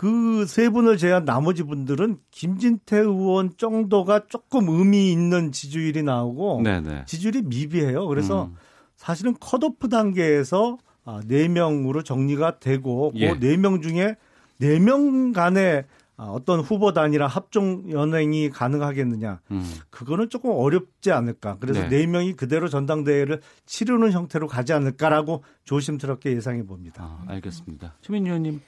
[0.00, 7.04] 그 세 분을 제한 나머지 분들은 김진태 의원 정도가 조금 의미 있는 지지율이 나오고 네네.
[7.04, 8.06] 지지율이 미비해요.
[8.06, 8.56] 그래서 음.
[8.96, 13.28] 사실은 컷오프 단계에서 아, 4명으로 정리가 되고 예.
[13.28, 14.16] 그 4명 중에
[14.60, 15.84] 4명 간의
[16.16, 19.40] 아, 어떤 후보 단위라 합종 연행이 가능하겠느냐.
[19.50, 19.74] 음.
[19.90, 21.58] 그거는 조금 어렵지 않을까.
[21.60, 21.88] 그래서 네.
[21.88, 22.06] 네.
[22.06, 27.04] 명이 그대로 전당대회를 치르는 형태로 가지 않을까라고 조심스럽게 예상해 봅니다.
[27.04, 27.96] 아, 알겠습니다.
[28.00, 28.60] 최민희 의원님.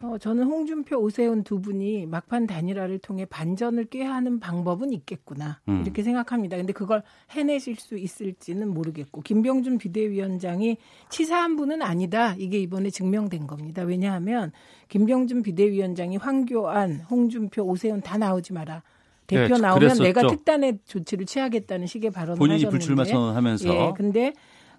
[0.00, 5.82] 어, 저는 홍준표, 오세훈 두 분이 막판 단일화를 통해 반전을 꾀하는 방법은 있겠구나 음.
[5.82, 6.56] 이렇게 생각합니다.
[6.56, 10.76] 근데 그걸 해내실 수 있을지는 모르겠고 김병준 비대위원장이
[11.08, 12.36] 치사한 분은 아니다.
[12.38, 13.82] 이게 이번에 증명된 겁니다.
[13.82, 14.52] 왜냐하면
[14.88, 18.84] 김병준 비대위원장이 황교안, 홍준표, 오세훈 다 나오지 마라.
[19.26, 20.02] 대표 네, 나오면 그랬었죠.
[20.04, 23.68] 내가 특단의 조치를 취하겠다는 식의 발언을 본인이 하셨는데 불출마 선언하면서.
[23.68, 24.32] 예, 근데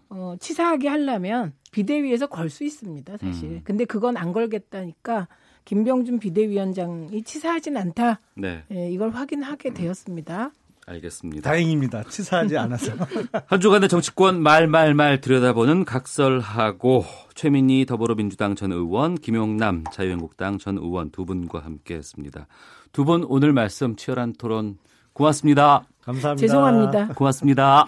[0.10, 3.50] 어, 치사하게 하려면 비대위에서 걸 수 있습니다, 사실.
[3.50, 3.62] 음.
[3.64, 5.28] 근데 그건 안 걸겠다니까
[5.66, 8.20] 김병준 비대위원장이 치사하진 않다.
[8.36, 8.64] 네.
[8.72, 10.52] 예, 이걸 확인하게 되었습니다.
[10.88, 11.48] 알겠습니다.
[11.48, 12.04] 다행입니다.
[12.06, 12.92] 치사하지 않아서.
[13.46, 17.06] 한 주간의 정치권 말말말 들여다보는 각설하고
[17.36, 22.48] 최민희 더불어민주당 전 의원, 김용남 자유한국당 전 의원 두 분과 함께했습니다.
[22.92, 24.80] 두 분 오늘 말씀 치열한 토론
[25.14, 25.84] 고맙습니다.
[26.02, 26.42] 감사합니다.
[26.48, 27.08] 죄송합니다.
[27.14, 27.86] 고맙습니다.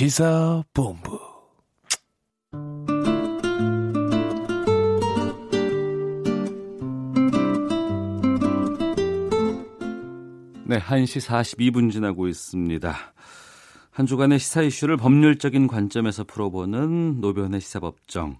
[0.00, 1.20] 시사본부
[10.64, 12.94] 네, 1시 42분 지나고 있습니다.
[13.90, 18.38] 한 주간의 시사 이슈를 법률적인 관점에서 풀어보는 노변의 시사법정.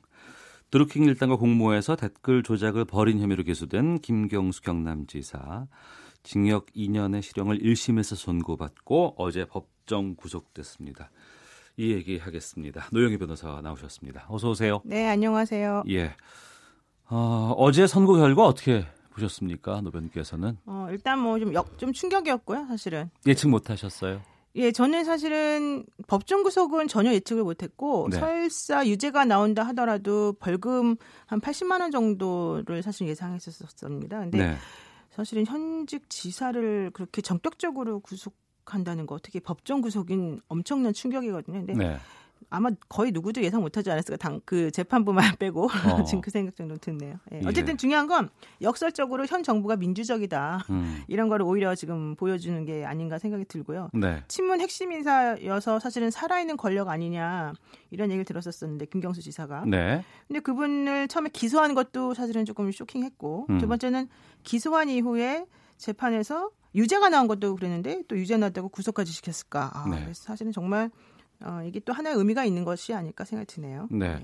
[0.70, 5.66] 드루킹 일당과 공모해서 댓글 조작을 벌인 혐의로 기소된 김경수 경남지사.
[6.22, 11.10] 징역 2년의 실형을 1심에서 선고받고 어제 법정 구속됐습니다.
[11.80, 12.88] 이 얘기 하겠습니다.
[12.92, 14.26] 노영희 변호사 나오셨습니다.
[14.28, 14.82] 어서 오세요.
[14.84, 15.84] 네, 안녕하세요.
[15.88, 16.14] 예.
[17.08, 18.84] 어, 어제 선고 결과 어떻게
[19.14, 19.80] 보셨습니까?
[19.80, 23.08] 노변께서는 어, 일단 뭐좀좀 충격이었고요, 사실은.
[23.26, 24.20] 예측 못 하셨어요?
[24.56, 28.18] 예, 저는 사실은 법정 구속은 전혀 예측을 못했고 네.
[28.18, 34.18] 설사 유죄가 나온다 하더라도 벌금 한 80만 원 정도를 사실 예상했었습니다.
[34.18, 34.56] 근데 네.
[35.08, 38.34] 사실은 현직 지사를 그렇게 전격적으로 구속
[38.64, 41.66] 한다는 거 어떻게 법정 구속인 엄청난 충격이거든요.
[41.66, 41.96] 근데 네.
[42.48, 45.68] 아마 거의 누구도 예상 못하지 않았을까 당 그 재판부만 빼고 어.
[46.04, 47.16] 지금 그 생각 정도 드네요.
[47.32, 47.40] 예.
[47.42, 47.46] 예.
[47.46, 48.28] 어쨌든 중요한 건
[48.62, 51.02] 역설적으로 현 정부가 민주적이다 음.
[51.06, 53.90] 이런 거를 오히려 지금 보여주는 게 아닌가 생각이 들고요.
[53.92, 54.24] 네.
[54.28, 57.52] 친문 핵심 인사여서 사실은 살아있는 권력 아니냐
[57.90, 59.64] 이런 얘기를 들었었었는데 김경수 지사가.
[59.66, 60.04] 네.
[60.26, 63.58] 근데 그분을 처음에 기소한 것도 사실은 조금 쇼킹했고 음.
[63.58, 64.08] 두 번째는
[64.42, 65.44] 기소한 이후에
[65.80, 69.70] 재판에서 유죄가 나온 것도 그랬는데 또 유죄 나왔다고 구속까지 시켰을까.
[69.74, 70.02] 아, 네.
[70.04, 70.90] 그래서 사실은 정말
[71.42, 73.88] 어, 이게 또 하나의 의미가 있는 것이 아닐까 생각이 드네요.
[73.90, 74.22] 네.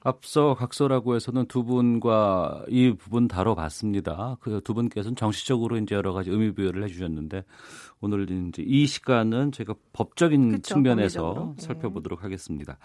[0.00, 4.36] 앞서 각서라고 해서는 두 분과 이 부분 다뤄봤습니다.
[4.40, 7.44] 그 두 분께서는 정치적으로 이제 여러 가지 의미 부여를 해주셨는데
[8.00, 11.54] 오늘 이제 이 시간은 제가 법적인 그쵸, 측면에서 법리적으로.
[11.56, 11.62] 네.
[11.62, 12.76] 살펴보도록 하겠습니다.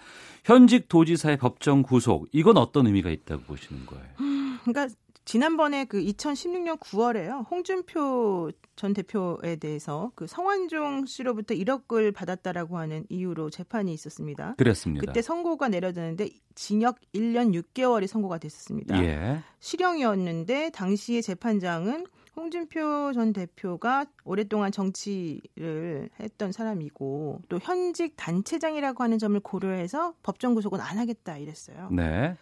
[0.45, 4.05] 현직 도지사의 법정 구속 이건 어떤 의미가 있다고 보시는 거예요?
[4.63, 4.87] 그러니까
[5.25, 7.49] 지난번에 그 2016년 9월에요.
[7.49, 14.55] 홍준표 전 대표에 대해서 그 성완종 씨로부터 1억을 받았다라고 하는 이유로 재판이 있었습니다.
[14.57, 15.05] 그랬습니다.
[15.05, 19.03] 그때 선고가 내려졌는데 징역 1년 6개월이 선고가 됐었습니다.
[19.03, 19.39] 예.
[19.59, 22.05] 실형이었는데 당시의 재판장은
[22.35, 30.81] 홍준표 전 대표가 오랫동안 정치를 했던 사람이고 또 현직 단체장이라고 하는 점을 고려해서 법정 구속은
[30.81, 31.89] 안 하겠다 이랬어요.
[31.91, 32.35] 네.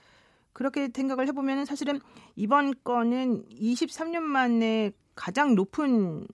[0.53, 1.99] 그렇게 생각을 해보면 사실은
[2.35, 6.27] 이번 건은 23년 만에 가장 높은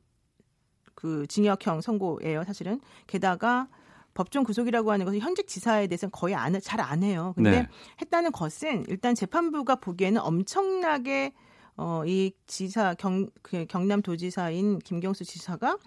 [0.95, 2.43] 그 징역형 선고예요.
[2.43, 3.67] 사실은 게다가
[4.13, 7.33] 법정 구속이라고 하는 것은 현직 지사에 대해서는 거의 안, 잘 안 해요.
[7.35, 7.67] 근데 네.
[8.01, 11.33] 했다는 것은 일단 재판부가 보기에는 엄청나게
[11.75, 15.77] 어, 이 지사 경, 그 경남 도지사인 김경수 지사가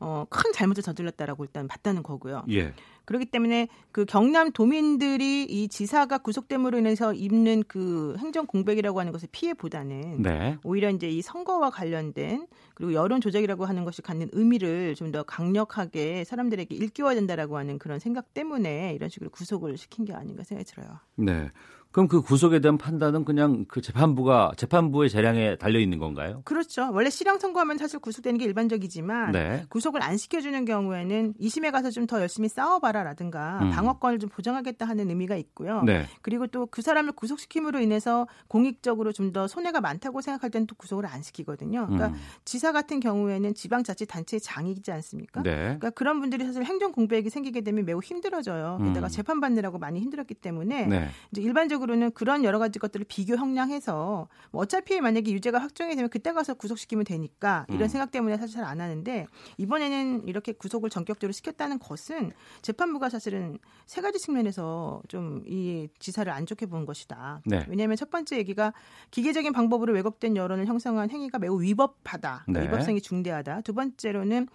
[0.00, 2.44] 어, 큰 잘못을 저질렀다라고 일단 봤다는 거고요.
[2.50, 2.74] 예.
[3.08, 9.30] 그렇기 때문에 그 경남 도민들이 이 지사가 구속됨으로 인해서 입는 그 행정 공백이라고 하는 것을
[9.32, 10.58] 피해보다는 네.
[10.62, 16.24] 오히려 이제 이 선거와 관련된 그리고 여론 조작이라고 하는 것이 갖는 의미를 좀 더 강력하게
[16.24, 20.98] 사람들에게 일깨워야 된다라고 하는 그런 생각 때문에 이런 식으로 구속을 시킨 게 아닌가 생각이 들어요.
[21.16, 21.50] 네.
[21.90, 26.42] 그럼 그 구속에 대한 판단은 그냥 그 재판부가 재판부의 재량에 달려 있는 건가요?
[26.44, 26.90] 그렇죠.
[26.92, 29.64] 원래 실형 선고하면 사실 구속되는 게 일반적이지만 네.
[29.70, 33.70] 구속을 안 시켜주는 경우에는 2심에 가서 좀 더 열심히 싸워봐라라든가 음.
[33.70, 35.82] 방어권을 좀 보장하겠다 하는 의미가 있고요.
[35.82, 36.06] 네.
[36.22, 41.04] 그리고 또 그 사람을 구속시킴으로 인해서 공익적으로 좀 더 손해가 많다고 생각할 때는 또 구속을
[41.04, 41.84] 안 시키거든요.
[41.86, 42.14] 그러니까 음.
[42.46, 45.42] 지사 같은 경우에는 지방자치단체의 장이지 않습니까?
[45.42, 45.54] 네.
[45.56, 48.78] 그러니까 그런 분들이 사실 행정 공백이 생기게 되면 매우 힘들어져요.
[48.84, 49.10] 게다가 음.
[49.10, 51.08] 재판 받느라고 많이 힘들었기 때문에 네.
[51.30, 56.08] 이제 일반적 으로는 그런 여러 가지 것들을 비교 형량해서 뭐 어차피 만약에 유죄가 확정이 되면
[56.10, 57.88] 그때 가서 구속시키면 되니까 이런 음.
[57.88, 59.26] 생각 때문에 사실 잘 안 하는데
[59.56, 66.46] 이번에는 이렇게 구속을 전격적으로 시켰다는 것은 재판부가 사실은 세 가지 측면에서 좀 이 지사를 안
[66.46, 67.40] 좋게 본 것이다.
[67.44, 67.64] 네.
[67.68, 68.72] 왜냐하면 첫 번째 얘기가
[69.10, 72.44] 기계적인 방법으로 왜곡된 여론을 형성한 행위가 매우 위법하다.
[72.48, 72.62] 네.
[72.64, 73.62] 위법성이 중대하다.
[73.62, 74.48] 두 번째로는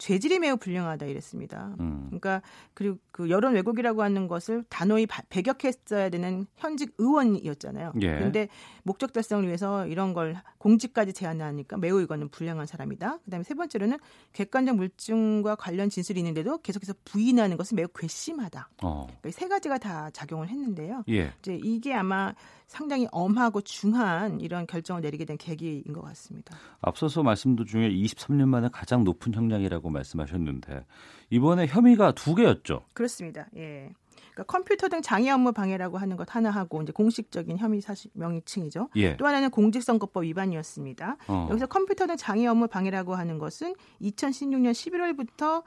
[0.00, 1.74] 죄질이 매우 불량하다 이랬습니다.
[1.78, 2.06] 음.
[2.06, 2.40] 그러니까
[2.72, 7.92] 그리고 그 여론 왜곡이라고 하는 것을 단호히 바, 배격했어야 되는 현직 의원이었잖아요.
[8.00, 8.14] 예.
[8.14, 8.48] 그런데
[8.82, 13.18] 목적 달성을 위해서 이런 걸 공직까지 제안하니까 매우 이거는 불량한 사람이다.
[13.18, 13.98] 그다음에 세 번째로는
[14.32, 18.70] 객관적 물증과 관련 진술이 있는데도 계속해서 부인하는 것은 매우 괘씸하다.
[18.82, 19.06] 어.
[19.06, 21.04] 그러니까 세 가지가 다 작용을 했는데요.
[21.10, 21.34] 예.
[21.40, 22.34] 이제 이게 아마
[22.66, 26.56] 상당히 엄하고 중한 이런 결정을 내리게 된 계기인 것 같습니다.
[26.80, 30.86] 앞서서 말씀도 중에 23년 만에 가장 높은 형량이라고 말씀하셨는데
[31.30, 32.84] 이번에 혐의가 두 개였죠.
[32.94, 33.46] 그렇습니다.
[33.56, 33.92] 예.
[34.32, 38.88] 그러니까 컴퓨터 등 장애 업무 방해라고 하는 것 하나 하고 이제 공식적인 혐의 사실 명칭이죠.
[38.96, 39.16] 예.
[39.16, 41.16] 또 하나는 공직선거법 위반이었습니다.
[41.28, 41.48] 어.
[41.50, 45.62] 여기서 컴퓨터 등 장애 업무 방해라고 하는 것은 2016년 11월부터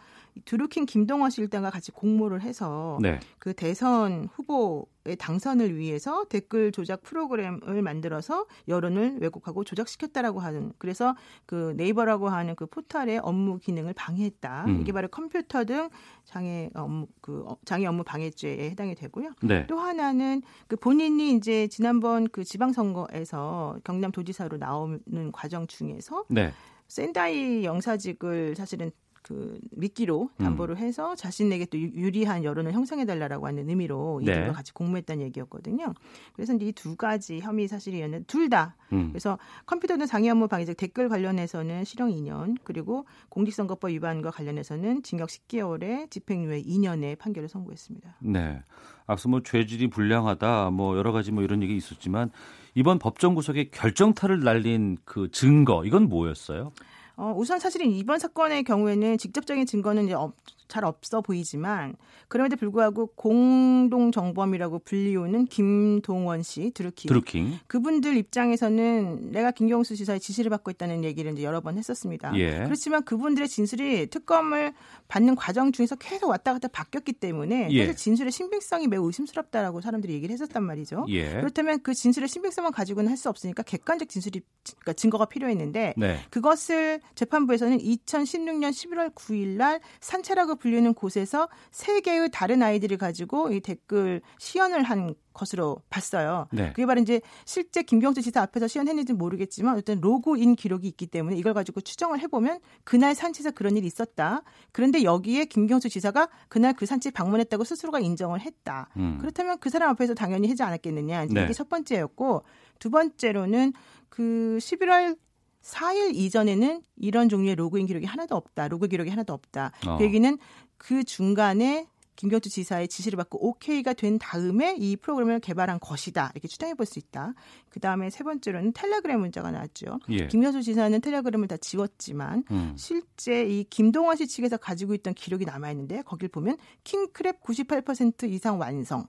[0.45, 3.19] 드루킹 김동원 씨 일당과 같이 공모를 해서 네.
[3.39, 4.85] 그 대선 후보의
[5.19, 11.15] 당선을 위해서 댓글 조작 프로그램을 만들어서 여론을 왜곡하고 조작시켰다라고 하는 그래서
[11.45, 14.65] 그 네이버라고 하는 그 포털의 업무 기능을 방해했다.
[14.67, 14.81] 음.
[14.81, 15.89] 이게 바로 컴퓨터 등
[16.23, 19.31] 장애 업무 그 어, 장애 업무 방해죄에 해당이 되고요.
[19.43, 19.67] 네.
[19.67, 26.53] 또 하나는 그 본인이 이제 지난번 그 지방선거에서 경남도지사로 나오는 과정 중에서 네.
[26.87, 28.91] 센다이 영사직을 사실은
[29.23, 30.43] 그 미끼로 음.
[30.45, 34.31] 담보를 해서 자신에게 또 유- 유리한 여론을 형성해 달라라고 하는 의미로 네.
[34.31, 35.93] 이들과 같이 공모했다는 얘기였거든요.
[36.33, 39.07] 그래서 이제 이 두 가지 혐의 사실이었는데 둘 다 음.
[39.09, 46.11] 그래서 컴퓨터는 장애 업무 방해적 댓글 관련해서는 실형 2년 그리고 공직선거법 위반과 관련해서는 징역 10개월에
[46.11, 48.17] 집행유예 2년의 판결을 선고했습니다.
[48.19, 48.61] 네.
[49.07, 52.29] 앞서 뭐 죄질이 불량하다 뭐 여러 가지 뭐 이런 얘기 있었지만
[52.75, 56.71] 이번 법정 구속의 결정타를 날린 그 증거 이건 뭐였어요?
[57.15, 60.35] 어, 우선 사실은 이번 사건의 경우에는 직접적인 증거는 이제 없-
[60.67, 61.95] 잘 없어 보이지만
[62.27, 67.59] 그럼에도 불구하고 공동 정범이라고 불리우는 김동원 씨 드루킹 드루킹.
[67.67, 72.35] 그분들 입장에서는 내가 김경수 지사의 지시를 받고 있다는 얘기를 이제 여러 번 했었습니다.
[72.37, 72.63] 예.
[72.65, 74.73] 그렇지만 그분들의 진술이 특검을
[75.07, 77.79] 받는 과정 중에서 계속 왔다 갔다 바뀌었기 때문에 예.
[77.85, 81.05] 사실 진술의 신빙성이 매우 의심스럽다라고 사람들이 얘기를 했었단 말이죠.
[81.09, 81.33] 예.
[81.33, 84.41] 그렇다면 그 진술의 신빙성만 가지고는 할 수 없으니까 객관적 진술이
[84.81, 86.19] 그러니까 증거가 필요했는데 네.
[86.29, 93.59] 그것을 재판부에서는 2016년 11월 9일 날 산채라고 불리는 곳에서 세 개의 다른 아이들을 가지고 이
[93.59, 96.47] 댓글 시연을 한 것으로 봤어요.
[96.53, 96.69] 네.
[96.69, 101.53] 그게 바로 이제 실제 김경수 지사 앞에서 시연했는지 모르겠지만 어떤 로그인 기록이 있기 때문에 이걸
[101.53, 104.43] 가지고 추정을 해보면 그날 산채에서 그런 일이 있었다.
[104.71, 108.89] 그런데 여기에 김경수 지사가 그날 그 산채 방문했다고 스스로가 인정을 했다.
[108.95, 109.17] 음.
[109.19, 111.23] 그렇다면 그 사람 앞에서 당연히 하지 않았겠느냐.
[111.25, 111.43] 이제 네.
[111.43, 112.43] 이게 첫 번째였고
[112.79, 113.73] 두 번째로는
[114.07, 115.17] 그 11월
[115.63, 118.67] 4일 이전에는 이런 종류의 로그인 기록이 하나도 없다.
[118.67, 119.71] 로그 기록이 하나도 없다.
[119.87, 119.97] 어.
[119.97, 120.37] 그 얘기는
[120.77, 126.29] 그 중간에 김경주 지사의 지시를 받고 오케이가 된 다음에 이 프로그램을 개발한 것이다.
[126.35, 127.33] 이렇게 추정해 볼 수 있다.
[127.69, 129.99] 그 다음에 세 번째로는 텔레그램 문자가 나왔죠.
[130.09, 130.27] 예.
[130.27, 132.73] 김경수 지사는 텔레그램을 다 지웠지만 음.
[132.77, 138.59] 실제 이 김동원 씨 측에서 가지고 있던 기록이 남아 있는데 거길 보면 킹크랩 98% 이상
[138.59, 139.07] 완성.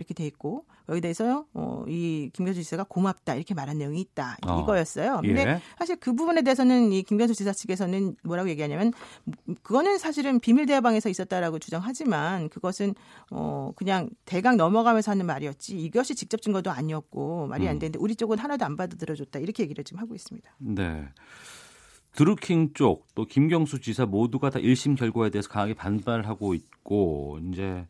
[0.00, 4.60] 이렇게 돼 있고 여기 대해서 어, 이 김경수 지사가 고맙다 이렇게 말한 내용이 있다 어.
[4.62, 5.20] 이거였어요.
[5.22, 5.60] 근데 예.
[5.78, 8.92] 사실 그 부분에 대해서는 이 김경수 지사 측에서는 뭐라고 얘기하냐면
[9.26, 12.94] 음, 그거는 사실은 비밀 대화방에서 있었다라고 주장하지만 그것은
[13.30, 17.78] 어 그냥 대강 넘어가면서 하는 말이었지 이것이 직접 증거도 아니었고 말이 안 음.
[17.78, 20.50] 되는데 우리 쪽은 하나도 안 받아들여줬다 이렇게 얘기를 지금 하고 있습니다.
[20.58, 21.08] 네.
[22.12, 27.86] 드루킹 쪽 또 김경수 지사 모두가 다 1심 결과에 대해서 강하게 반발하고 있고 이제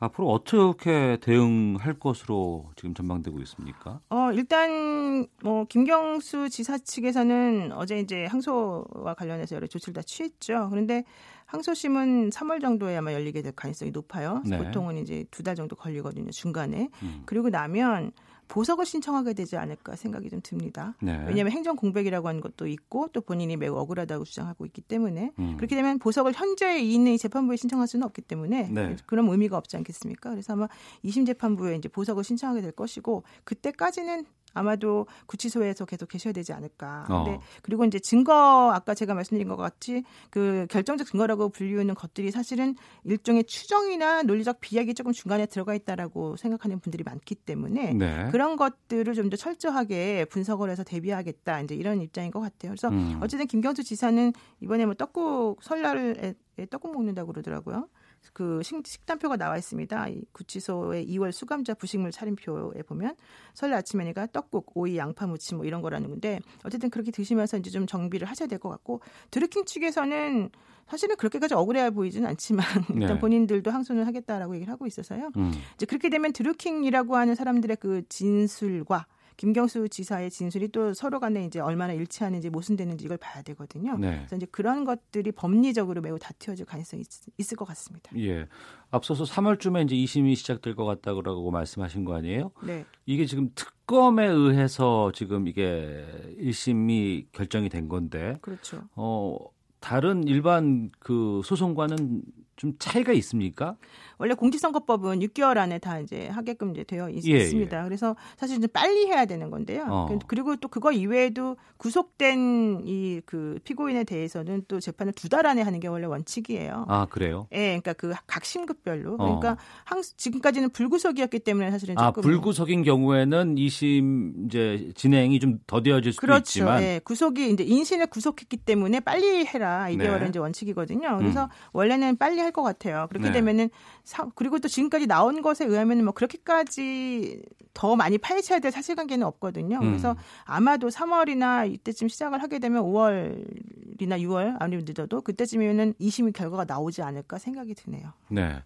[0.00, 4.00] 앞으로 어떻게 대응할 것으로 지금 전망되고 있습니까?
[4.10, 10.68] 어, 일단, 뭐, 김경수 지사 측에서는 어제 이제 항소와 관련해서 여러 조치를 다 취했죠.
[10.70, 11.04] 그런데
[11.46, 14.42] 항소심은 3월 정도에 아마 열리게 될 가능성이 높아요.
[14.44, 14.58] 네.
[14.58, 16.90] 보통은 이제 두 달 정도 걸리거든요, 중간에.
[17.02, 17.22] 음.
[17.26, 18.12] 그리고 나면
[18.48, 20.94] 보석을 신청하게 되지 않을까 생각이 좀 듭니다.
[21.00, 21.12] 네.
[21.26, 25.56] 왜냐하면 행정 공백이라고 하는 것도 있고 또 본인이 매우 억울하다고 주장하고 있기 때문에 음.
[25.56, 28.96] 그렇게 되면 보석을 현재 있는 이 재판부에 신청할 수는 없기 때문에 네.
[29.06, 30.30] 그런 의미가 없지 않겠습니까?
[30.30, 30.68] 그래서 아마
[31.04, 34.24] 2심 재판부에 이제 보석을 신청하게 될 것이고 그때까지는
[34.58, 37.04] 아마도 구치소에서 계속 계셔야 되지 않을까.
[37.06, 37.40] 근데 어.
[37.62, 42.74] 그리고 이제 증거 아까 제가 말씀드린 것 같이 그 결정적 증거라고 불리우는 것들이 사실은
[43.04, 48.28] 일종의 추정이나 논리적 비약이 조금 중간에 들어가 있다라고 생각하는 분들이 많기 때문에 네.
[48.32, 52.72] 그런 것들을 좀 더 철저하게 분석을 해서 대비하겠다 이제 이런 입장인 것 같아요.
[52.72, 53.18] 그래서 음.
[53.22, 56.34] 어쨌든 김경수 지사는 이번에 뭐 떡국 설날에
[56.70, 57.88] 떡국 먹는다고 그러더라고요.
[58.32, 60.08] 그 식, 식단표가 나와 있습니다.
[60.08, 63.16] 이 구치소의 2월 수감자 부식물 차림표에 보면
[63.54, 67.70] 설날 아침 메뉴가 떡국, 오이, 양파 무침 뭐 이런 거라는 건데 어쨌든 그렇게 드시면서 이제
[67.70, 69.00] 좀 정비를 하셔야 될 것 같고
[69.30, 70.50] 드루킹 측에서는
[70.88, 73.18] 사실은 그렇게까지 억울해 보이지는 않지만 일단 네.
[73.18, 75.30] 본인들도 항소는 하겠다라고 얘기를 하고 있어서요.
[75.36, 75.52] 음.
[75.74, 79.06] 이제 그렇게 되면 드루킹이라고 하는 사람들의 그 진술과
[79.38, 83.96] 김경수 지사의 진술이 또 서로 간에 이제 얼마나 일치하는지 모순되는지 이걸 봐야 되거든요.
[83.96, 84.16] 네.
[84.16, 87.04] 그래서 이제 그런 것들이 법리적으로 매우 다투어질 가능성이
[87.38, 88.10] 있, 을것 같습니다.
[88.18, 88.48] 예.
[88.90, 92.50] 앞서서 3월쯤에 이제 2심이 시작될 것 같다고 말씀하신 거 아니에요?
[92.64, 92.84] 네.
[93.06, 96.04] 이게 지금 특검에 의해서 지금 이게
[96.40, 98.38] 1심이 결정이 된 건데.
[98.42, 98.82] 그렇죠.
[98.96, 99.38] 어,
[99.78, 102.22] 다른 일반 그 소송과는
[102.56, 103.76] 좀 차이가 있습니까?
[104.18, 107.84] 원래 공직선거법은 6개월 안에 다 이제 하게끔 이제 되어 있, 예, 습니다 예.
[107.84, 109.84] 그래서 사실 이제 빨리 해야 되는 건데요.
[109.88, 110.18] 어.
[110.26, 115.78] 그리고 또 그거 이외에도 구속된 이 그 피고인에 대해서는 또 재판을 두 달 안에 하는
[115.80, 116.86] 게 원래 원칙이에요.
[116.88, 117.46] 아 그래요?
[117.52, 119.14] 예, 그러니까 그 각 심급별로.
[119.14, 119.16] 어.
[119.38, 126.12] 그러니까 항 지금까지는 불구속이었기 때문에 사실은 조금 아 불구속인 경우에는 2심 이제 진행이 좀 더뎌질
[126.12, 126.40] 수도 그렇죠.
[126.40, 130.28] 있지만 예, 구속이 이제 인신을 구속했기 때문에 빨리 해라 2개월은 네.
[130.30, 131.18] 이제 원칙이거든요.
[131.18, 131.48] 그래서 음.
[131.72, 133.06] 원래는 빨리 할 것 같아요.
[133.10, 133.32] 그렇게 네.
[133.34, 133.68] 되면은
[134.04, 137.42] 사, 그리고 또 지금까지 나온 것에 의하면 뭐 그렇게까지
[137.74, 139.76] 더 많이 파헤쳐야 될 사실관계는 없거든요.
[139.80, 139.88] 음.
[139.90, 147.02] 그래서 아마도 3월이나 이때쯤 시작을 하게 되면 5월이나 6월 아니면 늦어도 그때쯤이면은 2심 결과가 나오지
[147.02, 148.12] 않을까 생각이 드네요.
[148.28, 148.62] 네.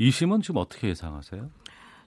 [0.00, 1.50] 2심은 지금 어떻게 예상하세요?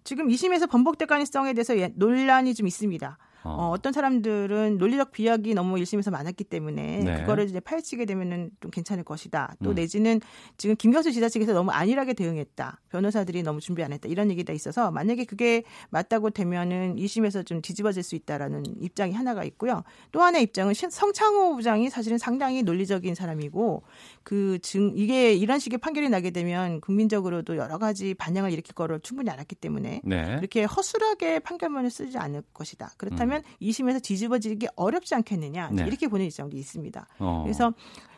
[0.04, 3.18] 지금 2심에서 번복될 가능성에 대해서 예- 논란이 좀 있습니다.
[3.44, 3.76] 어.
[3.82, 7.20] 떤 사람들은 논리적 비약이 너무 1심에서 많았기 때문에 네.
[7.22, 9.56] 그거를 이제 파헤치게 되면은 좀 괜찮을 것이다.
[9.64, 9.76] 또 음.
[9.76, 10.22] 내지는
[10.58, 12.82] 지금 김경수 지사 측에서 너무 안일하게 대응했다.
[12.90, 14.08] 변호사들이 너무 준비 안 했다.
[14.10, 19.84] 이런 얘기가 있어서 만약에 그게 맞다고 되면은 2심에서 좀 뒤집어질 수 있다라는 입장이 하나가 있고요.
[20.12, 23.84] 또 하나의 입장은 신- 성창호 부장이 사실은 상당히 논리적인 사람이고
[24.24, 29.30] 그 증 이게 이런 식의 판결이 나게 되면 국민적으로도 여러 가지 반향을 일으킬 거를 충분히
[29.32, 30.36] 알았기 때문에 네.
[30.40, 32.92] 이렇게 허술하게 판결문을 쓰지 않을 것이다.
[32.98, 33.31] 그렇다면
[33.62, 35.84] 2심에서 뒤집어지기 어렵지 않겠느냐 네.
[35.88, 37.08] 이렇게 보는 입장도 있습니다.
[37.20, 37.42] 어.
[37.44, 37.74] 그래서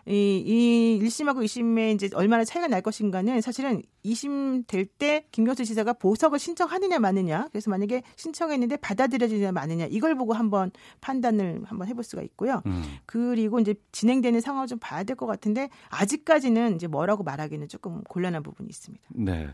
[0.05, 5.93] 이, 이 1심하고 2심에 이제 얼마나 차이가 날 것인가는 사실은 2심 될 때 김경수 지사가
[5.93, 12.21] 보석을 신청하느냐 마느냐 그래서 만약에 신청했는데 받아들여지느냐 마느냐 이걸 보고 한번 판단을 한번 해볼 수가
[12.23, 12.61] 있고요.
[12.65, 12.83] 음.
[13.05, 18.43] 그리고 이제 진행되는 상황을 좀 봐야 될 것 같은데 아직까지는 이제 뭐라고 말하기는 조금 곤란한
[18.43, 19.03] 부분이 있습니다.
[19.15, 19.47] 네.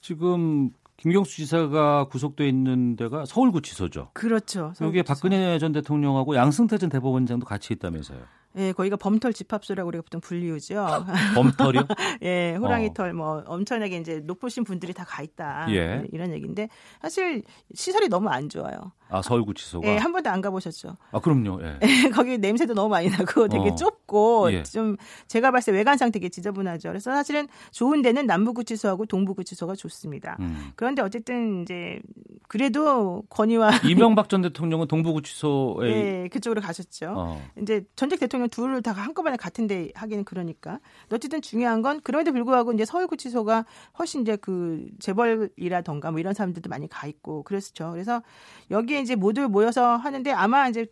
[0.00, 4.10] 지금 김경수 지사가 구속돼 있는 데가 서울구치소죠.
[4.14, 4.72] 그렇죠.
[4.80, 8.20] 여기에 박근혜 전 대통령하고 양승태 전 대법원장도 같이 있다면서요.
[8.56, 10.86] 예, 거기가 범털 집합소라고 우리가 보통 불리우죠.
[11.34, 11.82] 범털이요?
[12.22, 12.92] 예, 호랑이 어.
[12.94, 15.66] 털, 뭐, 엄청나게 이제 높으신 분들이 다 가 있다.
[15.70, 16.06] 예.
[16.12, 16.68] 이런 얘기인데,
[17.02, 17.42] 사실
[17.74, 18.92] 시설이 너무 안 좋아요.
[19.08, 19.86] 아 서울구치소가.
[19.86, 20.96] 예, 한 번도 안 가보셨죠.
[21.12, 21.60] 아 그럼요.
[21.62, 21.78] 예.
[22.14, 23.74] 거기 냄새도 너무 많이 나고 되게 어.
[23.74, 24.62] 좁고 예.
[24.62, 24.96] 좀
[25.28, 26.88] 제가 봤을 때 외관상 되게 지저분하죠.
[26.88, 30.36] 그래서 사실은 좋은 데는 남부구치소하고 동부구치소가 좋습니다.
[30.40, 30.72] 음.
[30.76, 32.00] 그런데 어쨌든 이제
[32.48, 37.14] 그래도 권위와 이명박 전 대통령은 동부구치소에 예, 그쪽으로 가셨죠.
[37.16, 37.42] 어.
[37.60, 40.80] 이제 전직 대통령 둘을 다 한꺼번에 같은데 하기는 그러니까.
[41.12, 43.64] 어쨌든 중요한 건 그럼에도 불구하고 이제 서울구치소가
[43.98, 47.90] 훨씬 이제 그 재벌이라던가 뭐 이런 사람들도 많이 가 있고 그랬죠.
[47.92, 48.22] 그래서
[48.70, 50.86] 여기 에 이제 모두 모여서 하는데 아마 이제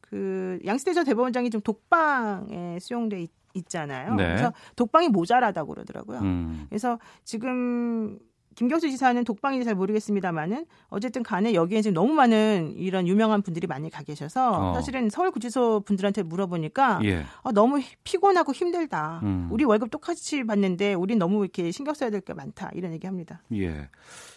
[0.00, 4.14] 그전 대법원장이 좀 독방에 수용돼 있, 있잖아요.
[4.14, 4.24] 네.
[4.28, 6.18] 그래서 독방이 모자라다고 그러더라고요.
[6.20, 6.66] 음.
[6.68, 8.18] 그래서 지금
[8.56, 13.90] 김경수 지사는 독방인지 잘 모르겠습니다만은 어쨌든 간에 여기에 지금 너무 많은 이런 유명한 분들이 많이
[13.90, 14.74] 가 계셔서 어.
[14.74, 17.24] 사실은 서울구치소 분들한테 물어보니까 예.
[17.42, 19.20] 아, 너무 피곤하고 힘들다.
[19.24, 19.48] 음.
[19.50, 22.70] 우리 월급 똑같이 받는데 우린 너무 이렇게 신경 써야 될 게 많다.
[22.74, 23.42] 이런 얘기 합니다.
[23.54, 23.88] 예.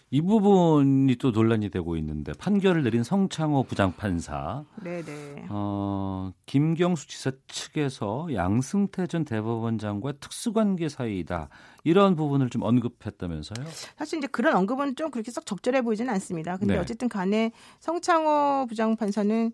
[0.09, 5.47] 이 부분이 또 논란이 되고 있는데 판결을 내린 성창호 부장판사 네네.
[5.49, 11.49] 어, 김경수 지사 측에서 양승태 전 대법원장과 특수관계 사이이다
[11.83, 13.67] 이런 부분을 좀 언급했다면서요?
[13.97, 16.55] 사실 이제 그런 언급은 좀 그렇게 썩 적절해 보이지는 않습니다.
[16.55, 16.79] 근데 네.
[16.79, 19.51] 어쨌든 간에 성창호 부장판사는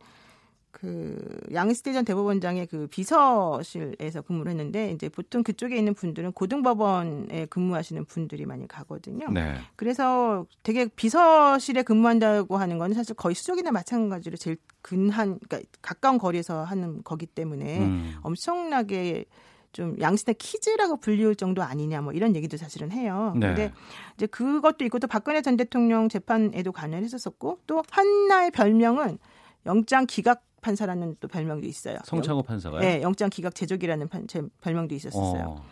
[0.73, 1.15] 그
[1.53, 8.47] 양승태 전 대법원장의 그 비서실에서 근무를 했는데 이제 보통 그쪽에 있는 분들은 고등법원에 근무하시는 분들이
[8.47, 9.29] 많이 가거든요.
[9.29, 9.55] 네.
[9.75, 16.63] 그래서 되게 비서실에 근무한다고 하는 건 사실 거의 수족이나 마찬가지로 제일 근한 그러니까 가까운 거리에서
[16.63, 18.15] 하는 거기 때문에 음.
[18.23, 19.25] 엄청나게
[19.73, 23.33] 좀 양승태 키즈라고 불리울 정도 아니냐 뭐 이런 얘기도 사실은 해요.
[23.35, 23.47] 네.
[23.47, 23.73] 근데
[24.15, 29.19] 이제 그것도 있고 또 박근혜 전 대통령 재판에도 관여했었었고 또 한나의 별명은
[29.67, 31.97] 영장 기각 판사라는 또 별명도 있어요.
[32.05, 32.79] 성창호 판사가요?
[32.81, 35.43] 네, 영장 기각 제적이라는 판, 제, 별명도 있었어요.
[35.59, 35.65] 어.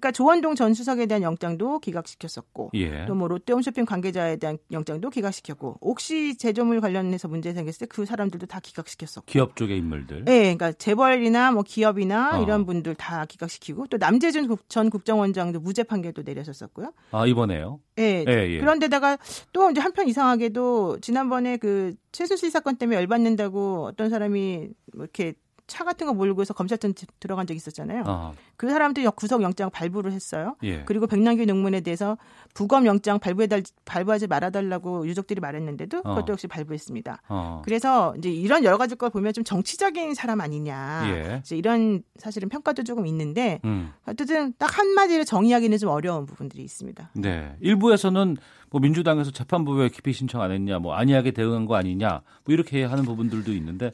[0.00, 3.06] 그러니까 조원동 전 수석에 대한 영장도 기각시켰었고 예.
[3.06, 8.60] 또뭐 롯데홈쇼핑 관계자에 대한 영장도 기각시켰고 옥시 제조물 관련해서 문제 생겼을 때 그 사람들도 다
[8.60, 10.24] 기각시켰었고 기업 쪽의 인물들.
[10.24, 12.42] 네, 그러니까 재벌이나 뭐 기업이나 어.
[12.42, 16.92] 이런 분들 다 기각시키고 또 남재준 국- 전 국정원장도 무죄 판결도 내렸었고요.
[17.12, 17.80] 아 이번에요?
[17.98, 18.24] 예.
[18.26, 18.58] 예, 예.
[18.60, 19.18] 그런데다가
[19.52, 25.34] 또 이제 한편 이상하게도 지난번에 그 최순실 사건 때문에 열받는다고 어떤 사람이 뭐 이렇게
[25.66, 28.02] 차 같은 거 몰고 해서 검찰청 들어간 적 있었잖아요.
[28.06, 28.32] 아.
[28.56, 30.56] 그 사람도 구속 영장 발부를 했어요.
[30.62, 30.84] 예.
[30.84, 32.18] 그리고 백남기 농문에 대해서
[32.52, 36.02] 부검 영장 발부해달 발부하지 말아달라고 유족들이 말했는데도 어.
[36.02, 37.22] 그것도 역시 발부했습니다.
[37.28, 37.62] 어.
[37.64, 41.04] 그래서 이제 이런 여러 가지 걸 보면 좀 정치적인 사람 아니냐.
[41.08, 41.38] 예.
[41.40, 43.92] 이제 이런 사실은 평가도 조금 있는데 음.
[44.06, 47.10] 어쨌든 딱 한마디로 정의하기는 좀 어려운 부분들이 있습니다.
[47.14, 47.56] 네.
[47.60, 48.36] 일부에서는
[48.70, 53.04] 뭐 민주당에서 재판부에 기피 신청 안 했냐, 뭐 안이하게 대응한 거 아니냐, 뭐 이렇게 하는
[53.04, 53.92] 부분들도 있는데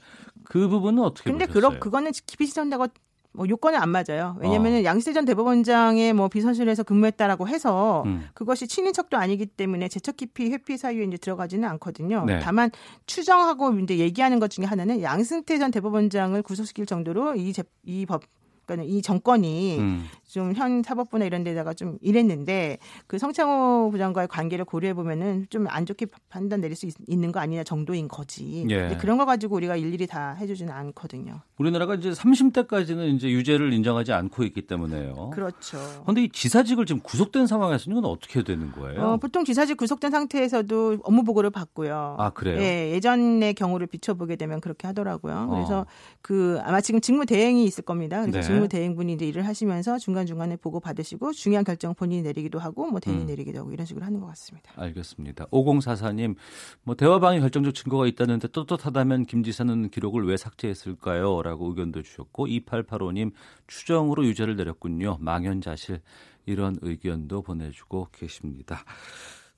[0.51, 1.70] 그 부분은 어떻게 근데 보셨어요?
[1.70, 2.89] 그러, 그거는 기피 신청다고
[3.32, 4.36] 뭐 요건은 안 맞아요.
[4.40, 8.28] 왜냐면은 양승태 전 대법원장의 뭐 비서실에서 근무했다라고 해서 음.
[8.35, 12.24] 그것이 친인척도 아니기 때문에 재척 기피 회피 사유에 이제 들어가지는 않거든요.
[12.27, 12.40] 네.
[12.40, 12.72] 다만
[13.06, 18.22] 추정하고 이제 얘기하는 것 중에 하나는 양승태 전 대법원장을 구속시킬 정도로 이 제, 이 법,
[18.66, 20.05] 그러니까 이 정권이 음.
[20.31, 25.86] 좀 현 사법부나 이런 데다가 좀 이랬는데 그 성창호 부장과의 관계를 고려해 보면은 좀 안
[25.86, 28.66] 좋게 판단 내릴 수 있, 는거 아니냐 정도인 거지.
[28.70, 28.97] 예.
[29.01, 31.40] 그런 거 가지고 우리가 일일이 다 해주지는 않거든요.
[31.59, 35.31] 우리나라가 이제 30대까지는 이제 유죄를 인정하지 않고 있기 때문에요.
[35.32, 35.78] 그렇죠.
[36.02, 39.01] 그런데 이 지사직을 지금 구속된 상황에서는 이건 어떻게 되는 거예요?
[39.02, 42.16] 어, 보통 지사직 구속된 상태에서도 업무 보고를 받고요.
[42.19, 42.61] 아, 그래요?
[42.61, 45.47] 예, 예전의 경우를 비춰보게 되면 그렇게 하더라고요.
[45.51, 45.55] 어.
[45.55, 45.86] 그래서
[46.23, 48.20] 그 아마 지금 직무 대행이 있을 겁니다.
[48.23, 48.43] 그래서 네.
[48.43, 53.01] 직무 대행분이 이제 일을 하시면서 중간 중간에 보고 받으시고 중요한 결정 본인이 내리기도 하고 뭐
[53.01, 53.26] 대행이 음.
[53.26, 54.72] 내리기도 하고 이런 식으로 하는 것 같습니다.
[54.76, 55.47] 알겠습니다.
[55.47, 56.36] 5044님,
[56.82, 61.42] 뭐 대화방에 결정적 증거가 있다는데 떳떳하다면 김 지사는 기록을 왜 삭제했을까요?
[61.42, 63.32] 라고 의견도 주셨고 2885님
[63.66, 65.18] 추정으로 유죄를 내렸군요.
[65.20, 66.01] 망연자실
[66.47, 68.84] 이런 의견도 보내주고 계십니다.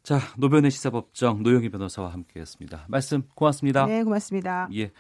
[0.03, 2.87] 자, 노변의 시사법정 노영희 변호사와 함께했습니다.
[2.89, 3.87] 말씀 고맙습니다.
[3.87, 4.69] 네, 고맙습니다.
[4.75, 4.91] 예.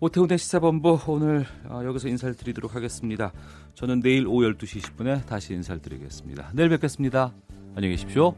[0.00, 3.32] 오태훈의 시사본부 오늘 어, 여기서 인사를 드리도록 하겠습니다.
[3.74, 6.50] 저는 내일 오후 12시 20분에 다시 인사를 드리겠습니다.
[6.54, 7.32] 내일 뵙겠습니다.
[7.74, 8.34] 안녕히 계십시오.